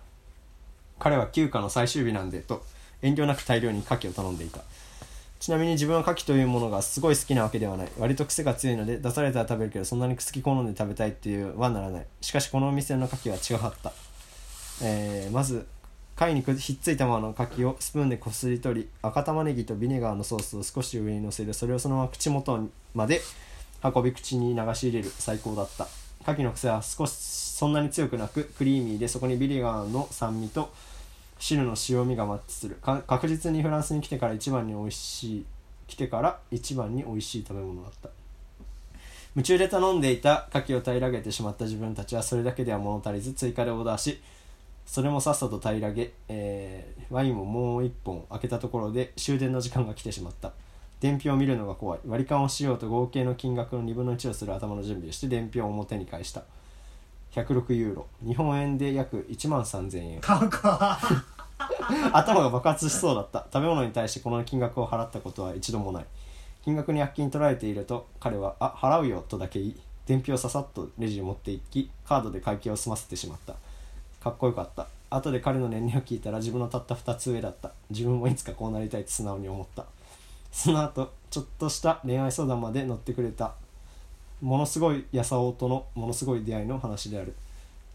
[0.99, 2.63] 彼は休暇の最終日なんでと
[3.01, 4.61] 遠慮なく大量に牡蠣を頼んでいた。
[5.39, 7.89] ちなみに自分は牡蠣というものがすごい好きなわけではない。
[7.97, 13.93] 割と癖が強いので出されたら食べるけどそんなに好き好んで食べたいっていうはならないしかしこのお店の牡蠣は違かった、
[14.83, 15.65] えーまず
[16.15, 23.21] 貝にくひっついたままの牡蠣をスプーンでこすり取り赤玉ねぎとビネガーのソースを少し上にのせてそれをそのまま口元まで
[23.81, 25.87] 運び口に流し入れる最高だった。
[26.23, 30.73] 牡蠣の癖は少しそんなに強くなくクリーミーでそこにビネガーの酸味と
[31.39, 32.77] 汁の塩味がマッチする。
[32.81, 35.45] 確実にフランスに来てから一番に美味しい
[35.87, 38.09] 来てから一番に美味しい食べ物だった。
[39.35, 44.19] 夢中で頼んでいた牡蠣を平らげてしまった自分たちはそれだけでは物足りず追加でオーダーし
[44.85, 50.51] それもさっさと平らげ、えーワインももう一本開けたところで終電の時間が来てしまった。
[50.99, 51.99] 伝票を見るのが怖い。
[52.05, 56.43] 割り勘をしようと合計の金額の2分の1をする頭の準備をして伝票を表に返した。
[57.33, 58.07] 106ユーロ。
[58.21, 60.21] 日本円で約1万3000円。
[60.21, 61.39] 高っ。
[62.13, 63.45] 頭が爆発しそうだった。
[63.51, 66.05] 食べ物に対してこの金額を払ったことは一度もない。
[66.63, 73.55] 金額に躍起に取られていると彼は「あ払うよ」とだけ言い伝票をささっとレジに持っていきカードで会計を済ませてしまった。
[74.21, 74.87] かっこよかった。
[75.11, 77.71] 後で彼の年齢を聞いたら自分のたった2つ上だった。
[77.89, 79.85] 自分もいつかこうなりたいって素直に思った。
[80.51, 83.53] その後ちょっとした恋愛相談まで乗ってくれた
[84.41, 87.35] ものすごいやさおとのものすごい出会いの話である。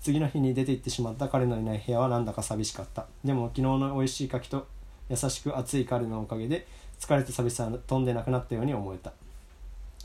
[0.01, 3.07] 次の日に出て行ってしまった彼のいない部屋はなんだか寂しかった。
[3.25, 4.67] でも昨日の美味しい牡蠣と
[5.09, 6.67] 優しく熱い彼のおかげで
[7.01, 9.13] 疲れた寂しさは飛んでなくなったように思えた。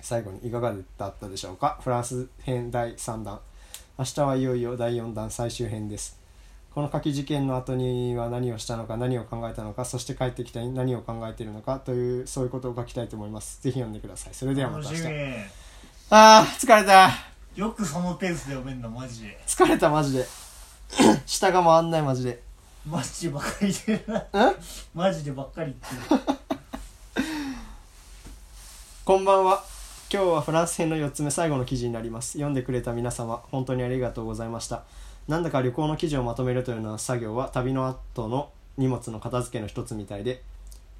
[0.02, 1.78] 最後にいかがだったでしょうか？
[1.84, 3.40] フランス編第3弾。
[3.98, 6.18] 明日はいよいよ第4弾最終編です。
[6.74, 13.62] この牡蠣事件の後には何をしたのか何を考えたのかそして帰ってきた何を考えているのかというそういうことを書きたいと思います。
[13.62, 14.34] ぜひ読んでください。
[14.34, 15.04] それではまた明日。
[15.04, 15.59] 楽しみ。
[16.12, 17.12] あー疲れた。
[17.56, 19.38] よくそのペースで読めんのマジで。
[19.46, 20.26] 疲れたマジで。
[21.28, 22.42] 下が回んないマジで。
[22.84, 24.50] マジでばっかり言ってるな。
[24.50, 24.56] え？
[24.96, 26.22] マジでばっかり言ってる。
[29.06, 29.64] こんばんは。
[30.12, 32.32] 今日はフランス編の4つ目最後の記事になります。
[32.32, 34.82] 読んでくれた皆様本当にありがとうございました。
[35.28, 40.42] なんだか旅行の記事をまとめるというような作業は旅の後の荷物の片付けの一つみたいで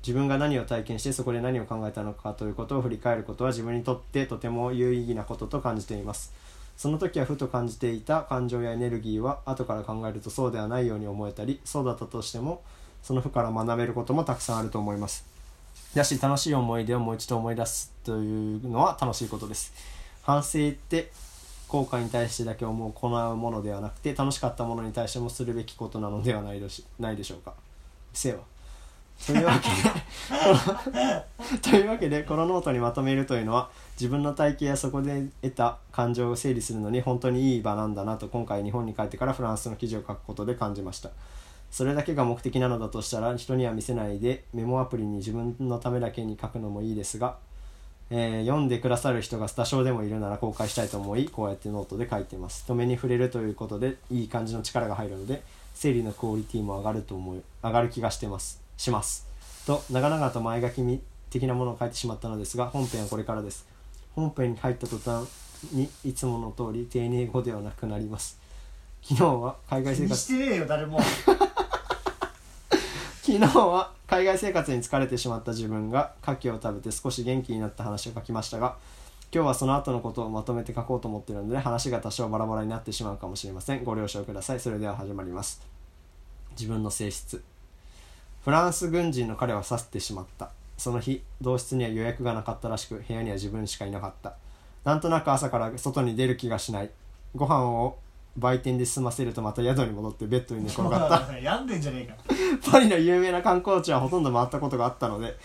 [0.02, 6.34] 自分が何を体験してそこで何を考えたのかということを振り返ることは自分にとってとても有意義なことと感じています。
[6.78, 12.62] その時はふと感じていた感情やエネルギーは後から考えるとそうではないように思えたりそうだったとしても
[13.04, 15.26] その負から学べることもたくさんあると思います。
[15.94, 19.74] だし楽しい思い出をもう一度思い出すというのは楽しいことです。
[20.22, 21.12] 反省って
[21.68, 27.54] 後悔に対してだけ思う行うものではなくて楽しかったものに対してもするべきことなのではないでしないでしょうか。
[28.14, 28.46] せよ
[29.26, 30.10] というわけで。
[30.30, 30.36] こ
[31.54, 41.10] のというわけでこのノートにまとめるというのは自分の体験やそこで得た感情を整理するのに本当にいい場なんだなと今回日本に帰ってからフランスの記事を書くことで感じました。
[41.72, 47.38] それだけが目的なのだとしたら人には見せないでメモアプリに自分のためだけに書くのもいいですが、
[48.10, 52.64] えー読んでくださる人が多少でもいるなら公開したいと思いこうやってノートで書いてます。
[52.64, 55.44] 人目に触れるということでいい感じの力が入るので
[55.76, 58.59] 整理のクオリティも上がると思い上がる気がしてます。
[58.80, 59.28] します。
[59.68, 63.68] と長々と前書きみ的なものを書いてしまったのですが本編はこれからです。
[64.16, 65.28] 本編に入った途端
[65.74, 68.40] にいつもの通り丁寧語ではなくなります。
[69.04, 70.22] 昨日は海外生活。
[70.22, 71.00] してねえよ誰も。
[73.22, 78.78] 昨日は海外生活に疲れてしまった自分が牡蠣を食べて少し元気になった話を書きましたが
[79.32, 83.84] 今日はその後のことをまとめて書こうと思っているので話が多少バラバラになってしまうかもしれません。
[83.84, 84.60] ご了承ください。
[84.60, 85.62] それでは始まります。
[86.52, 87.44] 自分の性質
[88.44, 90.50] フランス軍人の彼は去ってしまった。
[90.78, 94.36] その日同室には予約がなかったらしく部屋には自分しかいなかった。
[94.86, 96.90] なんとなく朝から外に出る気がしない。
[97.36, 97.98] ご飯を
[98.38, 101.38] 売店で済ませるとまた宿に戻ってベッドに寝転がった。
[101.38, 102.72] 病んでんじゃねえか。
[102.72, 105.36] パリの有名な観光地はほとんど回ったことがあったので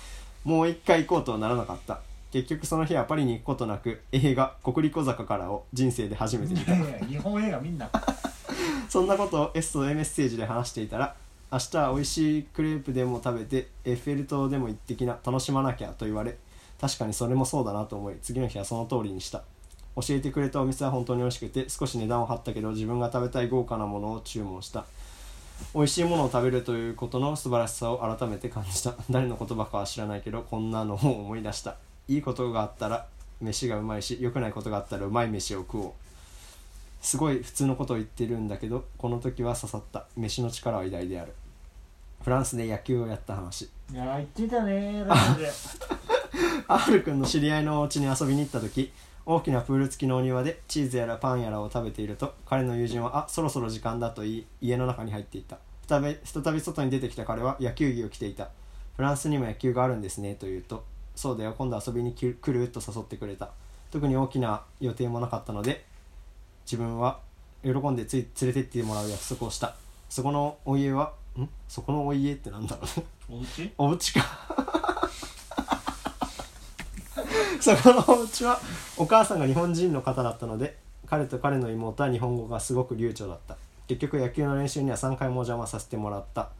[0.44, 2.00] もう一回行こうとはならなかった。
[2.30, 6.74] 結局その日はパリに行くことなく映画「国立小坂から」を人生で初めて見た。
[7.06, 7.90] 日本映画みんな。
[8.88, 11.16] そんなことを S と A メッセージで話していたら
[11.52, 16.36] 明日は美味しいクレープでも食べてエッフェル塔でも行ってきな楽しまなきゃと言われ
[16.80, 19.42] 確かにそれもそうだなと思い次の日はその通りにした。
[19.96, 24.84] 教えてくれたお店は本当に美味しくて少し値段を張ったけど自分が食べたい豪華なものを注文した。
[25.72, 28.96] 美味しいものを食べるということの素晴らしさを改めて感じた。
[29.08, 31.76] 誰の言葉かは知らないけどこんなのを思い出した。
[32.08, 33.06] いいことがあったら
[33.40, 35.92] 飯がうまいし良くないことがあったらうまい飯を食おう。
[37.04, 40.06] すごい普通のことを言ってるんだけどこの時は刺さった。
[40.16, 41.34] 飯の力は偉大である。
[42.22, 43.68] フランスで野球をやった話。
[43.92, 45.52] いや言ってたね ラジオで。
[46.66, 48.90] R 君の知り合いのお家に遊びに行った時
[49.26, 55.58] 大きなプール付きのお庭でチーズやらパンやらを食べていると彼の友人は「あそろそろ時間だ」と言い家の中に入っていった。
[55.86, 58.48] 再び再び外に出てきた彼は野球着を着ていた。
[58.96, 63.50] フランスにも野球があるんですねと言うと「そうだよ今度遊びに来る?」と誘ってくれた。
[63.90, 65.84] 特に大きな予定もなかったので
[66.64, 67.20] 自分は
[67.62, 69.74] 喜んでつい連れてってもらう約束をした。
[70.08, 71.48] そこのお家はん？
[71.68, 73.06] そこのお家ってなんだろうね。
[73.28, 73.72] お家？
[73.78, 74.20] お家か。
[77.60, 78.60] そこのお家は
[78.96, 80.76] お母さんが日本人の方だったので
[81.06, 83.56] 彼と彼の妹は日本語がすごく流暢だった。
[83.86, 86.50] 結局野球の練習には3回もお邪魔させてもらった。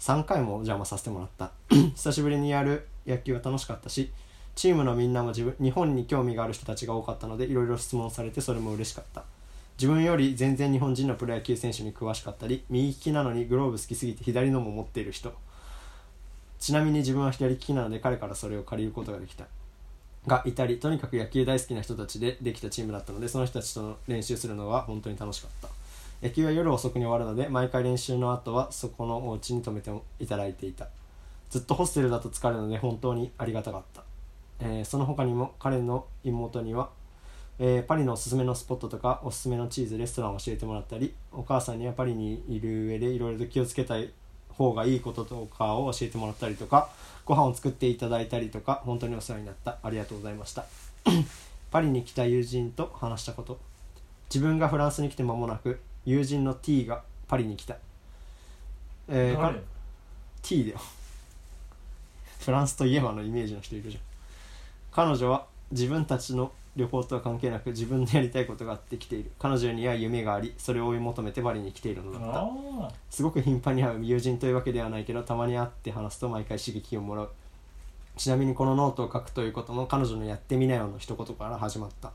[0.00, 1.50] 3回もお邪魔させてもらった。
[1.70, 4.12] 久しぶりにやる野球は楽しかったし
[4.56, 9.22] チームのみんなも自分日本に興味がある人たちが多かったのでいろいろ質問されてそれも嬉しかった。
[9.78, 15.32] 自分より全然日本人のプロ野球選手に詳しかったり右利きなのにグローブ好きすぎて左のも持っている人。
[16.58, 19.44] ちなみに自分は左利きなので彼からそれを借りることができた。
[20.26, 25.68] がいたりとにかく野球大好きな人たちでできたチームだったのでその人たちと練習するのは本当に楽しかった。
[26.26, 30.88] 野球は夜遅くに終わるので毎回練習の後はそこのお家に泊めていただいていた。
[31.50, 34.02] ずっとホステルだと疲れるので本当にありがたかった、
[34.60, 36.90] えーその他にも彼の妹には、
[37.58, 44.10] えーパリのおすすめのスポットとかおすすめのチーズレストランを教えてもらったりお母さんにはパリにいる上でいろいろと気をつけたい
[44.50, 46.88] 方がいいこととかを教えてもらったりとか
[47.26, 49.78] ご飯を作っていただいたりとか本当にお世話になった。
[49.82, 50.64] ありがとうございました。
[51.70, 53.58] パリに来た友人と話したこと。
[54.32, 57.76] 自分がフランスに来て間もなく友人の T がパリに来た、
[59.08, 59.60] えー
[60.42, 60.80] T だよ。
[62.40, 64.02] フランスといえばのイメージの人いるじゃん
[64.96, 69.30] 彼女は自分たちの旅行とは関係なく自分でやりたいことがあって来ている。
[69.38, 72.40] 彼女には夢がありそれを追い求めてパリに来ているのだった。
[72.40, 77.30] あすごく頻繁に会う友人というわけではないけどたまに会って話すと毎回刺激をもらう。
[78.16, 82.12] ちなみにこのノートを書くということも彼女のやってみなよの一言から始まった。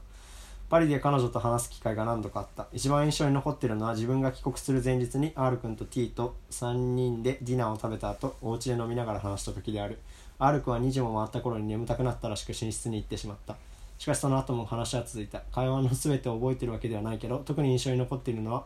[0.67, 2.65] パリで彼女と話す機会が何度かあった。
[2.73, 9.99] 一番印象に残っているのは自分が帰国する前日に R 君と T と3人でディナーを食べた後お家で飲みながら話した時である
[10.43, 13.55] R 君は2時も回った頃に眠たくなったらしく寝室に行ってしまった。
[13.99, 15.41] しかしその後も話は続いた。
[15.51, 18.65] 会話の全てを覚えてるわけではないけど特に印象に残っているのは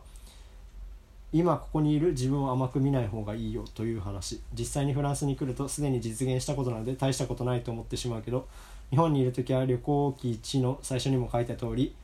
[1.34, 4.40] 今ここにいる自分を甘く見ない方がいいよという話。
[4.58, 8.48] 実際にフランスに来るとすでに実現したことなので大したことないと思ってしまうけど
[8.88, 11.94] 日本にいる時は旅行記1の最初にも書いた通り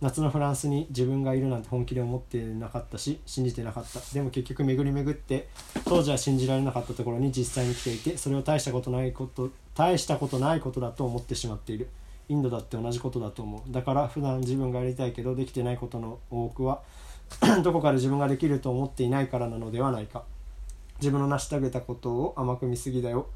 [0.00, 4.00] 夏のフランスに自分がいるなんて本気で思ってなかったし信じてなかった。
[4.14, 5.48] でも結局巡り巡って
[5.84, 11.90] 当時は信じられなかったところに実際に来ていてそれを大したことないこと大したことないことだと思ってしまっている。
[12.30, 13.72] インドだって同じことだと思う。
[13.72, 16.82] だから普段自分がやりたいけどできてないことの多くは
[17.62, 20.24] どこかで自分ができると思っていないからなのではないか。
[21.00, 23.26] 自分の成し遂げたことを甘く見すぎだよ。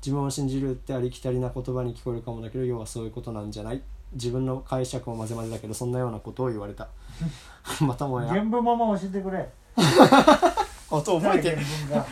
[0.00, 3.82] 自分を信じるってありきたりな言葉に聞こえるかもだけど要はそういうことなんじゃない。
[4.14, 6.88] 自分の解釈も混ぜ混ぜだけどそんなようなことを言われた。
[7.80, 8.28] またもや。
[8.28, 9.48] 原文まま教えてくれ。
[10.90, 11.58] 音覚えてる。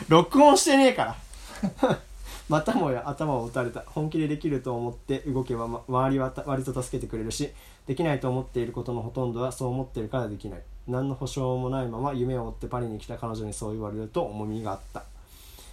[0.09, 1.17] 録音してねえから。
[2.49, 3.85] またもや頭を打たれた。
[3.87, 7.53] 本気でできると思って動けば、ま、周りはた割と助けてくれるし
[7.87, 10.61] できないと思っていることのほとんどはそう思っているからできない。
[10.89, 15.05] 何の保証もないまま夢を追ってパリに来た彼女にそう言われると重みがあった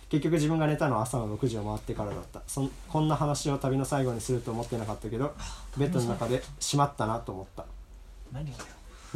[0.09, 2.41] 結局自分が寝たのは朝の6時を回ってからだった。
[2.47, 5.33] そんこんな話を旅の最後にすると思ってなかったけど
[5.77, 7.65] ベッドの中で「しまったな」と思った。
[8.31, 8.57] 何が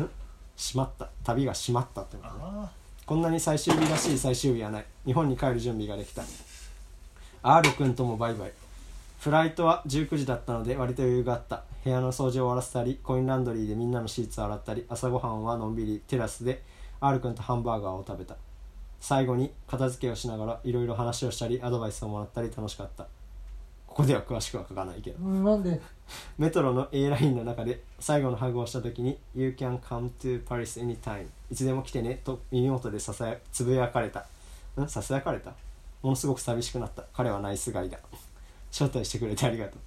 [0.04, 0.10] よ
[0.58, 2.40] 「しまった」旅がしまったってことね。
[2.42, 2.72] あ
[3.06, 4.86] こんなに最終日らしい最終日はない。
[5.06, 6.24] 日本に帰る準備ができた。
[7.44, 8.54] R 君ともバイバイ。
[9.20, 11.64] フライトは19時だったので割と余裕があった。
[11.84, 16.62] 部屋の掃除を終わらせたりコインランドリーでみんなのシーツを洗ったり朝ごはんはのんびりテラスで
[17.00, 18.36] R 君とハンバーガーを食べた
[19.02, 23.04] 最後に片付けをしながらいろいろ話をしたりアドバイスをもらったり楽しかった。
[23.88, 25.18] ここでは詳しくは書かないけど。
[25.20, 25.82] あなんで？
[26.38, 34.26] メトロの A ラインの中で最後のハグをした時に「You can come to Paris anytime」いつでも来てねと耳元でささやつぶやかれた。
[34.80, 35.52] んささやかれた？
[36.02, 37.04] ものすごく寂しくなった。
[37.14, 37.98] 彼はナイスガイだ。
[38.72, 39.80] 招待してくれてありがとう。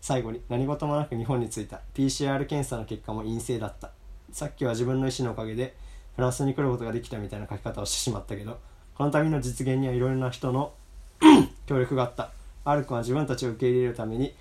[0.00, 1.80] 最後に何事もなく日本に着いた。
[1.94, 3.90] PCR 検査の結果も陰性だった。
[4.30, 5.74] さっきは自分の意思のおかげで
[6.18, 8.58] フランスに来ることができたみたいな書き方をしてしまったけど
[8.96, 10.72] この旅の実現にはいろいろな人の
[11.66, 12.32] 協力があった。
[12.64, 14.34] アルくんは自分たちを受け入れるために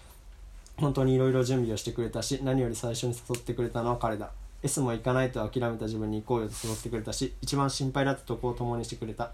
[0.77, 4.31] 本当にいろいろ準備をしてくれたし何より最初に誘ってくれたのは彼だ。
[4.63, 9.29] S も行かないと諦めた自分に行こうよと誘ってくれたし一番心配だったとこを共にしてくれた。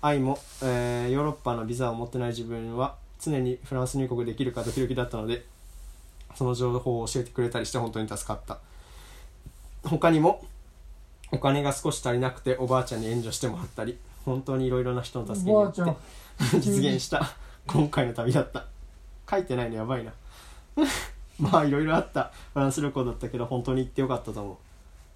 [0.00, 5.44] 愛も、えーヨーロッパのビザを持ってない自分は常にフランス入国できるかドキドキだったので
[6.34, 8.60] その情報を教えてくれたりして本当に助かった。
[9.84, 10.42] 他にも
[11.32, 15.82] お金が少し足りなくておばあちゃんに援助してもらったり本当にいろいろな人の助けによって
[16.60, 17.36] 実現した
[17.66, 18.64] 今回の旅だった。
[19.28, 20.12] 書いてないのやばいな。
[21.38, 22.30] まあいろいろあった。
[22.54, 24.56] フランス旅行だったけど本当に行ってよかったと思う。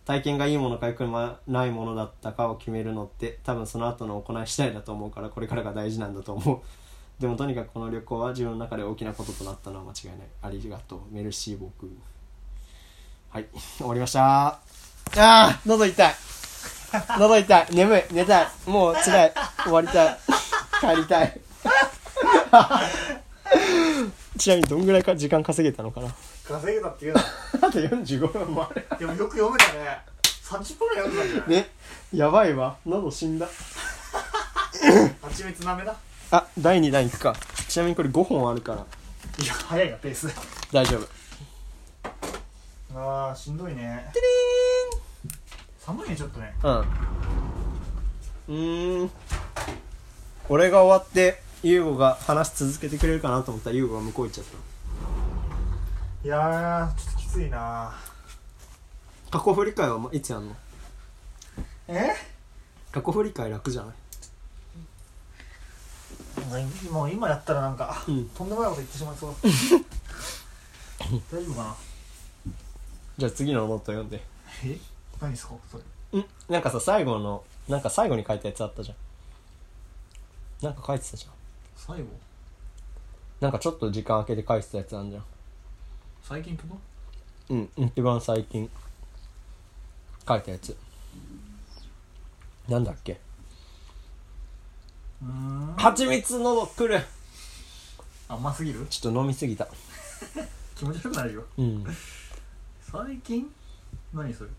[0.05, 6.61] 体験がいいものか良くないものだったかを決めるのって多分その後の行い次第だと思うからこれからが大事なんだと思う。
[7.21, 10.29] でもとにかくこの旅行は自分の中で大きなこととなったのは間違いない。
[10.43, 11.01] ありがとう。
[11.11, 11.89] メルシー僕。
[13.29, 13.47] はい。
[13.79, 14.70] 終わりました
[15.17, 16.15] ああ喉痛い。
[17.19, 17.67] 喉痛い。
[17.73, 18.03] 眠い。
[18.13, 18.49] 寝たい。
[18.67, 19.33] もう辛い。
[19.65, 20.19] 終わりたい。
[20.81, 21.41] 帰りたい。
[24.39, 26.09] ちなみにどんぐらいか時間稼げたのかな？
[26.49, 27.25] 稼げたっていうのあ
[27.71, 28.87] と45分もある。
[28.99, 30.01] でもよく読めたね。
[30.45, 31.71] 30分ぐらい読んだんじゃないね
[32.13, 32.77] やばいわ。
[32.87, 33.47] 喉死んだ。
[35.23, 35.95] 蜂蜜なめだ。
[36.31, 37.35] あ第2弾いくか。
[37.69, 38.79] ちなみにこれ5本あるから。
[39.45, 40.29] いや早いなペース。
[40.73, 41.20] 大丈夫
[42.95, 44.13] あーしんどいね。
[45.79, 46.55] 寒いねちょっとね。
[46.63, 46.79] うん。
[46.81, 49.11] うーん。
[50.49, 56.27] 俺が終わって優吾が話し続けてくれるかなと思ったら優吾が向こう行っちゃった。
[56.27, 57.95] いやーちょっときついな。
[59.31, 60.57] 過去振り返はいつやんの？
[61.89, 62.15] え？
[62.91, 63.93] 過去振り返楽じゃな
[66.59, 66.65] い？
[66.91, 68.29] もう今やったらなんか、うん。
[68.31, 69.35] とんでもないこと言ってしまいそう。
[71.33, 71.77] 大丈夫かな？
[73.21, 74.19] じゃあ次のノート読んで。
[74.65, 74.79] え？
[75.21, 75.53] 何ですか？
[75.71, 76.21] それ。
[76.21, 76.25] ん？
[76.49, 80.65] なんかさ最後のなんか最後に書いたやつあったじゃん。
[80.65, 81.33] なんか書いてたじゃん。
[81.77, 82.07] 最後？
[83.41, 85.25] なんかちょっと時間空けて書いてたやつあんじゃん。
[86.23, 86.79] 最近ってこ
[87.51, 88.71] うん一番最近。
[90.27, 90.75] 書いたやつ。
[92.71, 93.21] なんだっけ？
[95.23, 95.75] うーん。
[95.77, 97.05] 蜂蜜の来る
[98.31, 98.87] 甘すぎる？
[98.89, 99.69] ちょっと飲みすぎた。
[100.75, 101.45] 気持ち悪くなるよ。
[101.59, 101.85] うん
[102.91, 103.49] 最近？
[104.13, 104.51] 何それ？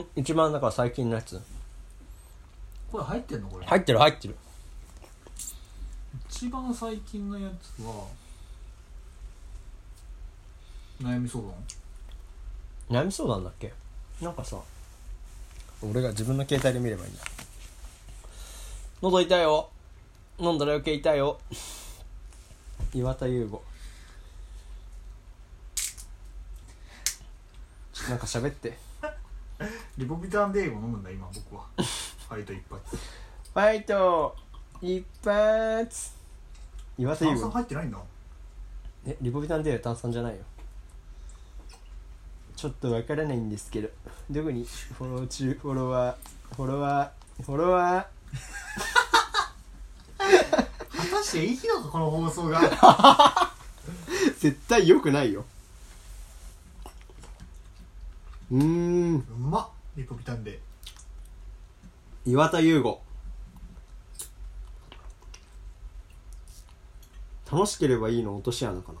[0.00, 0.06] ん？
[0.16, 1.40] 一番だから最近のやつ。
[2.90, 3.48] これ入ってんの？
[3.48, 4.36] これ、入ってる入ってる。
[6.28, 8.06] 一番最近のやつは
[11.00, 11.44] 悩み相
[12.88, 13.02] 談？
[13.02, 13.72] 悩み相談だっけ？
[14.20, 14.58] なんかさ
[15.80, 17.20] 俺が自分の携帯で見ればいいんだ。
[19.02, 19.70] 喉痛いよ。
[20.40, 21.38] 飲んだら余計痛いよ。
[22.94, 23.62] 岩田優吾
[28.08, 28.78] なんか喋って。
[29.96, 31.64] リポビタンデーを飲むんだ今僕は。
[31.76, 32.96] ファイト一発。
[32.96, 34.36] ファイト
[34.80, 36.12] 一発。
[36.96, 37.98] 岩田優炭酸吾入ってないんだ。
[39.06, 40.42] えリポビタンデーは炭酸じゃないよ。
[42.56, 43.88] ちょっとわからないんですけど。
[44.30, 48.08] どこにフォロー中フォロワーフォロワーフォロワ
[50.18, 50.26] 果
[51.16, 52.60] たしていいのかこの放送が。
[52.60, 53.48] ー
[54.38, 55.44] 絶対良くないよ
[58.50, 59.16] うーん。
[59.16, 59.68] うまっ。
[59.96, 63.00] リポビタンデー岩田優吾。
[67.50, 68.98] 楽しければいいの落とし穴かな。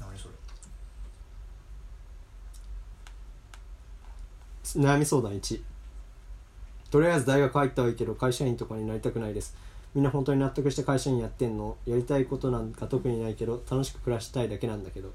[0.00, 0.34] 何それ。
[4.82, 5.62] 悩み相談1
[6.90, 9.56] とりあえず大学入ったはいいけど会社員とかになりたくないです。
[9.94, 11.76] みんな本当に納得して会社員やってんの？
[11.86, 15.12] やりたいことなんか特にないけど楽しく暮らしたいだけなんだけど。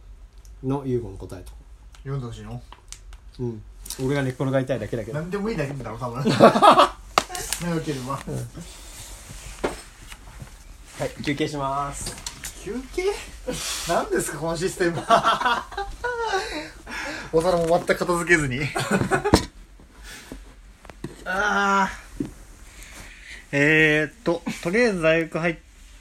[0.63, 1.53] の優吾の答えと
[2.03, 2.61] 読んでほしいの？
[3.39, 3.61] うん。
[4.05, 5.19] 俺が寝っ転がりたいだけだけど。
[5.19, 6.23] 何でもいいだけだろ多分。
[6.29, 6.37] 長
[7.81, 8.19] ければは
[11.05, 12.15] い休憩します。
[12.63, 13.03] 休憩？
[13.87, 14.97] 何ですかこのシステム。
[17.31, 18.59] お皿も全く片付けずに。
[21.25, 21.91] ああ
[23.51, 25.55] えー、っととりあえず大学入っ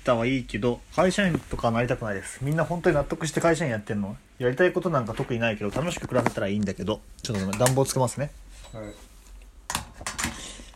[0.09, 4.17] たはいいけど会社員とかなりたくないですみんな本当に納得して会社員やってんの？
[4.39, 8.31] やりたいことなんか特にないけど楽しく暮らせたらいいんだけどちょっとごめん暖房つけますね
[8.73, 8.85] はい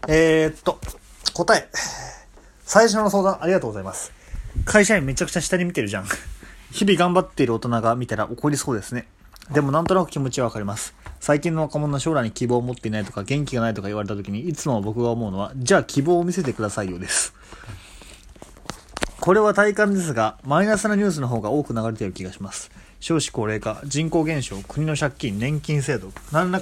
[0.08, 0.80] えー、っと、
[1.32, 1.68] 答え。
[2.64, 4.12] 最初の相談ありがとうございます。
[4.64, 6.06] 会社員めちゃくちゃ下に見てるじゃん。
[6.72, 9.06] 日々頑張っている大人が見たら怒りそうですね。
[9.52, 10.92] でもなんとなく気持ちはわかります。
[11.20, 17.32] 最近の若者の将来に希望を持っていないとか元気がないとか言われた時にいつも僕が思うのは、じゃあ希望を見せてくださいよです。
[19.22, 22.72] これは体感ですが、マイナスなニュースの方が多く流れている気がします。
[22.98, 26.60] 少子高齢化、人口減少、国の借金、年金制度、何ら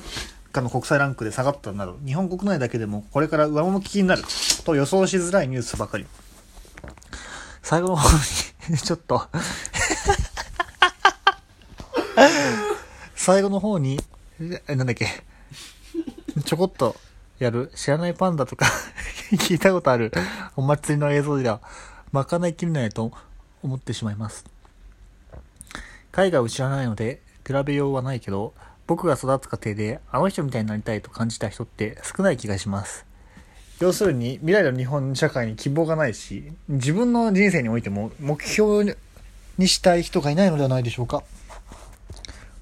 [0.53, 4.25] かの国際ランクで下がったなど日本国内だけでもこれから上向きになる
[4.67, 6.05] と予想しづらいニュースばかり。
[7.63, 8.11] 最後の方
[8.69, 9.27] に ちょっと。
[13.17, 13.99] 最後の方に
[14.69, 15.09] えなんだっけ。
[16.45, 16.95] ちょこっと
[17.39, 18.67] やる知らないパンダとか
[19.33, 20.13] 聞いたことある
[20.57, 21.63] お祭りの映像では
[22.13, 23.13] まかないきれないと
[23.63, 24.45] 思ってしまいます。
[26.13, 28.53] 海外を知らないので比べようはないけど
[28.87, 33.07] 僕が育つ過程であの人みたいになりたいと感じた人って少ない気がします。
[33.79, 38.97] 要するに未来の日本社会に希望がないし自分の人生においても目標
[39.57, 41.23] にしたい人がいないのではないでしょうか。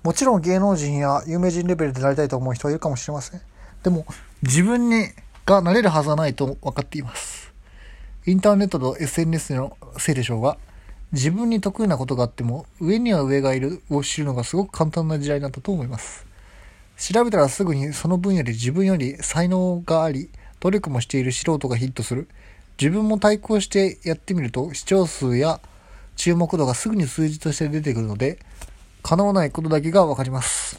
[0.05, 3.41] もちろん芸能人や有名人レベルでなりたいと思う人はいるかもしれません。
[3.83, 4.07] でも
[4.43, 5.09] 自分に
[5.45, 7.38] がなれるはずはないと分かっています。
[8.29, 10.59] インターネットと SNS のせいでしょうが
[11.13, 16.27] 自分に得意なことがあっても上には上がいるを知るのがすごく簡単な時代になったと思います。
[16.99, 20.29] 調べたらすぐにその分野で自分より才能があり
[20.61, 22.29] 努力もしている素人がヒットする。
[22.79, 25.59] 自分も対抗してやってみると視聴数や
[26.17, 28.41] 注目度がすぐに数字として出てくるので
[29.05, 30.79] 叶わないことだけがわかります。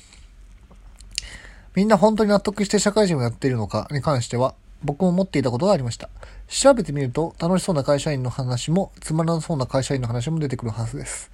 [1.73, 4.53] みんな本当に納得して社会人をやっているのかに関しては
[4.83, 6.09] 僕も持っていたことがありました。
[6.47, 11.31] 調べてみると楽しそうな会社員の話もつまらなそうな会社員の話も出てくるはずです。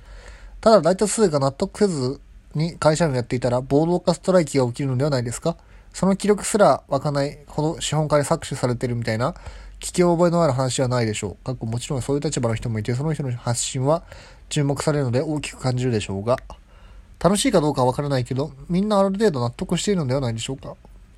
[0.61, 2.19] ただ大多数が納得せず
[2.55, 5.57] に会社員をやっていたら暴動化ストライキが起きるのではないですか
[5.93, 9.33] その記録すら湧かないほど資本家に搾取されてるみたいな
[9.79, 11.45] 聞き覚えのある話はないでしょう。
[11.45, 14.03] かっこもちろんそういう立場の人もいてその人の発信は
[14.49, 16.37] 注目されるので大きく感じるでしょうが
[17.19, 20.75] 楽しいかどうかはわからないけどみんなある程度納得しているのではないでしょうか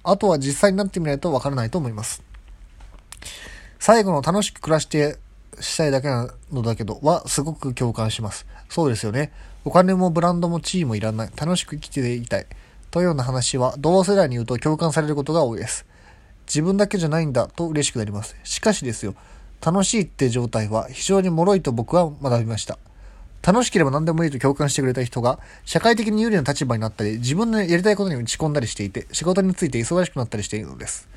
[0.09, 2.23] あとは実際になってみないとわからないと思います。
[3.77, 5.17] 最後の楽しく暮らして
[5.59, 8.47] したいだけなのだけどはすごく共感します。
[8.69, 9.33] そうですよね。
[9.65, 11.31] お金もブランドも地位もいらない。
[11.35, 12.47] 楽しく生きていたい。
[12.89, 15.85] というような話は同世代に言うと共感されることが多いです。
[16.47, 18.37] 自分だけじゃないんだと嬉しくなります。
[18.45, 19.13] しかしですよ。
[19.59, 22.79] 楽しいって状態は非常に脆いと僕は学びました。
[23.41, 31.07] 楽しければ何でもいいと共感してくれた人が社会的に有利な立場になったり自分のやりたいことに打ち込んだりしていて仕事について忙しくなったりしているのです。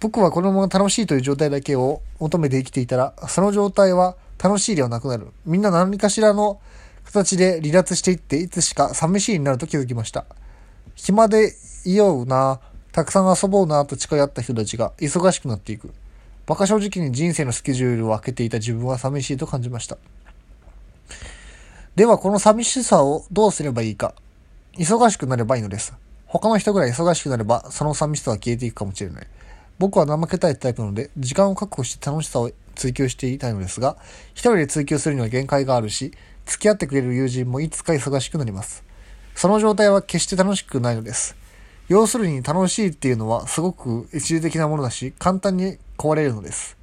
[0.00, 5.32] 僕はこのまま楽しいという状態だけを求めて生きていたら、その状態は楽しいではなくなる。
[5.44, 6.60] みんな何かしらの
[7.04, 10.24] 形で離脱していって、いつしか寂しいになると気づきました。
[10.94, 11.52] 暇で
[11.84, 12.60] いような、
[12.92, 15.92] たくさん遊ぼうなと誓い合った人たちが忙しくなっていく。
[16.46, 19.98] 馬鹿正直に人生のスケジュールを空けていた自分は寂しいと感じました。
[21.98, 24.14] ではこの寂しさをどうすればいいか。
[24.74, 25.92] 忙しくなればいいのです。
[26.26, 29.26] 他の人ぐらい忙しくなれば、その寂しさは消えていくかもしれない。
[29.80, 33.96] 僕は怠けたいタイプなので、時間を確保して楽しさを追求していたいのですが、
[34.30, 36.12] 一人で追求するには限界があるし、
[36.46, 38.84] 付き合ってくれる友人もいつか忙しくなります。
[39.34, 41.34] その状態は決して楽しくないのです。
[41.88, 46.76] 要するに楽しいっていうのはすごく一時的なものだし、簡単に壊れるのです。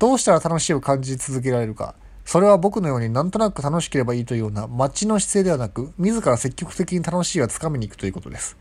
[0.00, 1.94] どうしたら楽しいを感じ続けられるか。
[2.28, 8.58] それは僕のようになんとなく楽しければいいというような待ちの姿勢ではなく、自ら積極的に楽しいをつかみに行くということです。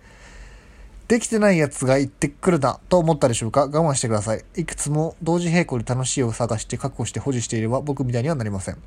[1.10, 3.64] できてないやつが言ってくるなと思ったでしょうか？
[3.64, 4.46] 我慢してください。
[4.56, 8.78] いくつも同時並行で楽しいを探して確保して保持していれば僕みたいにはなりません。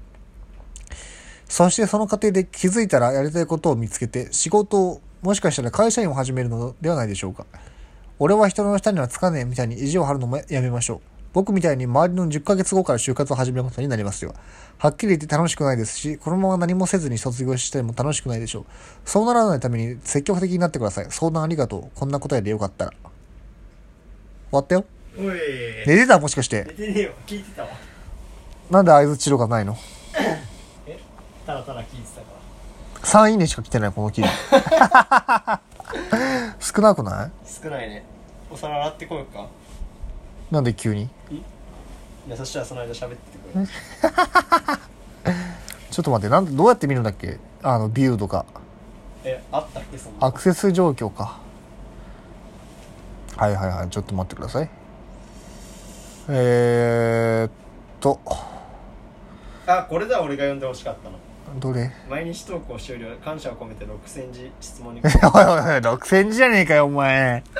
[1.46, 7.44] そしてその過程で気づいたらやりたいことを見つけて仕事をもしかしたら会社員を始めるのではないでしょうか。
[8.18, 11.09] 俺は人の下にはつかねえみたいに意地を張るのもやめましょう。
[11.32, 14.34] 僕みたいに周りの10ヶ月後から就活を始めることになりますよ。
[14.78, 18.64] はっきり言って楽しくないですし、このまま何もせずに卒業しても楽しくないでしょう。
[19.04, 21.06] そうならないために積極的になってください。
[21.10, 21.90] 相談ありがとう。
[21.94, 22.90] こんな答えでよかったら。
[22.90, 22.98] 終
[24.50, 24.84] わったよ。
[25.18, 25.26] おい
[25.86, 26.64] 寝てたもしかして。
[26.64, 27.68] 寝てねえよ聞いてたわ
[28.70, 29.76] なんで合図治療がないの？
[30.86, 30.98] え？
[31.46, 32.26] ただただ聞いてたか
[33.22, 34.28] ら ?3 いいねしか来てない、この記事。
[36.60, 37.30] 少なくない？
[37.46, 38.04] 少ないね
[38.50, 39.46] お皿洗ってこようか
[40.50, 41.02] なんで急に？
[41.02, 41.08] い
[42.28, 43.66] やそしたらその間喋っててくれ
[45.90, 47.38] ちょっと待って、なんで、どうやって見るんだっけ？
[47.62, 48.46] あの、ビューとか。
[49.24, 49.98] えあったっけ？
[49.98, 51.38] そんなアクセス状況か。
[53.36, 54.70] はいはいはい、ちょっと待ってください。
[56.28, 57.50] えーっ
[58.00, 58.20] と、
[59.66, 61.18] あこれだ俺が読んでほしかったの
[61.58, 61.90] どれ？
[62.08, 65.26] 毎日投稿終了感謝を込めて6000字質問に おいおいお
[65.58, 67.42] い、6000字じゃねえかよ、お前。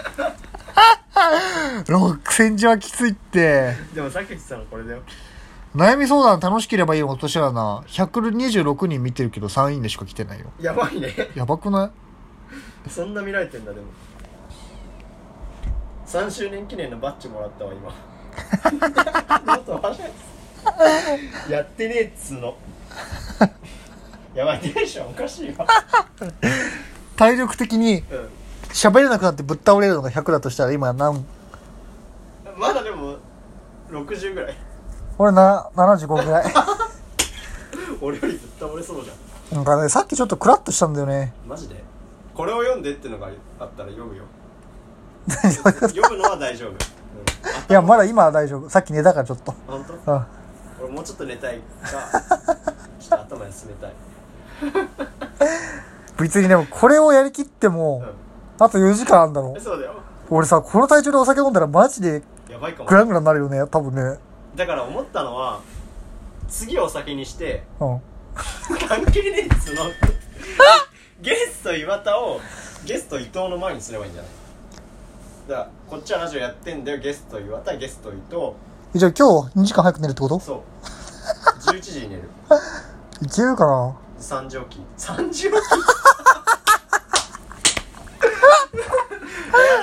[1.87, 3.75] 6000字はきついって。
[3.95, 5.03] でもさっき言ってたのこれだよ。
[5.77, 10.47] 悩み相談楽しければいいのとしたらな、126人見てるけど3いいねしか来てないよ。
[10.61, 11.15] やばいね。
[11.35, 11.91] やばくな
[12.87, 12.91] い？
[12.91, 13.87] そんな見られてんだでも。
[16.07, 17.91] 3周年記念のバッジもらったわ今。
[21.49, 22.57] やってねえっつうの
[24.35, 25.66] やばいテンションおかしいわ。
[27.16, 28.05] 体力的にうん。
[28.69, 31.24] 喋れなくなってぶっ倒れるのが100だとしたら今何？
[32.57, 33.16] まだでも
[33.90, 34.57] 60ぐらい。
[35.19, 36.52] 俺な75ぐらい。
[38.01, 39.57] 俺よりぶっ倒れそうじゃん。
[39.57, 41.35] なんかねさっきちょっとクラッとしたんだよね。
[41.47, 41.82] マジで？
[42.32, 43.28] これを読んでってのが
[43.59, 44.23] あったら読むよ。
[45.28, 46.77] 読むのは大丈夫、うん、い
[47.69, 48.70] やまだ今は大丈夫。
[48.70, 49.52] さっき寝たからちょっと。
[49.66, 50.12] 本当？
[50.12, 50.27] うん。
[50.85, 51.89] 俺もうちょっと寝たいか
[53.01, 53.93] ちょっと頭休めたい
[56.19, 58.03] 別にでもこれをやりきっても
[58.59, 58.65] うん。
[58.65, 59.55] あと4時間あんだろ？
[59.57, 59.95] えそうだよ。
[60.28, 62.89] 俺さこの体調でお酒飲んだらマジでやばいかも。
[62.89, 64.19] グラングランになるよね多分ね。
[64.57, 65.61] だから思ったのは
[66.49, 68.01] 次お酒にしてうん。
[68.87, 69.85] 関係ねえっつうの。
[71.23, 72.41] ゲスト岩田を
[72.87, 74.31] ゲスト伊藤の前にすればいいんじゃない？
[75.49, 78.53] だからこっちはラジオやってんだよゲスト岩田ゲスト伊藤。
[78.95, 80.39] えじゃあ今日2時間早く寝るってこと？
[80.41, 80.61] そう。
[81.70, 82.23] 11時に寝る。
[83.23, 83.95] いけるかな？3
[84.48, 85.56] 時起き3時起きや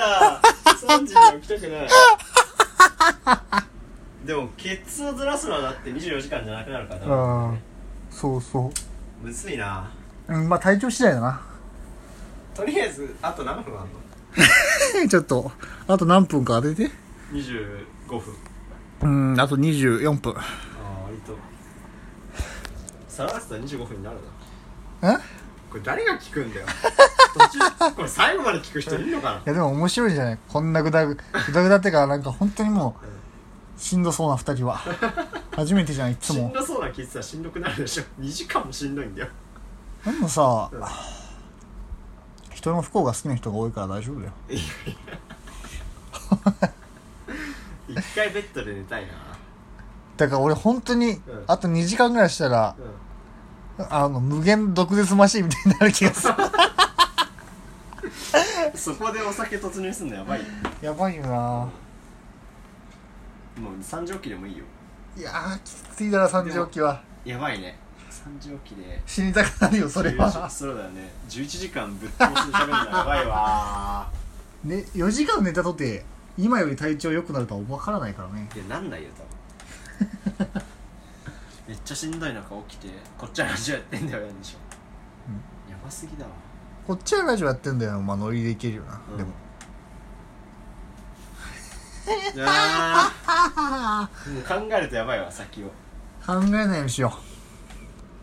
[0.00, 0.40] だ
[0.76, 1.88] 3時に起きたくない。
[4.26, 7.16] でもケツをずらすのはだって24時間じゃなくなるからうな、
[7.52, 7.58] ん
[8.10, 8.70] そうそ
[9.22, 9.90] むずいな。
[10.28, 11.40] ううんまあ体調次第だな。
[12.54, 13.86] とりあえずあと何分あん
[15.02, 15.08] の？
[15.08, 15.50] ちょっと
[15.86, 16.90] あと何分か当てて。
[17.32, 18.22] 25分。
[19.00, 20.34] うんあと24分
[23.18, 24.16] さらすと25分になる
[25.00, 25.16] なえ？
[25.68, 26.66] これ誰が聞くんだよ。
[27.34, 29.38] 途中これ最後まで聞く人いるのかな？
[29.38, 30.38] いやでも面白いじゃない。
[30.48, 32.94] こんなぐだぐぐだぐだってかなんか本当にも
[33.76, 34.80] うしんどそうな二人は。
[35.56, 36.34] 初めてじゃんいつも。
[36.38, 38.04] しんどそうな聞いてたらしんどくなるでしょ。
[38.20, 39.28] 2時間もしんどいんだよ。
[40.04, 40.82] でもさうん。
[42.54, 44.32] 人の不幸が好きな人が多いから大丈夫だよ。
[47.88, 49.12] 一回ベッドで寝たいな。
[50.16, 51.22] だから俺本当にん。
[51.48, 52.82] あと2時間ぐらいしたらう
[53.90, 56.34] あの無限毒舌マシンみたいになる気がする。
[56.34, 56.36] ん
[58.76, 60.40] そこでお酒突入すんのやばい。
[60.40, 60.46] よ
[60.80, 61.28] やばいよな。
[61.28, 61.70] も
[63.70, 64.64] う3時起きでもいいよ。
[65.16, 67.78] いやーきついだな3時起きはやばいね。
[68.10, 69.02] 3時起きで。
[69.06, 71.10] 死にたくなるよそれ10は時そうだよね。
[71.28, 74.10] 11時間ぶっ通しで喋るのやばいわ。
[74.64, 76.04] ね4時間寝たとて
[76.36, 78.48] 今より体調良くなるとは分からないからね。
[78.54, 79.08] いやなんないよ
[80.38, 80.62] 多分
[81.68, 86.30] めっちゃしんどい中起きてこっちはラジオやってんだよやんでしょ、やばすぎだわ。
[86.86, 89.16] こっちはラジオやってんだよまあノリでいけるよな、うん。
[89.18, 89.30] でも。
[92.46, 94.30] あー。
[94.32, 95.66] もう考えるとやばいわ先を。
[96.26, 97.10] 考えないようにしよ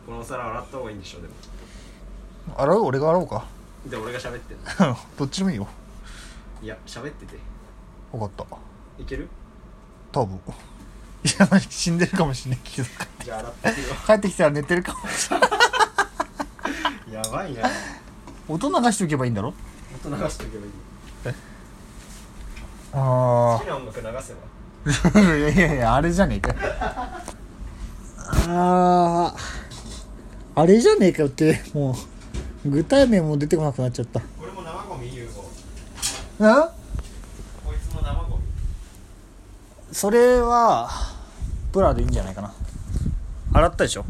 [0.07, 1.33] このお皿洗った方がいいんでしょでも。
[2.57, 2.79] う洗う？
[2.81, 3.45] 俺が洗おうか。
[3.85, 4.57] で俺が喋ってん
[4.87, 4.97] の。
[5.17, 5.67] どっちでもいいよ。
[6.63, 7.37] いや喋ってて。
[8.11, 8.45] 分かった。
[8.97, 9.29] いける？
[10.11, 10.39] 多分
[11.25, 12.87] いや死んでるかもしんないけど。
[13.23, 13.95] じゃあ洗ってくよ。
[14.05, 15.49] 帰ってきたら寝てるかもしれない。
[17.13, 17.67] やばいな。
[18.47, 19.51] 音流しておけばいいんだろ？
[20.05, 20.71] 音流しておけばいい
[22.93, 25.19] あ好きな音楽流せば。
[25.19, 26.53] あいやいやいやあれじゃねえか。
[26.53, 26.55] よ
[28.47, 29.33] あ
[30.55, 31.59] ああれじゃねえかよって。
[31.73, 31.95] も
[32.65, 34.19] う具体名も出てこなくなっちゃった。
[34.19, 35.49] これも生ゴミ UFO こ
[36.41, 36.71] あ
[37.73, 38.43] いつも生ゴミ。
[39.91, 40.87] それは
[41.75, 42.53] ブラでいいんじゃないかな。
[43.53, 44.05] 洗ったでしょ？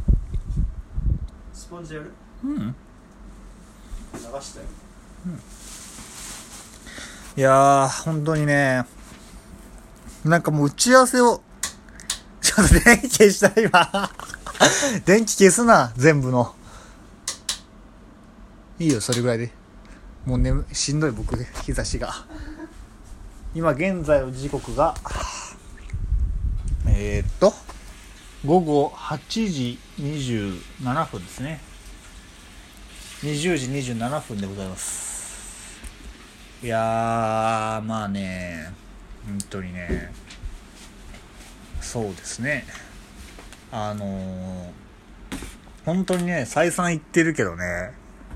[1.51, 2.11] スポンジでやる？
[2.43, 2.57] うん。
[2.57, 4.65] 流したよ。
[7.35, 8.85] いやー本当にね。
[10.23, 11.41] なんかもう打ち合わせを
[12.39, 14.11] ちょっと電気消した今
[15.05, 16.53] 電気消すな全部の。
[18.77, 19.51] いいよそれぐらいで。
[20.27, 22.13] もうねしんどい僕で日差しが。
[23.55, 24.93] 今現在の時刻が
[26.97, 27.53] えー、っと。
[28.45, 31.59] 午後8時27分ですね。
[33.21, 35.81] 20時27分でございます。
[36.63, 38.71] いやーまあね
[39.27, 40.09] 本当にね
[41.81, 42.65] そうですね。
[43.71, 44.85] あのー
[45.85, 47.91] 本当にね再三言ってるけどね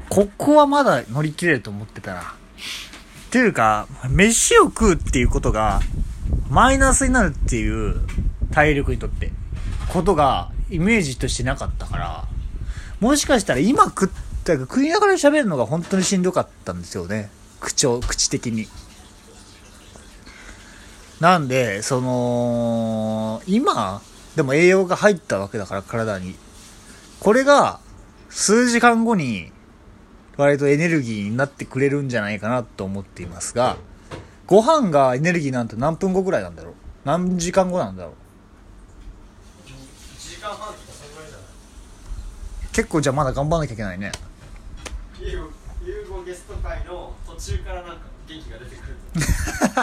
[0.09, 5.81] ここはまだ乗り切れると思ってたらっていうか飯を食うっていうことが
[6.49, 8.01] マイナスになるっていう
[8.51, 9.31] 体力にとって
[9.91, 12.27] ことがイメージとしてなかったから
[12.99, 14.09] もしかしたら今食っ
[14.43, 17.29] た食いながら喋るのが本当にしんどかったんですよね。
[17.59, 18.67] 口調口的に。
[21.19, 24.01] なんでその今
[24.35, 26.35] でも栄養が入ったわけだから体に。
[27.19, 27.79] これが
[28.29, 29.51] 数時間後に
[30.37, 33.75] 割とエネルギーになってくれるんじゃないかなと思っていますが
[34.47, 36.73] ご飯がエネルギーなんて何分後ぐらいなんだろう？
[37.03, 38.13] 何時間後なんだろう？
[40.49, 41.47] 間半とかそんぐらいじゃない
[42.71, 44.11] 結構じゃあまだ頑張んなきゃいけないね。
[45.19, 48.95] ゆうごゲスト会の途途中からなんか元気が出てくる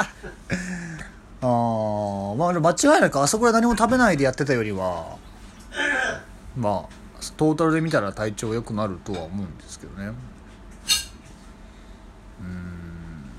[1.43, 5.17] あーまあ間違いなくあそこで何も食べないでやってたよりは
[6.57, 6.97] まあ
[7.37, 13.31] トータルで見たら体調良くなるとは思うんですけどねうーん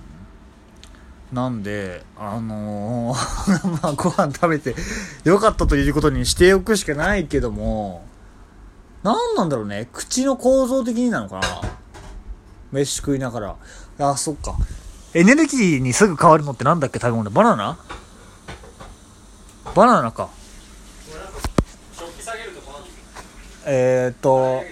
[1.31, 4.75] なんであのー まあご飯食べて
[5.25, 8.07] よかったということにしておくしかないけども
[9.03, 9.87] 何なんだろうね。
[9.93, 11.61] 口の構造的になのかな。
[12.71, 13.55] 飯食いながら。
[13.99, 14.55] あそっか。
[15.13, 17.31] エネルギーにすぐ変わるのってなんだっけ食べ物。
[17.31, 17.77] バナナ？
[19.73, 20.29] バナナか。
[23.69, 24.63] えー、っと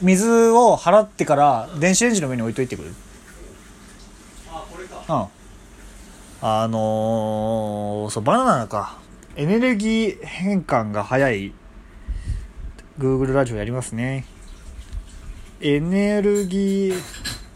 [0.00, 2.94] 水を払ってから電子レンジの上に置いといてくれる。
[5.08, 5.26] うん。
[6.40, 8.98] あのー、そうバナナか。
[9.36, 11.52] エネルギー変換が早い。
[12.98, 14.26] Google ラジオやりますね。
[15.60, 16.94] エネルギー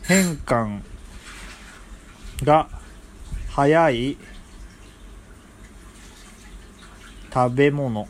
[0.03, 0.81] 変換
[2.43, 2.69] が
[3.51, 4.17] 早い。
[7.33, 8.09] 食べ物。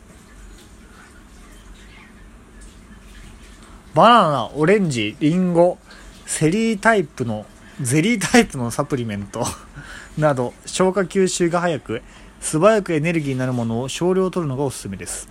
[3.93, 5.77] バナナ、オレンジ、リンゴ、
[6.25, 7.45] セリータイプの、
[7.81, 9.45] ゼリータイプのサプリメント
[10.17, 12.01] など、消化吸収が早く、
[12.41, 15.29] 素早くエネルギーになるものを少量取るのがおすすめです。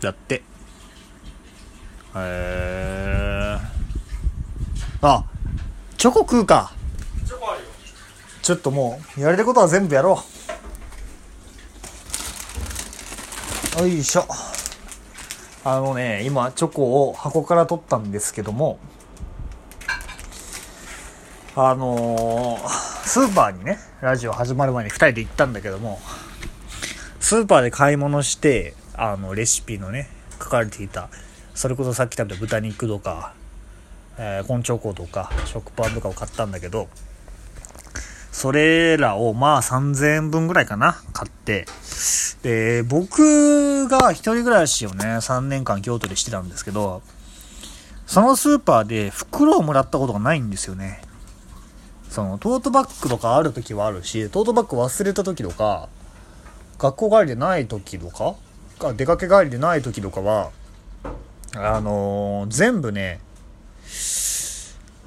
[0.00, 0.42] だって。
[2.14, 5.06] へー。
[5.06, 5.24] あ、
[5.98, 6.72] チョコ食うか。
[8.42, 10.22] ちょっともう、やれることは全部やろ
[13.78, 13.80] う。
[13.82, 14.26] よいしょ。
[15.64, 18.78] あのね、今、チョコを箱から取ったんですけども、
[21.54, 26.00] あのースーパーにね、ラジオ始まる前に2人で行ったんだけども、
[27.20, 30.08] スーパーで買い物して、あの、レシピのね、
[30.38, 31.10] 書かれていた、
[31.54, 33.34] それこそさっき食べた豚肉とか、
[34.18, 36.88] えー、コンチョコとか、食パンとかを買ったんだけど、
[38.30, 41.66] それらをまあ3000円分ぐらいかな買って、
[42.42, 47.02] で、僕が一人暮らしをね、3年間京都でしてたんですけど、
[48.06, 51.02] そのスーパーで袋をもらったことがないんですよね。
[52.12, 55.88] そのトートバッグとかある時はあるし、トートバッグ忘れた時とか、
[56.78, 58.34] 学校帰りでない時とか、
[58.86, 60.50] あ出かけ帰りでない時とかは、
[61.56, 63.18] あのー全部ね、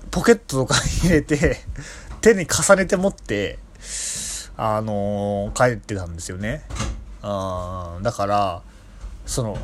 [0.10, 0.74] ポケットとか
[1.04, 1.58] 入れて、
[2.22, 3.60] 手に重ねて持って、
[4.58, 6.64] あのー帰ってたんですよね。
[7.22, 8.62] あーだから、
[9.28, 9.60] その、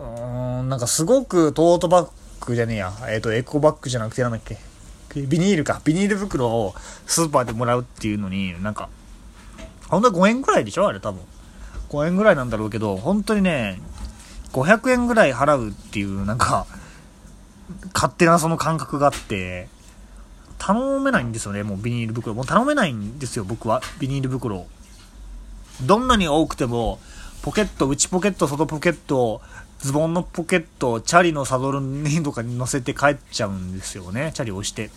[0.00, 2.10] うん、なんかすごくトートバッ
[2.44, 4.58] グじゃねえや、えっ、と、エコバッグじゃなくてなんだっけ、
[5.14, 6.74] ビニールか、ビニール袋を
[7.06, 8.88] スーパーでもらうっていうのに、なんか、
[9.88, 10.86] 本当は5円ぐらいでしょ？
[10.86, 11.20] あれ多分。
[11.88, 13.80] 5円ぐらいなんだろうけど、本当にね、
[14.52, 16.66] 500円ぐらい払うっていう、なんか、
[17.92, 19.68] 勝手なその感覚があって、
[20.58, 22.34] 頼めないんですよね、もうビニール袋。
[22.34, 23.82] もう頼めないんですよ、僕は。
[23.98, 24.66] ビニール袋。
[25.82, 27.00] どんなに多くても、
[27.42, 29.40] ポケット、内ポケット、外ポケット、
[29.80, 34.86] ズボンのポケットを、チャリのサドルにとかに乗せて帰っちゃうんですよね、チャリを押して。
[34.86, 34.90] っ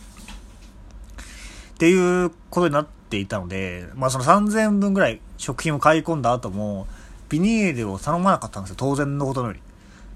[1.77, 6.87] ていうことになっていたので、まあその3000円分ぐらい食品を買い込んだ後も、
[7.29, 9.59] ビニールを頼まなかったんですよ、当然のことのより。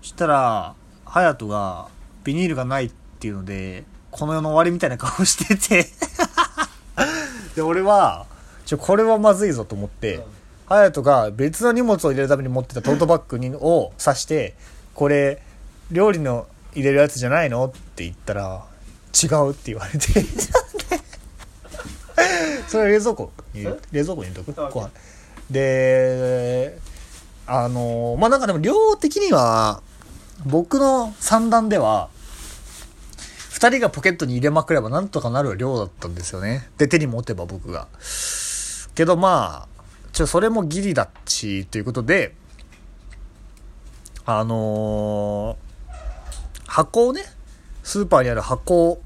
[0.02, 0.76] そしたら、
[1.06, 1.88] ハヤトが、
[2.26, 5.89] ビニールがないっていうので、この世の終わりみたいな顔してて
[7.56, 8.26] で、俺は、
[8.65, 10.26] ちょ、これはまずいぞと思って、
[10.68, 14.53] ハヤトが別の荷物を入れるために持ってたトートバッグにを刺して、
[14.94, 15.41] これ、
[15.91, 18.65] 料理の入れるやつじゃないのって言ったら、
[19.14, 20.07] 違うって言われて。
[22.68, 24.61] それ冷蔵庫に冷蔵庫に入れとく？
[24.61, 24.89] あご飯
[25.49, 26.77] で、
[27.45, 29.81] あの、まあ、なんかでも量的には、
[30.45, 32.10] 僕の算段では、
[33.52, 36.68] 二人がポケットに入れまくればなんとかなる量だったんですよね。
[36.77, 37.88] で、手に持てば僕が。
[38.95, 39.77] けどまあ、
[40.12, 42.36] ちょ、それもギリだっち、ということで、
[44.26, 45.68] あのー
[46.68, 47.24] 箱をね、
[47.82, 49.02] スーパーにある箱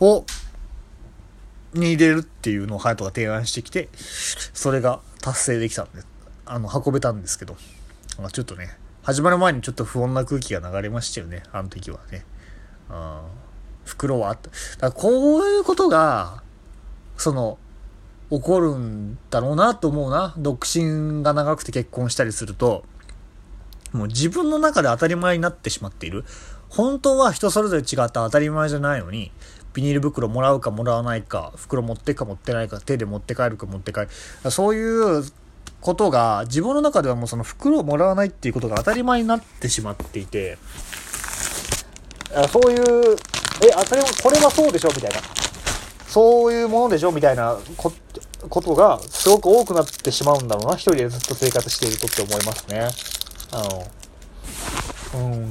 [0.00, 0.26] を、
[1.72, 3.88] に入れるっていうのをハヤトが提案してきて、
[4.52, 6.02] それが達成できたんで、
[6.44, 7.56] あの、運べたんですけど、
[8.20, 12.24] まちょっとね、始まる前にちょっと不穏な空気が流れましたよね、あの時はね。
[12.90, 13.20] うん
[13.84, 14.50] 袋はあった。
[14.88, 16.42] だこういうことが、
[17.16, 17.58] その、
[18.30, 20.34] 起こるんだろうなと思うな。
[20.36, 22.84] 独身が長くて結婚したりすると、
[23.92, 26.24] もう自分の中で当たり前になってしまっている。
[26.68, 29.32] 本当は人それぞれ違った当たり前じゃないのに、
[29.72, 34.50] ビニール袋もらうかもらわないか、袋持ってくか持ってないか、手で持って帰るか持って帰る。
[34.50, 35.24] そういう
[35.80, 40.58] ことが自分の中ではもうその袋をもらわないっていうことが当たり前になってしまっていて、
[42.50, 43.16] そういう
[43.64, 44.88] え当たり前これはそうでしょ？
[44.88, 45.16] みたいな
[46.18, 47.92] そういうものでしょみたいなこ
[48.48, 50.74] ことがすごく多くなってしまうんだろうな。
[50.74, 52.88] 一人でずっと生活しているとって思いますね。
[53.52, 53.62] あ
[55.14, 55.50] のうん。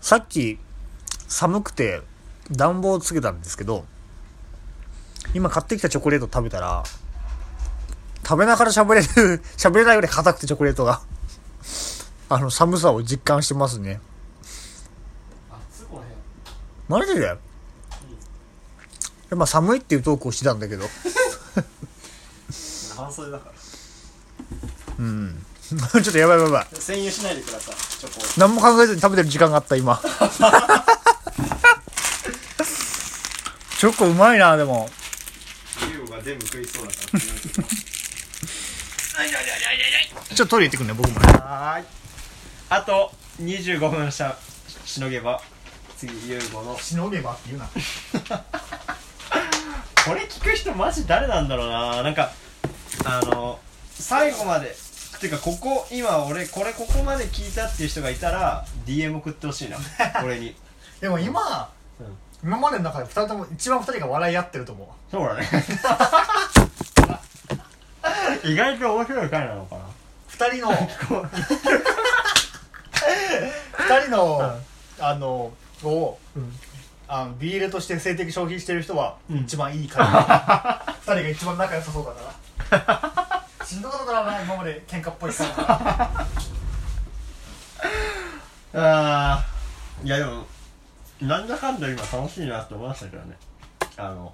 [0.00, 0.58] さっき
[1.28, 2.02] 寒くて
[2.50, 3.84] 暖房をつけたんですけど
[5.32, 6.82] 今買ってきたチョコレート食べたら
[8.24, 11.00] 食べながら喋れる喋れないぐらい硬くてチョコレートが
[12.28, 14.00] あの寒さを実感してますね。
[16.90, 17.20] マジで？
[19.30, 20.88] でまあ寒いっていうトークをしてたんだけど。
[20.88, 20.98] 辺
[22.98, 23.52] 半袖だから。
[24.98, 25.46] うん。
[25.70, 26.66] ちょっとやばいやばいやばい。
[26.74, 27.76] 占有しないでください。
[28.00, 30.00] チョコ何も考えずに食べてる時間があった今。
[33.78, 34.90] チョコうまいなでも。
[35.92, 37.20] ユウが全部食いそうだから
[40.34, 41.84] ちょっとトイレ行ってくんね僕もはーい。
[42.68, 44.36] あと25分しゃ
[44.84, 45.40] しのげば
[46.00, 46.78] 次ユーゴの。
[46.78, 47.68] しのげばって言うな。
[50.04, 52.02] これ聞く人マジ誰なんだろうな。
[52.02, 52.32] なんか
[53.04, 53.60] あの
[53.92, 54.74] 最後まで
[55.20, 59.76] ていうかここ今俺これここまで聞いたっていう人がいたら DM 送ってほしいな。
[60.24, 60.56] 俺に。
[61.00, 61.68] でも今、
[62.00, 62.18] うん。
[62.42, 64.88] 今までの中で2人とも一番2人が笑い合ってると思う。
[65.10, 65.46] そうだね。
[68.44, 69.82] 意外と面白い回なのかな。
[70.30, 71.28] 2人の2
[74.02, 74.58] 人の、
[74.98, 75.52] あの
[75.84, 76.18] を、
[77.08, 79.38] あのビールとして性的消費してる人はうん。
[79.38, 82.06] 一番いい回、 2人が一番仲良さそう
[82.70, 83.66] だから。
[83.66, 86.26] しんどかったからな今まで喧嘩っぽいから。
[88.74, 90.06] あー。
[90.06, 90.46] いやでも
[91.20, 93.36] なんだかんだ今楽しいなって思いましたけどね。
[93.96, 94.32] あの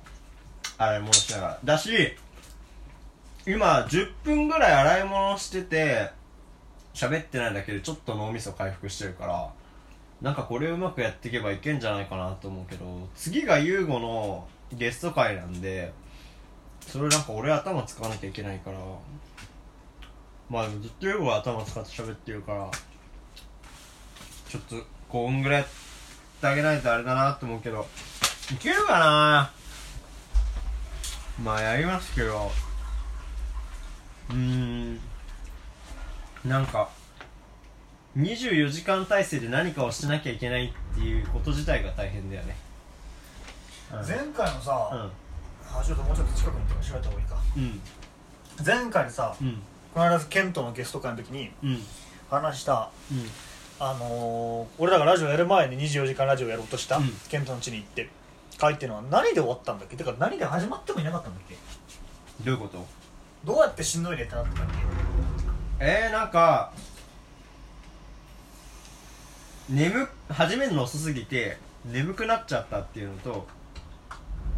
[0.78, 1.58] 洗い物しながら。
[1.64, 2.16] だし
[3.46, 6.10] 今10分ぐらい洗い物してて
[6.94, 9.50] 喋ってないだけでちょっと脳みそ回復してるから
[10.22, 15.92] なんかこれうまくやっていけばいけんじゃないかなと思うけど次が優吾のゲスト会なんで
[16.80, 18.78] それなんか俺頭使わなきゃいけないから
[20.48, 22.70] まあでもずっと優吾は頭使って喋ってるから
[24.48, 24.76] ちょっと
[25.08, 25.68] こんぐらいやっ
[26.40, 27.86] てあげないとあれだなと思うけど
[28.52, 29.50] いけるかな？
[31.42, 32.50] まあやりますけど。
[34.30, 35.00] うーん。
[36.44, 36.88] なんか
[38.16, 42.56] 24時間体制で何かをしなきゃいけないっていうこと自体が大変だよね。
[43.92, 44.08] うん。
[44.08, 45.78] 前回のさ、うん。
[45.78, 47.36] あちょっともうちょっと近くに調べた方がいいか。
[47.56, 47.80] うん。
[48.64, 49.60] 前回さうん。
[49.92, 51.82] この間ケントのゲスト会の時にうん。
[52.30, 53.28] 話したうん。
[53.78, 57.10] あのー俺らがラジオやる前に24時間ラジオやろうとした、うん。
[57.28, 58.08] ケントの家に行って
[58.56, 59.96] 会っていうのは何で終わったんだっけ？
[59.96, 61.54] てか何で始まってもいなかったんだっけ？
[62.44, 62.86] どういうこと？
[63.44, 64.66] どうやってしんどいねってなったんだっ
[65.78, 66.72] えー、なんか
[69.68, 73.46] 眠始めるの遅すぎて眠くなっちゃったっていうのと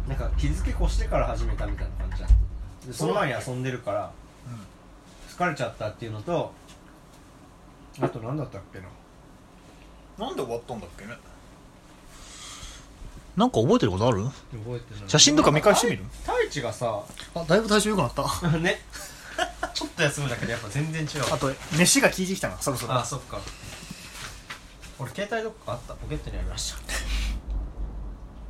[0.07, 2.87] なんか日付越してから始めたみたいな感じだった。
[2.87, 4.11] でその前に遊んでるから
[4.47, 6.51] け、疲れちゃったっていうのと
[8.01, 8.85] あと何だったっけな。
[10.25, 11.11] なんで終わったんだっけね？
[13.35, 14.23] なんか覚えてることある？
[14.25, 14.35] 覚
[14.75, 15.09] えてない。
[15.09, 16.03] 写真とか見返してみる？
[16.23, 17.03] 太一がさ
[17.35, 18.23] あだいぶ体調良くなった。
[18.59, 18.79] ね。
[19.73, 21.33] ちょっと休むだけでやっぱ全然違う。
[21.33, 22.93] あと飯が効いてきたなそろそろ。
[22.95, 23.39] あそっか
[24.99, 25.93] 俺携帯どっかあった？
[25.95, 26.79] ポケットにありました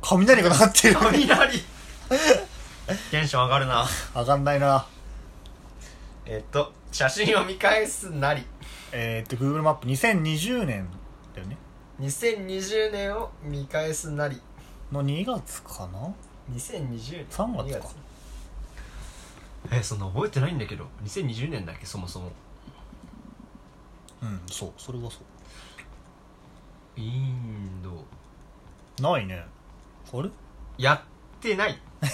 [0.02, 1.28] 雷が鳴ってる雷。
[3.10, 3.86] テンション上がるな。
[4.16, 4.86] 上がんないな。
[6.26, 8.42] えっと写真を見返すなり。
[8.92, 10.88] えー、っと Google マップ2020年
[11.34, 11.56] だよね。
[12.00, 14.40] 2020年を見返すなり。
[14.90, 16.12] の2月かな
[16.52, 17.88] ？2020年3月か。
[19.70, 20.86] えそんな覚えてないんだけど。
[21.04, 21.86] 2020年だっけ？
[21.86, 22.32] そもそも。
[24.22, 24.72] うんそう。
[24.78, 25.18] それはそ
[26.96, 27.90] インド。
[27.90, 29.44] うないね。
[30.12, 30.30] あれ？
[30.78, 31.00] やっ
[31.40, 31.80] てない。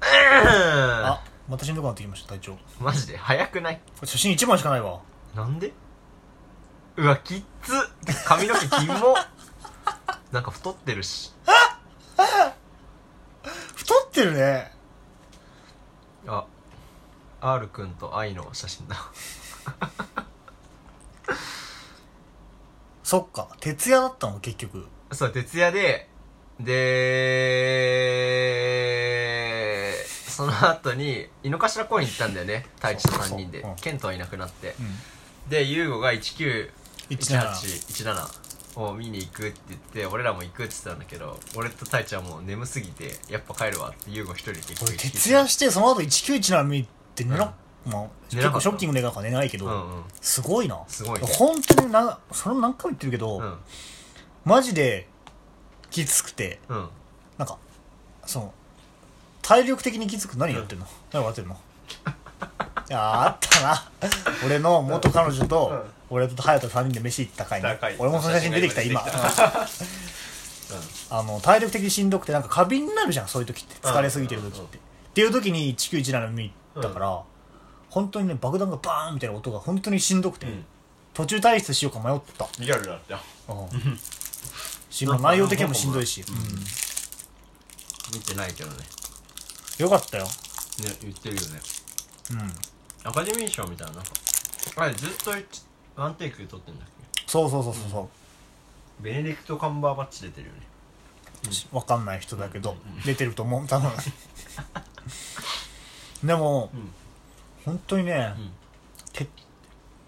[0.00, 2.52] あまたしんどくなってきました体調。
[2.54, 3.16] こマジで？
[3.16, 3.80] 早くない？
[4.02, 5.00] れ写真1枚しかないわ。
[5.34, 5.72] なんで？
[6.96, 7.72] うわきっつ。
[8.26, 9.16] 髪の毛キモ。
[10.30, 11.32] なんか太ってるし。
[13.74, 14.72] 太ってるね。
[16.26, 16.44] あ
[17.40, 18.94] R くんと愛の写真だ
[23.12, 23.48] そっか。
[23.60, 24.40] 徹夜だったの？
[24.40, 24.86] 結局。
[25.12, 26.08] そう徹夜で
[26.58, 26.72] で
[30.28, 32.64] その後に井の頭公園行ったんだよね。
[32.76, 33.60] 太一と3人で。
[33.60, 33.74] そうそうう。
[33.74, 33.76] ん。
[33.76, 34.74] ケントはいなくなって。
[34.80, 35.50] うん。
[35.50, 36.70] で優吾が1917
[37.10, 37.50] 17
[38.76, 47.54] 17を見に行くって言って俺らも行くって言ってたんだけど俺と太一はもう眠すぎてやっぱ帰るわって優吾一人で結局俺徹夜してその後1917見て寝な、
[47.86, 50.04] まあ、結構ショッキングでなんか寝ないけど、うんうん。
[50.20, 50.78] すごいな。
[50.86, 51.26] すごいね。
[51.26, 53.56] 本当になそれも何回も言ってるけど、うん。
[54.44, 55.08] マジで
[55.90, 56.88] きつくてうん。
[57.38, 57.58] なんか
[58.26, 58.54] その
[59.42, 61.54] 体力的にきつく何やってんの、何やってんの？
[62.88, 63.90] いやあったな。
[64.44, 67.96] 俺の元彼女と、俺と隼人3人で飯行った回に高い。
[67.98, 69.02] 俺もその写真出てきた今。
[71.10, 73.74] あの体力的にしんどくてなんか過敏になるじゃんそういう時って。
[73.86, 74.80] 疲れすぎてる時って、っ
[75.12, 77.22] ていう時に1917見たから、
[77.92, 80.64] 本当にね爆弾がバーンみたいな音が本当にしんどくて、うん。
[81.12, 83.20] 途中退出しようか迷った、リアルだったよ。
[83.48, 83.98] うん。
[84.88, 86.24] しまあ内容的にもしんどいし、
[88.14, 88.76] 見てないけどね。
[88.96, 89.02] うん
[89.78, 90.24] よかったよ。
[90.24, 90.30] ね
[91.00, 91.60] 言ってるよね。
[92.30, 93.08] うん。
[93.08, 93.94] アカデミー賞みたいな。
[93.94, 94.10] なんか
[94.76, 95.32] あれずっと
[95.96, 96.88] ワンテイクで撮ってんだっ
[97.26, 98.00] そうそうそうそうそ
[99.00, 100.60] う、けベネディクト・カンバーバッチ出てるよね。
[101.72, 103.66] わかんない人だけど、出てると思う。
[103.66, 103.90] 多分。
[106.22, 106.92] でも、うん
[107.64, 108.50] 本当にね、うん。
[109.12, 109.28] て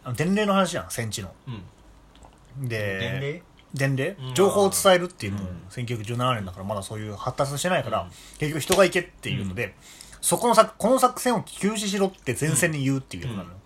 [0.03, 1.33] あの伝令の話やん戦地の。
[2.61, 2.69] うん。
[2.69, 3.43] で伝令？
[3.75, 4.17] 伝令？
[4.29, 4.35] うん。
[4.35, 8.11] 情報を伝えるっていうのも、うん1917年だからまだそういう発達してないから、うん。
[8.39, 9.75] 結局人が行けっていうので、
[10.21, 13.57] そこの作この作戦を休止しろって前線に言うっていう役なのよ、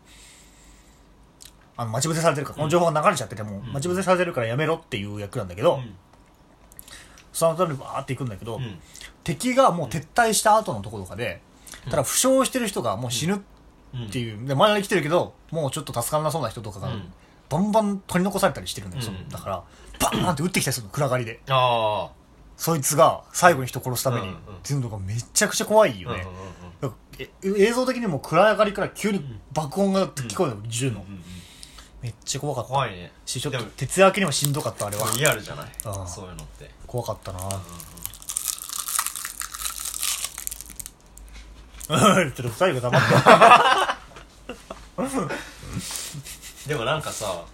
[1.77, 5.81] あの待ち伏せされてるからこの情報が流れちゃってても、待ち伏せされてるからやめろっていう役なんだけど、
[7.32, 8.78] その後にバーって行くんだけど、うん。
[9.23, 11.40] 敵がもう撤退した後のところとかで、
[11.90, 13.44] ただ負傷してる人がもう死ぬうん
[13.97, 17.12] っていう、で前に来てるけどもうちょっと助からなそうな人とかが、うん。
[17.48, 19.28] バンバン取り残されたりしてるんだよ、うん。
[19.28, 19.62] だから
[19.98, 21.40] バーンって撃ってきたりするの暗がりで。
[21.48, 22.10] あ
[22.56, 26.27] そいつが最後に人殺すために、っていうのがめちゃくちゃ怖いよね、
[27.43, 31.23] 映像的にも暗がりから急に爆音が聞こえるの、銃の、うんうん
[32.01, 32.70] めっちゃ怖かった。
[32.70, 33.10] 怖いね。
[33.27, 35.05] しちょっと徹夜明けにもしんどかったあれは。
[35.16, 35.66] リアルじゃない？
[35.85, 36.70] ああそういうのって。
[36.86, 37.40] 怖かったな。
[37.44, 37.48] うん
[41.90, 41.97] ちょ
[42.28, 43.09] っと二人が黙って。
[46.69, 47.44] でもなんかさ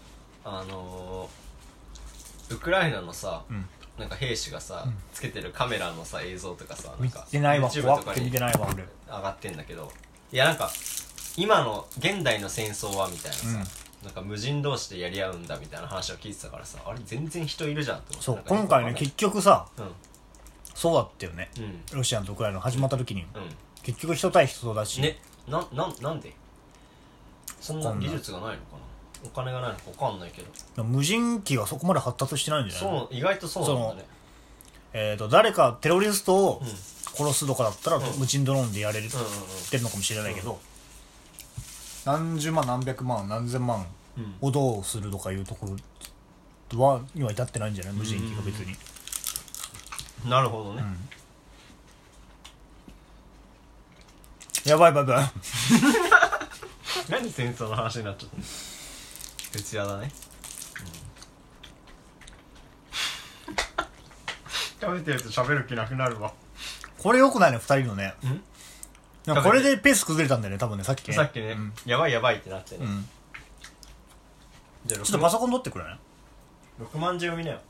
[0.44, 3.68] あのーウクライナのさ、ん。
[3.98, 7.70] なんか兵士がさ、つけてるカメラのさ映像とかさなん見かてないわ。
[7.70, 8.84] YouTube 怖くて見てないわ俺。
[9.06, 9.90] 上がってんだけど。
[10.32, 10.70] いやなんか
[11.36, 13.46] 今の現代の戦争はみたいなさ、
[14.02, 18.24] なんか無人同士でやり合うんだみたいな話を聞いてたからさあれ全然人いるじゃんって思って。
[18.24, 19.90] そう今回ね結局さかん。
[20.74, 21.50] そうだったよね。
[21.56, 21.64] うん。
[21.64, 23.22] うんロシアとウクライナ始まった時に。
[23.22, 26.34] うん結局人対人だし、ねなななんで？
[27.60, 28.78] そんな技術がないのかな？
[29.24, 30.42] お金がないのか分かんないけ
[30.74, 30.82] ど。
[30.82, 34.06] 無人機がそこまで発達してないんじゃないそう意外とそうなんだね。
[34.92, 36.68] えー、と誰かテロリストをうん。
[37.16, 38.02] 殺すとかだったら、ん。
[38.18, 39.28] 無人ドローンでやれる、うんうんっ
[39.70, 40.58] てるのかもしれないけど、
[42.04, 43.86] 何十万何百万何千万
[44.18, 44.34] うん。
[44.40, 45.68] をどうするとかいうとこ
[46.72, 47.92] ろはには至ってないんじゃない？
[47.94, 48.74] 無人機が別に、
[50.24, 50.30] うん。
[50.30, 50.82] なるほどね、
[54.64, 55.30] やばいやばいやばい
[57.08, 58.42] 何戦争の話になっちゃったの？
[59.52, 60.10] 徹夜だね、
[64.80, 66.32] 食べてると喋る気なくなるわ。
[66.98, 68.14] これよくないね二人のね。
[68.24, 68.42] ん？
[69.26, 71.14] なんかこれでペース崩れたんだよね多分ねさっきね。
[71.14, 71.72] さっきね、うん。
[71.86, 73.08] やばいやばいってなってね、うん。
[74.86, 75.98] じゃあちょっとパソコン取ってくれない
[76.80, 77.60] ？6万字読みなよ。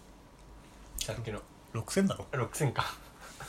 [1.01, 1.41] さっきの。
[1.75, 2.95] 6000だろ？6000か。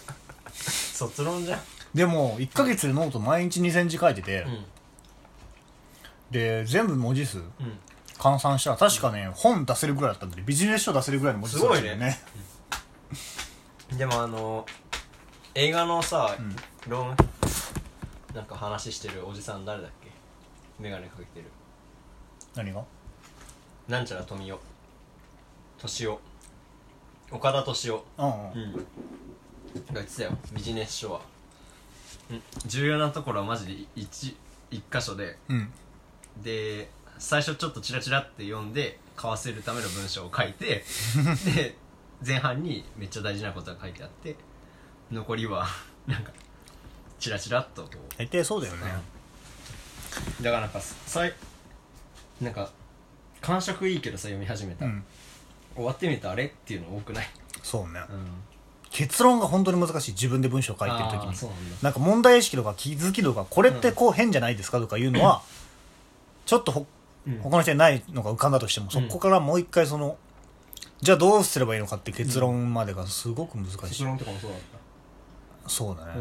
[0.51, 1.59] 卒論じゃん
[1.95, 4.65] でも1ヶ月でノート毎日2000字書いてて、うん。
[6.29, 7.45] で全部文字数うん。
[8.17, 12.19] 換算したら確かね、本出せるぐらいだったんでビジネス書出せるぐらいの文字数だったよね。
[13.97, 14.65] でもあの
[15.53, 16.55] 映画のさ、ん。
[16.89, 17.15] ローン
[18.35, 20.11] なんか話してるおじさん誰だっけ？
[20.79, 21.45] 眼鏡かけてる。
[22.55, 22.83] 何が？
[23.87, 24.59] なんちゃら富代
[25.77, 26.19] 敏夫
[27.31, 28.33] 岡田敏夫うんうん。
[28.33, 28.73] うん。
[28.73, 28.81] が
[29.93, 31.23] 言ってたよビジネス書は、うん、
[32.65, 34.35] 重要なところはマジで一
[34.71, 35.37] 一箇所で。
[35.49, 35.71] うん。
[36.43, 40.83] で最初ちょっとチラチラって読んで買わせるための文章を書いて
[41.55, 41.77] で
[42.25, 44.35] 前半にめっちゃ大事なことが書いてあって
[45.11, 45.65] 残りは
[46.07, 46.33] なんか
[47.17, 48.81] チラチラっとこ大体そうだよね、
[50.41, 51.33] うだからなんかさい
[52.41, 52.69] なんか
[53.39, 55.05] 感触いいけどさ読み始めた、うん。
[55.75, 56.45] 終わってみたらあれ？
[56.45, 57.29] っていうの多くない、
[57.61, 58.01] そうね。
[58.09, 58.27] うん、
[58.95, 61.49] 結論が本当に難しい自分で文章を書いてる時に。
[61.81, 65.41] なんか問題意識とか気づきとかこれってこう変じゃないですかとかいうのは、
[66.45, 66.85] ちょっとほ
[67.27, 67.39] うん。
[67.39, 70.17] 他の人にないのが浮かんだとしても、そこからもう一回その
[71.01, 74.59] じゃあどうすればいいのかって結論までがすごく難しい、結論とかもそうだっ
[75.67, 76.13] そうだね、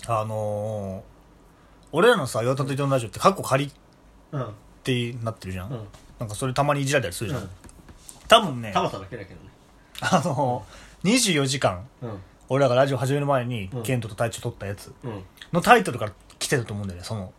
[0.00, 1.02] たあのー、
[1.92, 3.70] 俺らのさ「岩田と伊藤のラジオ」ってカッコ仮っ
[4.82, 5.88] てなってるじゃん、うん。
[6.18, 7.50] なんかそれたまにいじられたりするじゃん、うん。
[8.26, 9.50] 多分ねたまただけだけどね。
[10.00, 12.18] あのー、24時間うん。
[12.50, 13.82] 俺らがラジオ始める前に、うん。
[13.82, 14.92] ケントと隊長撮ったやつ。
[15.04, 15.22] うん。
[15.52, 17.32] のタイトルから来てると思うんだよねその。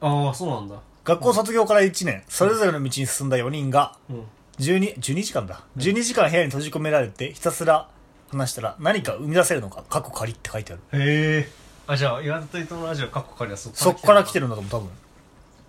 [0.00, 0.76] ああそうなんだ。
[1.04, 4.24] 学校卒業から1年それぞれの道に進んだ4人がうん。
[4.58, 5.62] 12 12時間だ。
[5.78, 7.88] 12時間部屋に閉じ込められてひたすら
[8.30, 10.82] 話したら何か生み出せるのか過去仮って書いてある。
[10.92, 11.48] へえ
[11.86, 14.90] あじゃあ岩田と伊藤のラジオカッコ仮はそそっから来てるるんだと思う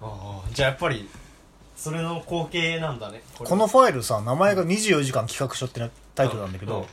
[0.02, 0.40] 多分。
[0.42, 1.10] ああじゃあやっぱり
[1.76, 6.82] それの光景なんだねれこのファイルさ名前が24時間企画書ってなタイトルなんだけど、うん。
[6.82, 6.88] うん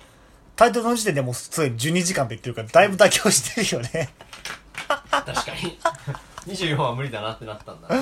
[0.54, 4.10] タイトルの時点でもうすでに12時間って言ってるからだいぶ妥協してるよね。
[5.10, 5.78] 確かに。
[6.54, 7.88] 24は無理だなってなったんだ。
[7.88, 7.98] ちょっ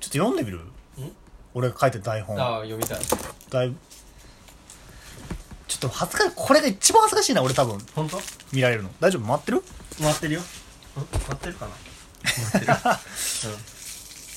[0.00, 0.60] と読んでみる？
[1.54, 2.38] 俺が書いてる台本。
[2.38, 2.98] ああ読みたい。
[3.48, 3.76] だいぶ。
[5.66, 7.78] ちょっと恥ずかしいこれが一番恥ずかしいな俺多分。
[7.94, 8.20] 本当？
[8.52, 8.90] 見られるの。
[9.00, 9.26] 大丈夫？
[9.26, 9.62] 回ってる？
[9.98, 10.40] 回ってるよ。
[10.40, 10.44] ん？
[10.44, 11.72] 回ってるかな？
[12.52, 13.54] 回ってる。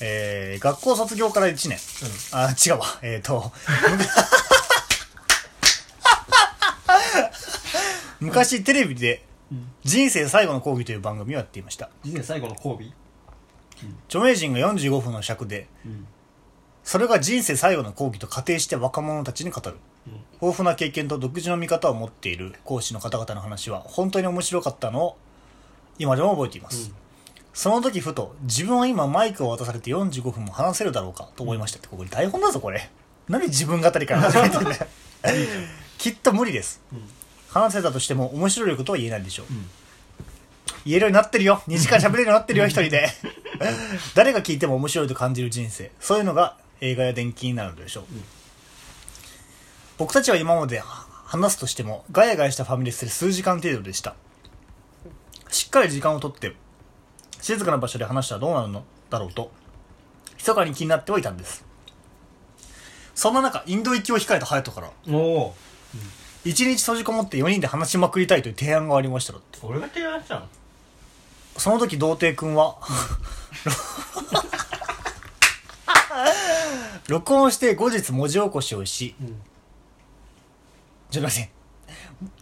[0.04, 1.78] えー、学校卒業から1年。
[2.32, 2.86] あ違うわ。
[3.02, 3.52] えっ、ー、と
[8.22, 9.24] 昔テレビで
[9.82, 11.90] 「人生最後の講義」という番組をやっていました。
[12.04, 12.78] 人生最後の交尾
[14.06, 16.06] 著名人が45分の尺でうん。
[16.84, 19.76] それが人生最後の講義と仮定して若者たちに語る。
[20.40, 25.16] 豊富な経験と独自の見方を持っている講師の方々の話は本当に面白かったのを
[25.98, 26.94] 今でも覚えています、うん。
[27.54, 32.90] その時ふと自分は今マイクを渡されて45分も話せるだろうかと思いましたってここ台本だぞこれ。
[33.28, 34.86] 何自分語りから始めてんだよ。
[35.98, 36.80] きっと無理です。
[36.92, 37.21] うん
[37.52, 39.68] 話せたとしても面白いことは言えないでしょう、ん。
[40.84, 41.62] 言えるようになってるよ。
[41.68, 43.08] 2時間喋れるようになってるよ一人で。
[44.14, 45.90] 誰が聞いても面白いと感じる人生。
[46.00, 48.04] そういうのが映画や電気になるでしょう、
[49.98, 50.82] 僕たちは今まで
[51.26, 54.14] 話すとしてもガヤガヤしたファミレスで数時間程度でした。
[55.48, 56.56] しっかり時間をとって
[57.40, 58.84] 静かな場所で話したらどうなるの？
[59.10, 59.52] だろうと
[60.38, 61.64] 密かに気になってはいたんです。
[63.14, 65.54] そんな中インド行きを控えた隼人からおお
[66.44, 69.58] 一日閉じこもって4人で話しまくりたいという提案がありましただって。
[69.62, 70.46] 俺が提案したの？
[71.56, 72.76] その時童貞君は。
[77.08, 79.14] 録音して後日文字起こしをし。
[79.20, 79.40] うん。
[81.10, 81.50] ちょっと待って。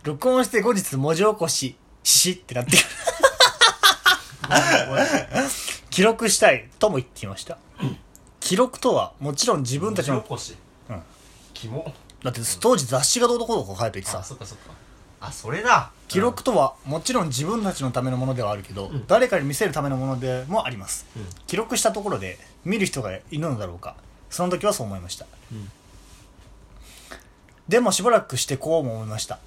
[0.05, 2.79] 録音して後日文字起こししってなってる。
[5.91, 7.59] 記録したいとも言っていました。
[8.39, 10.23] 記録とはもちろん自分たちの。
[10.23, 10.57] 起こし？
[10.89, 11.03] うん。
[11.53, 14.73] キモだって当時雑誌がどうのこうのこう書いていてあさそっかそっか。
[15.21, 15.91] あそれだ。
[16.09, 19.05] 記録とはもちろん自分たちのためのものではあるけど、ん。
[19.07, 21.27] 誰かに見せるためのものでもあります、うん。
[21.47, 23.95] 記録したところで見る人がいるのだろうか。
[24.31, 25.71] その時はそう思いました、うん。
[27.69, 29.41] でもしばらくしてこうも思いました、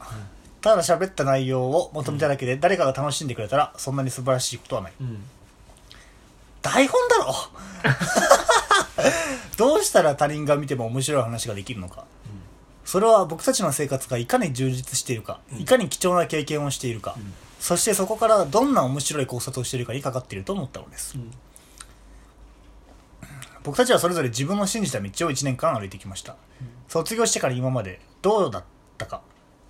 [0.61, 4.93] ただ喋った内容を求めただけで誰かが楽しんでくれたらそんなに素晴らしいことはない。
[4.99, 5.23] うん。
[6.61, 7.35] 台本だろ
[9.57, 12.05] どうしたら他人が見ても面白い話ができるのか、
[12.85, 17.15] それは僕たちの生活がいかに充実しているか、いかに貴重な経験をしているか、
[17.59, 21.31] そしてそこからどんな面白い考察をしているかにかかっていると思ったのです、ん。
[23.63, 26.35] 僕たちはそれぞれ自分の信じた道を1年間歩いてきました、
[26.87, 28.63] 卒業してから今までどうだっ
[28.97, 29.21] たか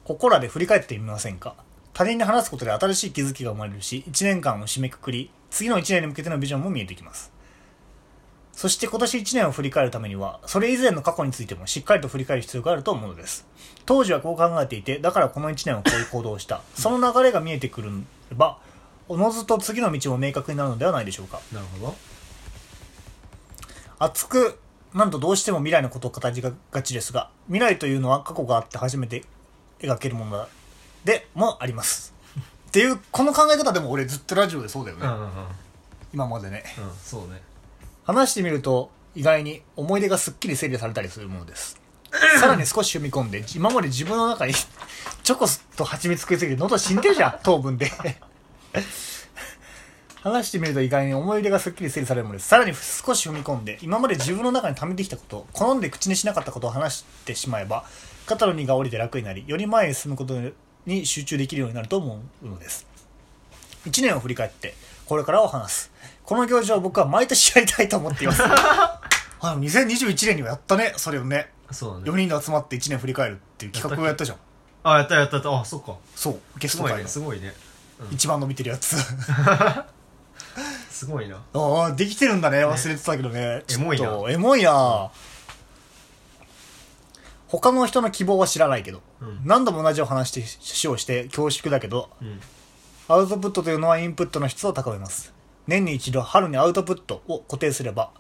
[0.06, 1.56] ここらで振り返ってみませんか。
[1.94, 7.32] 他人に話すことで新しい気づきが生まれるし1年間を締めくくり次の1年に向けてのビジョンも見えてきます
[8.54, 13.46] そして今年1年を振り返るためには、それ以前の過去についてもしっかりと振り返る必要があると思うのです。
[13.86, 16.62] 当時はこう考えていて、だからこの1年はこういう行動をした。
[16.76, 17.90] その流れが見えてくれ
[18.36, 18.60] ば、
[19.10, 21.42] おのずと次の道も明確になるのではないでしょうか。
[21.52, 21.96] なるほど
[24.00, 24.60] 熱く、
[24.94, 29.24] なんとどうしても未来のことを語りがちですが、未来というのは過去があって初めて
[29.80, 30.48] 描けるものだ
[31.06, 32.14] でもあります。
[32.70, 35.08] っていう、この考え方でも俺ずっとラジオでそうだよね。
[35.08, 35.30] うんうんうん
[36.14, 36.64] 今までね。
[36.78, 37.42] うんそうね
[38.06, 41.80] 話してみると意外に思い出がすっきり整理されたりするものです。
[42.40, 44.54] さらに少し踏み込んで今まで自分の中に
[45.24, 47.92] チョコと蜂蜜食いすぎて喉死んでるじゃん糖分で。
[50.22, 52.48] 話してみると意外に思い出がすっきり整理されるものです。
[52.48, 57.84] さらに少し踏み込んで今まで自分の中に溜めてきたこと好んで口にしなかったことを話してしまえば
[58.26, 60.40] 肩の荷が下りて楽になりより前に進むこと
[60.86, 62.86] に集中できるようになると思うのです。
[63.86, 64.76] 1年を振り返って
[65.06, 65.92] これからを話す
[66.26, 68.44] この行事を僕は毎年やりたいと思っています。
[68.46, 69.00] あ
[69.42, 70.94] 2021年にはやったね。
[70.98, 74.38] それをねそうだ4人で集まって1年振り返るっていう企画をやったじゃん。
[74.84, 75.60] あやったやったやった。
[75.60, 75.96] あそっか。
[76.16, 77.54] そうゲスすごいト会のねすごいね。
[78.12, 78.96] 一番伸びてるやつ。
[80.90, 81.38] すごいな。
[81.54, 82.66] ああできてるんだね。
[82.66, 83.64] 忘れてたけどね。
[83.68, 84.32] ちょっとエモいな。
[84.32, 85.12] エモいな
[87.48, 89.42] 他の人の希望は知らないけど、うん。
[89.44, 92.40] 何度も同じお話してしをして恐縮だけどうん。
[93.08, 95.34] アウトプットというのはインプットの質を高めます
[95.68, 98.12] 年に一度春にアウトプットを固定すれば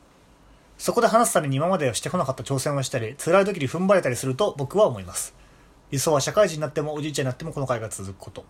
[0.78, 5.34] そこで話すために今までしてこなかった挑戦をしたり辛い時に踏ん張れたりすると僕は思います。
[5.92, 8.44] 理想は社会人になってもおじいちゃんになってもこの会が続くこと。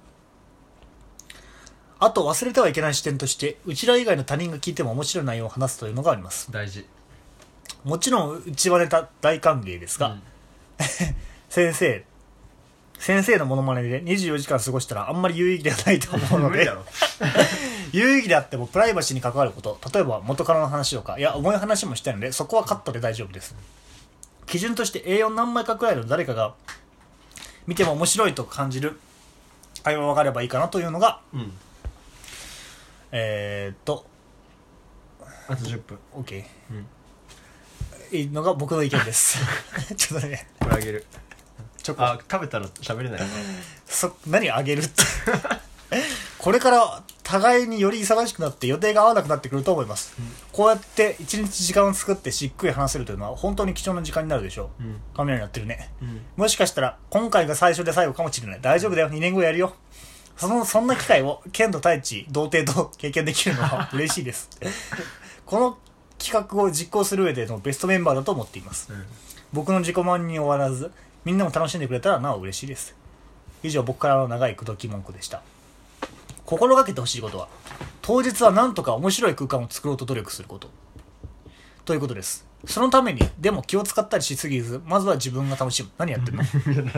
[1.99, 6.51] あと忘れてはいけない視点としてうちら以外の他人が聞いても面白い内容を話すというのがあります。
[6.51, 6.85] 大事。
[7.83, 10.23] もちろんうちはネタ大歓迎ですが、うん。
[11.49, 12.03] 先生
[12.97, 16.83] 先生のモノマネで24時間過ごしたらあんまり有意義ではないと思うので無理だろ
[17.93, 23.55] 有意義であってもプライバシーに関わること例えば元カノの話とかいや重い話もしたいのでそこはカットで大丈夫です。
[24.45, 26.55] 基準として A4 何枚かくらいの誰かが
[27.65, 28.99] 見ても面白いと感じる
[29.83, 31.51] 会話があればいいかなというのがうん。
[33.11, 34.05] えー、っと
[35.47, 35.99] あと10分。
[36.13, 38.17] OK、うん。
[38.17, 39.37] いいのが僕の意見です。
[39.95, 40.47] ちょっとね。
[40.59, 41.05] これあげる。
[41.81, 43.21] ちょっとあ食べたら喋れない
[43.85, 45.03] そ何あげるって。
[46.39, 50.15] これから互いにより忙しくなって予定が合わなくなってくると思います、
[50.51, 55.01] こうやって一日時間を作ってしっくり話せるというのは本当に貴重な時間になるでしょう、うん。
[55.15, 55.89] 雷になってるね。
[56.01, 56.21] うん。
[56.35, 58.59] もしかしたら今回が最初で最後かもしれない。
[58.61, 59.09] 大丈夫だよ。
[59.09, 59.75] 2年後やるよ。
[60.35, 64.49] そのそんな機会を剣と太一童貞と経験できるのは嬉しいです。
[65.45, 65.77] この
[66.17, 68.91] 企画を実行する上でのベストメンバーだと思っています。
[68.91, 69.05] うん。
[69.53, 70.91] 僕の自己満に終わらず
[71.25, 72.95] みんなも楽しんでくれたらなお嬉しいです。
[73.63, 75.41] 以上僕からの長い口説き文句でした
[76.45, 77.47] 心がけてほしいことは
[78.01, 80.69] 当日は何とか面白い空間を作ろうと努力すること。
[81.85, 82.45] ということです。
[82.65, 85.89] そのためにでも気を使ったりしすぎずまずは自分が楽しむ。
[85.97, 86.43] 何やってんの？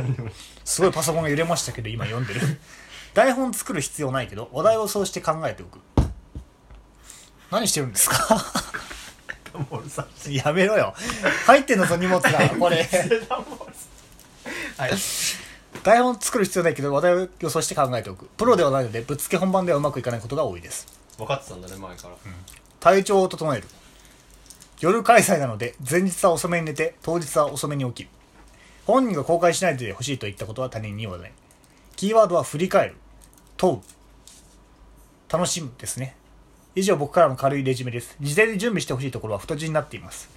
[0.63, 2.41] すごいパソコンが揺れましたけど今読んでる。
[3.13, 5.79] 台本作る必要ないけどお題をそうして考えておく。
[7.51, 8.43] 何してるんですか？
[10.29, 10.93] やめろよ。
[11.45, 12.49] 入ってんのその荷物が。
[12.59, 12.77] これ。
[14.77, 14.91] はい
[15.85, 18.25] 台本作る必要ないけど話題を予想して考えておく。
[18.37, 20.87] プロではないのでぶっつけ本番ではうまくいかないことが多いです。
[21.15, 22.15] 分かってたんだね前から。
[22.79, 23.67] 体調を整える。
[24.79, 28.09] 夜開催なので前日は遅めに寝て当日は遅めに起きる。
[28.87, 31.31] 本人が公開しないでほしいといったことは他人に言わない。
[31.95, 32.95] キーワードは振り返る。
[33.55, 33.81] 問う。
[35.31, 36.15] 楽しむですね。
[36.73, 38.15] 以上僕からの軽いレジュメです。
[38.19, 40.33] 事前に準備してほしいところは太字になっています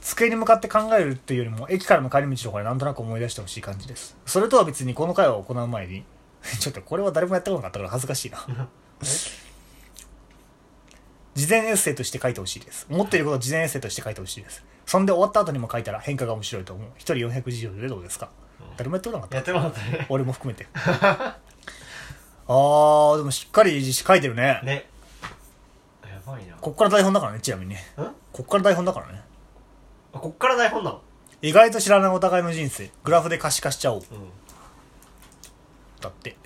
[0.00, 4.16] 机に向かって考えるというよりも駅からの帰り道とかでなんとなく思い出してほしい感じです。
[4.26, 6.04] それとは別にこの会話を行う前に
[6.60, 8.68] ちょっとこれは誰もやったことなかったから恥ずかしいな。
[11.34, 12.86] 事前エッセイとして書いてほしいです。
[12.90, 14.64] 思っていることを事前エッセイとして書いてほしいです。
[14.86, 16.88] そんで終わった後にも書いたら変化が面白いと思う。
[16.96, 18.30] 一人400字以上でどうですか？
[18.76, 19.36] 誰もやってこなかった。
[19.36, 20.06] やってもらったね。
[20.08, 20.66] 俺も含めて。
[20.74, 24.60] あーでもしっかり書いてるね。
[24.64, 24.86] ね。
[26.04, 26.56] やばいな。
[26.60, 27.70] こっから台本だからねちなみに。
[27.74, 27.84] ね
[28.32, 29.22] こっから台本だからね
[30.12, 31.00] こっから台本なの？
[31.42, 32.90] 意外と知らないお互いの人生。
[33.04, 33.98] グラフで可視化しちゃおう。
[33.98, 34.06] うん。
[36.00, 36.36] だって。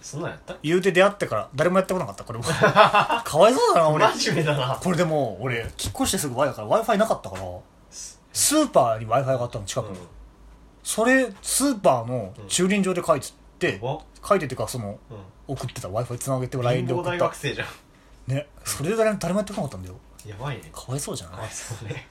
[0.00, 0.56] そんなんやった？
[0.62, 2.44] 言うて出会ってから誰もやってこなかったこれも。
[2.48, 4.06] かわいそうだな俺。
[4.14, 4.76] 真面目だな。
[4.82, 7.42] これでも俺引っ越してすぐ i だから w i f i なかったから
[7.90, 9.98] スーパーに w i f i があったの近くに、
[10.82, 13.28] それスーパーの駐輪場で書いて
[13.58, 14.00] て、やば。
[14.26, 15.18] 書いててかそのうん。
[15.54, 17.16] 送ってた w i f i つなげて LINE で送った。
[17.18, 17.68] 学生じゃん。
[18.32, 19.96] ねそれで誰も誰もやってこなかったんだよ。
[20.26, 20.70] やばいね。
[20.72, 21.36] かわいそうじゃない？
[21.36, 22.06] かわいそうね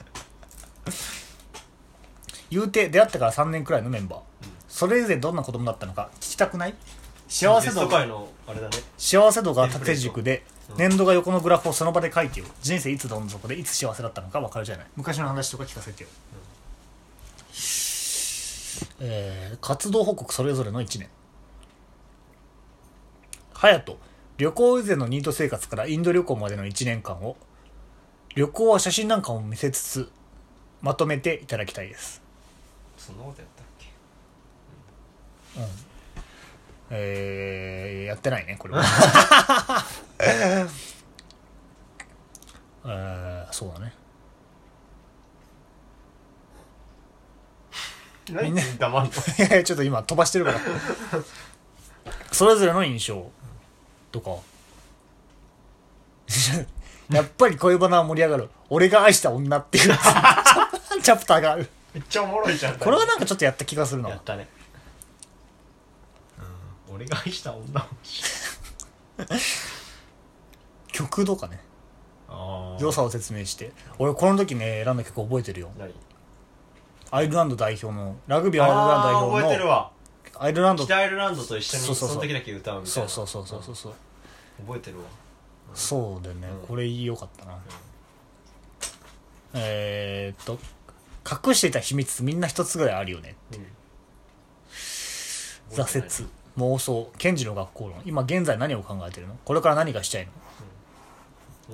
[2.50, 4.20] 言うて出会ってから3年くらいのメンバー、
[4.68, 6.74] それ以前どんな子供だったのか聞きたくない？
[7.28, 7.74] 幸せ度。
[7.74, 8.76] がト界のあれだね。
[8.96, 12.46] 幸せ度が縦軸でうん年度が横のグラフをその場で書いてよ。
[12.60, 14.86] 人生いつどん底でいつ幸せだったのか分かるじゃない。
[14.96, 16.08] 昔の話とか聞かせてよ、
[19.00, 21.08] えー活動報告それぞれの1年。
[23.54, 23.98] 隼人
[24.36, 27.36] 旅行以前のニート生活からインド旅行までの1年間を
[28.36, 30.10] 旅行は写真なんかも見せつつ
[30.82, 32.22] まとめていただきたいです。
[32.96, 33.86] そんなことやったっけ？
[36.90, 38.82] えー、やってないねこれは。
[40.20, 43.92] えー、そうだね。
[48.30, 49.12] 何黙るの？
[49.12, 50.60] いやいやちょっと今飛ばしてるから。
[52.32, 53.30] それぞれの印象
[54.12, 54.30] とか
[57.14, 58.50] やっぱり恋バナは盛り上がる。
[58.70, 59.94] 俺が愛した女っていう
[61.08, 61.66] チャプターがある。
[61.94, 64.10] めっちゃおもろいじゃんこれはなんかちょっとやった気がするな。
[64.10, 64.46] やったね。
[66.88, 66.96] うん。
[66.96, 67.86] 俺が愛した女
[70.92, 71.60] 曲とかね。
[72.28, 73.72] あ良さを説明して。
[73.98, 75.70] 俺この時ね選んだ曲覚えてるよ。
[75.78, 75.94] 何？
[77.10, 79.90] アイルランド代表のラグビーアイルランド代あー覚え表のてるわ。
[80.38, 80.84] アイルランド。
[80.84, 83.08] 北アイルランドと一緒にその時だけ歌うみたいな。
[83.08, 83.94] そうそうそうそうそうそう。
[84.66, 85.04] 覚えてるわ。
[85.72, 86.66] そうだよね、うん。
[86.66, 87.58] これ良かったな、
[89.54, 90.58] えー、っと
[91.46, 93.66] 隠していた秘密みんな一つぐらいあるよねうん。
[95.76, 98.02] 挫折妄想賢治の学校論。
[98.04, 99.36] 今現在何を考えてるの？
[99.44, 100.32] これから何がしたいの？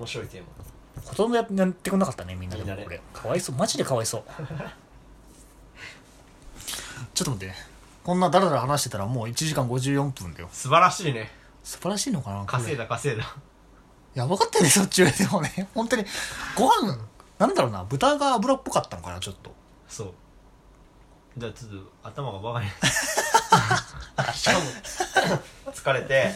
[0.00, 0.46] 面白いテーマ。
[1.02, 2.76] ほとんどややってくんなかったねみんなでも。
[2.82, 3.00] これ。
[3.12, 3.56] かわいそう。
[3.56, 4.22] マジでかわいそう。
[7.14, 7.54] ちょっと待ってね。
[8.02, 10.48] こんなダラダラ話してたらもう1時間54分だよ。
[10.52, 11.30] 素晴らしいね。
[11.62, 13.34] 素晴らしいのかな稼いだ稼いだ。
[14.14, 15.68] やばかったよねそっちよりでもね。
[15.74, 16.04] 本当に
[16.54, 16.98] ご飯
[17.38, 19.52] なんだろうな豚が油っぽかったのかなちょっと。
[19.88, 20.12] そう。
[21.36, 21.76] じゃあちょっと
[22.08, 22.68] 頭がバカに
[24.36, 26.32] しかも疲れて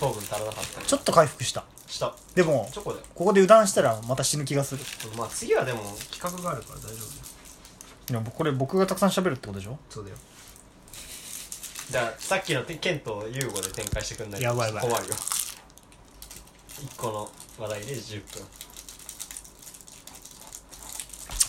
[0.00, 0.80] 糖分足らなかった。
[0.80, 1.64] りちょっと回復した。
[1.86, 2.14] した。
[2.34, 3.04] でもチョコだよ。
[3.14, 4.82] ここで油断したらまた死ぬ気がする。
[5.16, 7.02] まあ次はでも企画があるから大丈夫だよ。
[8.06, 9.78] でもこれ僕がたくさん喋るってことでしょ？
[9.90, 10.16] そうだよ。
[11.90, 14.90] じゃあさっきのケンとユーゴで展開してくんないとやばいやばい。
[14.90, 15.14] 困るよ。
[15.14, 18.46] 1個の話題で10分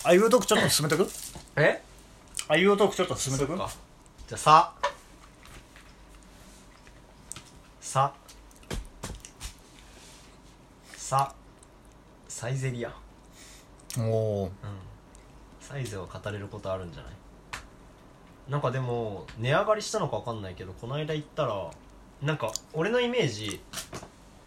[0.04, 1.10] あいうトークちょっと進めとく？
[1.56, 1.82] え？
[2.48, 3.56] あいうトークちょっと進めとく？
[3.56, 3.66] じゃ
[4.32, 4.72] あさ。
[7.80, 8.12] さ。
[10.96, 11.34] さ。
[12.28, 12.92] サイゼリア。
[13.98, 14.50] おおうん。
[15.60, 17.12] サイゼを語れることあるんじゃない？
[18.48, 21.70] なんかでも値上がりしたのか分かんないけどこの間行ったら
[22.22, 23.60] なんか俺のイメージ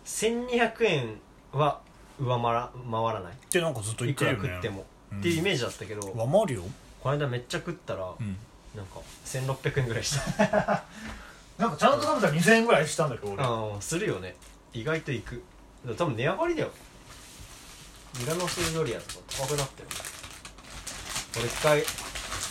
[0.05, 1.19] 1200円
[1.51, 1.81] は
[2.19, 3.33] 上回ら回らない？
[3.33, 4.49] ってなんかずっと言ってるよね。
[4.49, 4.85] 食っても、うん
[5.19, 6.63] っていうイメージだったけど、上回るよ。
[7.01, 8.37] この間めっちゃ食ったら、うん。
[8.75, 10.85] なんか1600円ぐらいした。
[11.57, 13.43] なんかちゃんと食べたら2000円ぐらいしたんだけど俺。
[13.43, 14.35] ああするよね。
[14.73, 15.43] 意外といく。
[15.97, 16.69] 多分値上がりだよ。
[18.19, 19.87] ミラノ風ドリアとか高くなってる。
[21.37, 21.83] 俺一回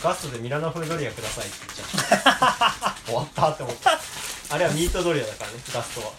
[0.02, 2.96] ガストでミラノ風ドリアくださいって言っちゃった。
[3.06, 3.98] 終わったって思った。
[4.50, 6.12] あれはミートドリアだからねガストは。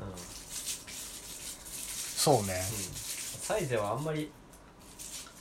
[0.00, 0.14] うん、うん、
[2.16, 2.62] そうね
[3.40, 4.30] サイゼはあんまり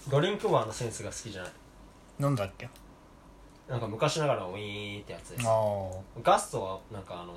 [0.10, 1.52] ドリンクバーのセンスが好きじゃない。
[2.20, 2.70] なんだっけ？
[3.68, 5.48] なんか昔ながらのウィーンってやつです。
[5.48, 5.92] あー。
[6.24, 7.34] ガストはなんかあの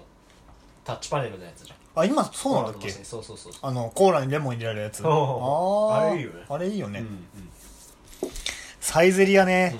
[0.84, 1.78] タッチパネルのやつじゃん。
[2.02, 2.88] あ今そうなんだっけ？
[2.90, 5.04] そうそうそうあのコーラにレモン入れられるやつ。
[5.04, 5.94] あー。
[5.94, 6.44] あれいいよね。
[6.48, 8.30] あれいいよね、うんうん。
[8.80, 9.76] サイゼリアね、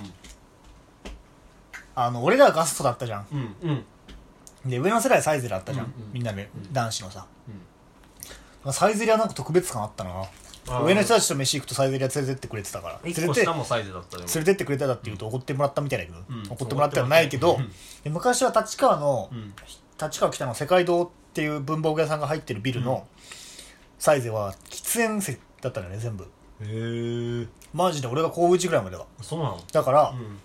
[1.94, 3.26] あの俺らはガストだったじゃん。
[3.32, 3.70] うんうん。
[3.70, 3.84] うん
[4.66, 6.12] で上の世代サイゼリアあったじゃん、うんうん。
[6.12, 6.72] みんなで、うん。
[6.72, 7.26] 男子のさ。
[8.64, 10.22] うんサイゼリアなんか特別感あったな
[10.66, 13.00] 上の人たちと飯行くとサイゼリア連れてってくれてたから。
[13.02, 16.42] 連一れて連れてってくれただって言うと怒ってもらったみたいだけど、うん。
[16.50, 17.58] 怒ってもらってはないけど、
[18.04, 19.54] 昔は立川の、うん。
[20.00, 23.06] 立川北の世界堂っていう文房具屋さんが入ってるビルの
[23.98, 26.24] サイゼは喫煙席だったんだよね全部。
[26.24, 26.26] へ
[27.42, 29.06] えマジで俺が高1ぐらいまでは。
[29.20, 29.60] そうなの？
[29.72, 30.38] だから、うん。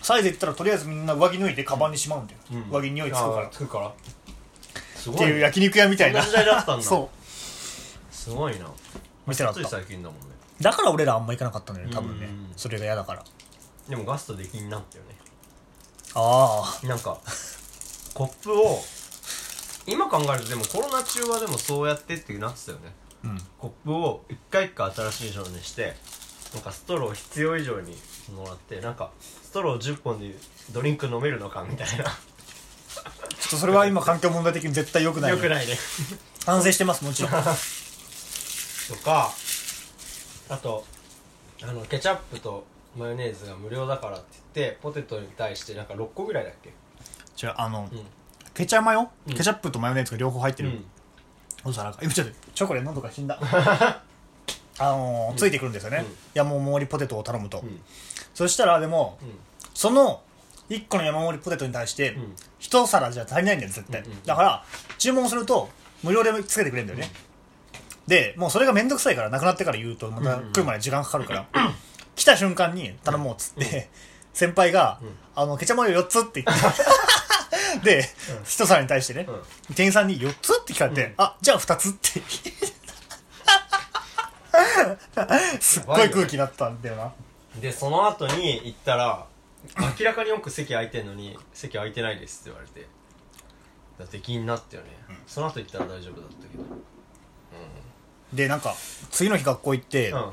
[0.00, 2.70] サイゼ行ったらとりあえずみんな上着脱いでカバンにしまうんだよ、うん。
[2.70, 3.48] 上着に匂いつくから。
[3.50, 3.88] つくから。
[3.88, 3.92] っ
[5.16, 6.22] ていう焼肉屋みたいな。
[6.22, 6.82] 時代だったんだ。
[6.84, 8.14] そう。
[8.14, 8.66] すごいな
[9.26, 9.68] 店だった。
[9.68, 10.26] 最近だもんね。
[10.60, 13.24] だから俺らあんま行かなかったんだよね多分ね、うんそれが嫌だから。
[13.88, 15.16] でもガストで気になったよね。
[16.14, 17.18] あなんか
[18.14, 18.78] コップを
[19.86, 22.92] 今考えるとでもコロナ中はでもそうやってってなってたよね。
[23.24, 23.38] あうん。
[23.58, 25.94] コップを一回一回新しいのにして
[26.54, 27.96] なんかストロー必要以上に
[28.36, 29.10] もらってなんか
[29.42, 30.34] ストロー10本で
[30.72, 32.04] ドリンク飲めるのかみたいな。
[32.04, 35.76] ちょっとそれは今環境問題的に絶対良くないよくないね。
[36.44, 37.32] 反省してますもちろん
[38.88, 39.30] とか
[40.48, 40.84] あと
[41.62, 42.64] あのケチャップと
[42.96, 46.72] マヨネーズが無料だからって言ってポテトに対してなんか6個ぐらいだっけ？
[47.36, 48.00] じゃああの、うん。
[48.54, 49.34] ケチャマヨ、うん。
[49.34, 50.84] ケチャップとマヨネーズが両方入ってる、うん。
[51.64, 53.38] お皿が今ちょっとチョコレ喉が死んだ。
[54.78, 56.16] あのーついてくるんですよね、うん。
[56.34, 57.80] 山盛りポテトを頼むと、うん。
[58.34, 59.38] そしたらでもうん。
[59.74, 60.22] その
[60.68, 62.36] 1個の山盛りポテトに対してうん。
[62.60, 64.64] 1皿じゃ足りないんだよ絶対、うんうんだから
[64.98, 65.68] 注文すると
[66.02, 67.10] 無料でつけてくれるんだよね、
[68.06, 71.46] でもうそれが面倒くさいからなくなってから言うとまた来るまで時間かかるから、
[72.14, 73.90] 来た瞬間に頼もうっつって、
[74.32, 75.06] 先輩が、ん。
[75.34, 76.58] あのケチャマヨ4つって言っ
[77.82, 77.82] て。
[77.82, 78.06] で、
[78.44, 79.26] 一皿に対してね、
[79.74, 81.14] 店員さんに4つって聞かれて、うん。
[81.18, 82.22] あじゃあ2つって。
[85.60, 87.12] すっごい空気になったんだよな。
[87.60, 89.26] でその後に行ったら
[89.98, 92.88] 明らかによく席空いてんのに席空いてないですって言われて。
[93.98, 94.88] だって気になったよね、
[95.26, 96.64] その後行ったら大丈夫だったけど
[98.32, 98.74] でなんか
[99.10, 100.30] 次の日学校行って、うん。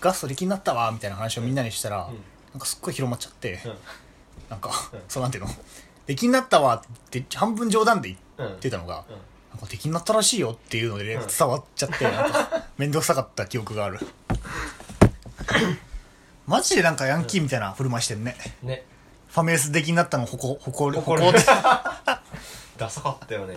[0.00, 2.14] ガスト力になったわみたいな話をみんなにしたら、ん。
[2.52, 3.72] なんかすっごい広まっちゃって、うん。
[4.50, 5.00] なんか、うん。
[5.08, 5.50] そうなんていうの？
[6.06, 8.08] 出来になったわって半分冗談で
[8.38, 8.52] 言うん。
[8.54, 9.14] ってたのが、うん。
[9.50, 11.26] なんか出来になったらしいよっていうので、うん。
[11.26, 13.98] 伝わっちゃってなんか 面倒くさかった記憶がある。
[16.46, 18.84] マジでなんかヤンキーみたいな振る舞いしてんね、ね。
[19.28, 21.46] ファミレス出来になったのほこほこほこ誇るって。
[22.78, 23.56] ダサかったよね。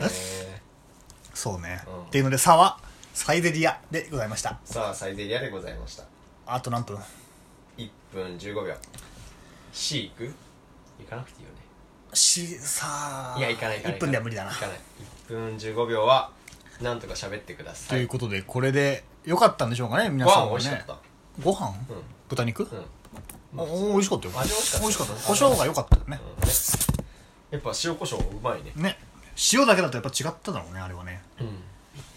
[1.33, 2.03] そうね、うん。
[2.03, 2.79] っていうので差は
[3.13, 4.59] サイゼリアでございました。
[4.63, 6.03] さあサイゼリアでございました。
[6.45, 6.97] あと何分
[7.77, 8.73] ？1分15秒。
[9.73, 10.33] C 行く？
[10.99, 11.61] 行かなくていいよね。
[12.13, 14.51] しさあいや行かない行かない1分では無理だな。
[14.51, 14.77] 行かない。
[15.27, 16.31] 1分15秒は
[16.81, 17.97] なんとか喋ってください。
[17.97, 20.51] ということでこれで良かったんでしょうかね皆ご飯さんはね。
[20.51, 20.97] 美味しかった。
[21.43, 21.75] ご飯、うん。
[22.29, 23.59] 豚肉、うん。
[23.59, 24.33] おお美味しかったよ。
[24.39, 24.81] 味美味しかった。
[24.81, 25.13] 美味しかった。
[25.13, 26.19] 胡椒が良かったよね。
[26.41, 26.47] うん。
[26.47, 26.53] ね
[27.51, 28.71] やっぱ塩コショウうまいね。
[28.75, 28.97] ね。
[29.53, 31.21] 塩だけだとやっぱ違っただろうねあれはね。
[31.39, 31.47] うん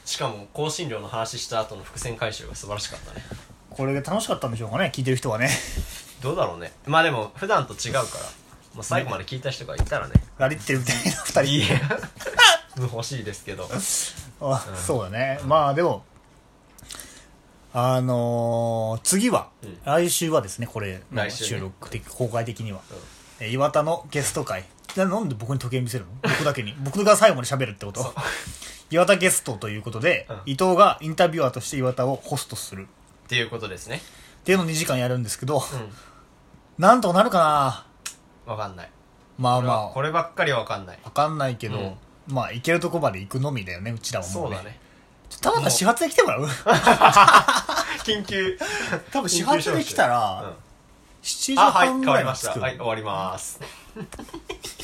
[0.04, 3.22] しかも香辛料の話した後の伏線回収が素晴らしかったね。
[3.70, 5.48] これで楽しかったんでしょうかね聞いてる人はね。
[6.22, 6.72] どうだろうね。
[6.86, 8.04] まあでも普段と違うから、
[8.74, 10.14] まあ、最後まで聞いた人がいたらね。
[10.38, 11.42] ラリってるみたいな二人。
[11.42, 11.80] いいえ。
[12.76, 13.68] 欲しいですけど。
[14.40, 15.40] あそうだね。
[15.44, 16.04] まあでも
[17.72, 19.78] あのー次は、うん。
[19.84, 22.80] 来週はですねこれ収録的、公開的には、
[23.40, 24.64] え岩田のゲスト会
[24.96, 26.10] ななんで僕に時計見せるの？
[26.22, 26.74] 僕だけに。
[26.80, 28.14] 僕が最後まで喋るってこと？
[28.90, 30.36] 岩田ゲストということで、うん。
[30.46, 32.88] 伊藤がインタビュアーとして岩田をホストする。
[33.24, 33.96] っていうことですね。
[33.96, 34.00] っ
[34.44, 35.92] ていうのを2時間やるんですけど、うん。
[36.78, 37.38] なんとかなるか
[38.46, 38.52] な？
[38.52, 38.90] わかんない。
[39.38, 39.88] まあまあ。
[39.92, 40.98] こればっかりはわかんない。
[41.02, 41.96] わかんないけど、うん。
[42.28, 44.56] まあ行けるとこまで行くのみだよねうちらはもうね。
[44.56, 44.80] そうだね。
[45.28, 46.44] ちょ始発で来てもらう？
[48.04, 48.56] 緊急。
[49.10, 50.64] 多分始発で来たら、うん。
[51.22, 52.60] 7時あはい半変わりまぐらいに着く、した。
[52.60, 53.60] はい終わります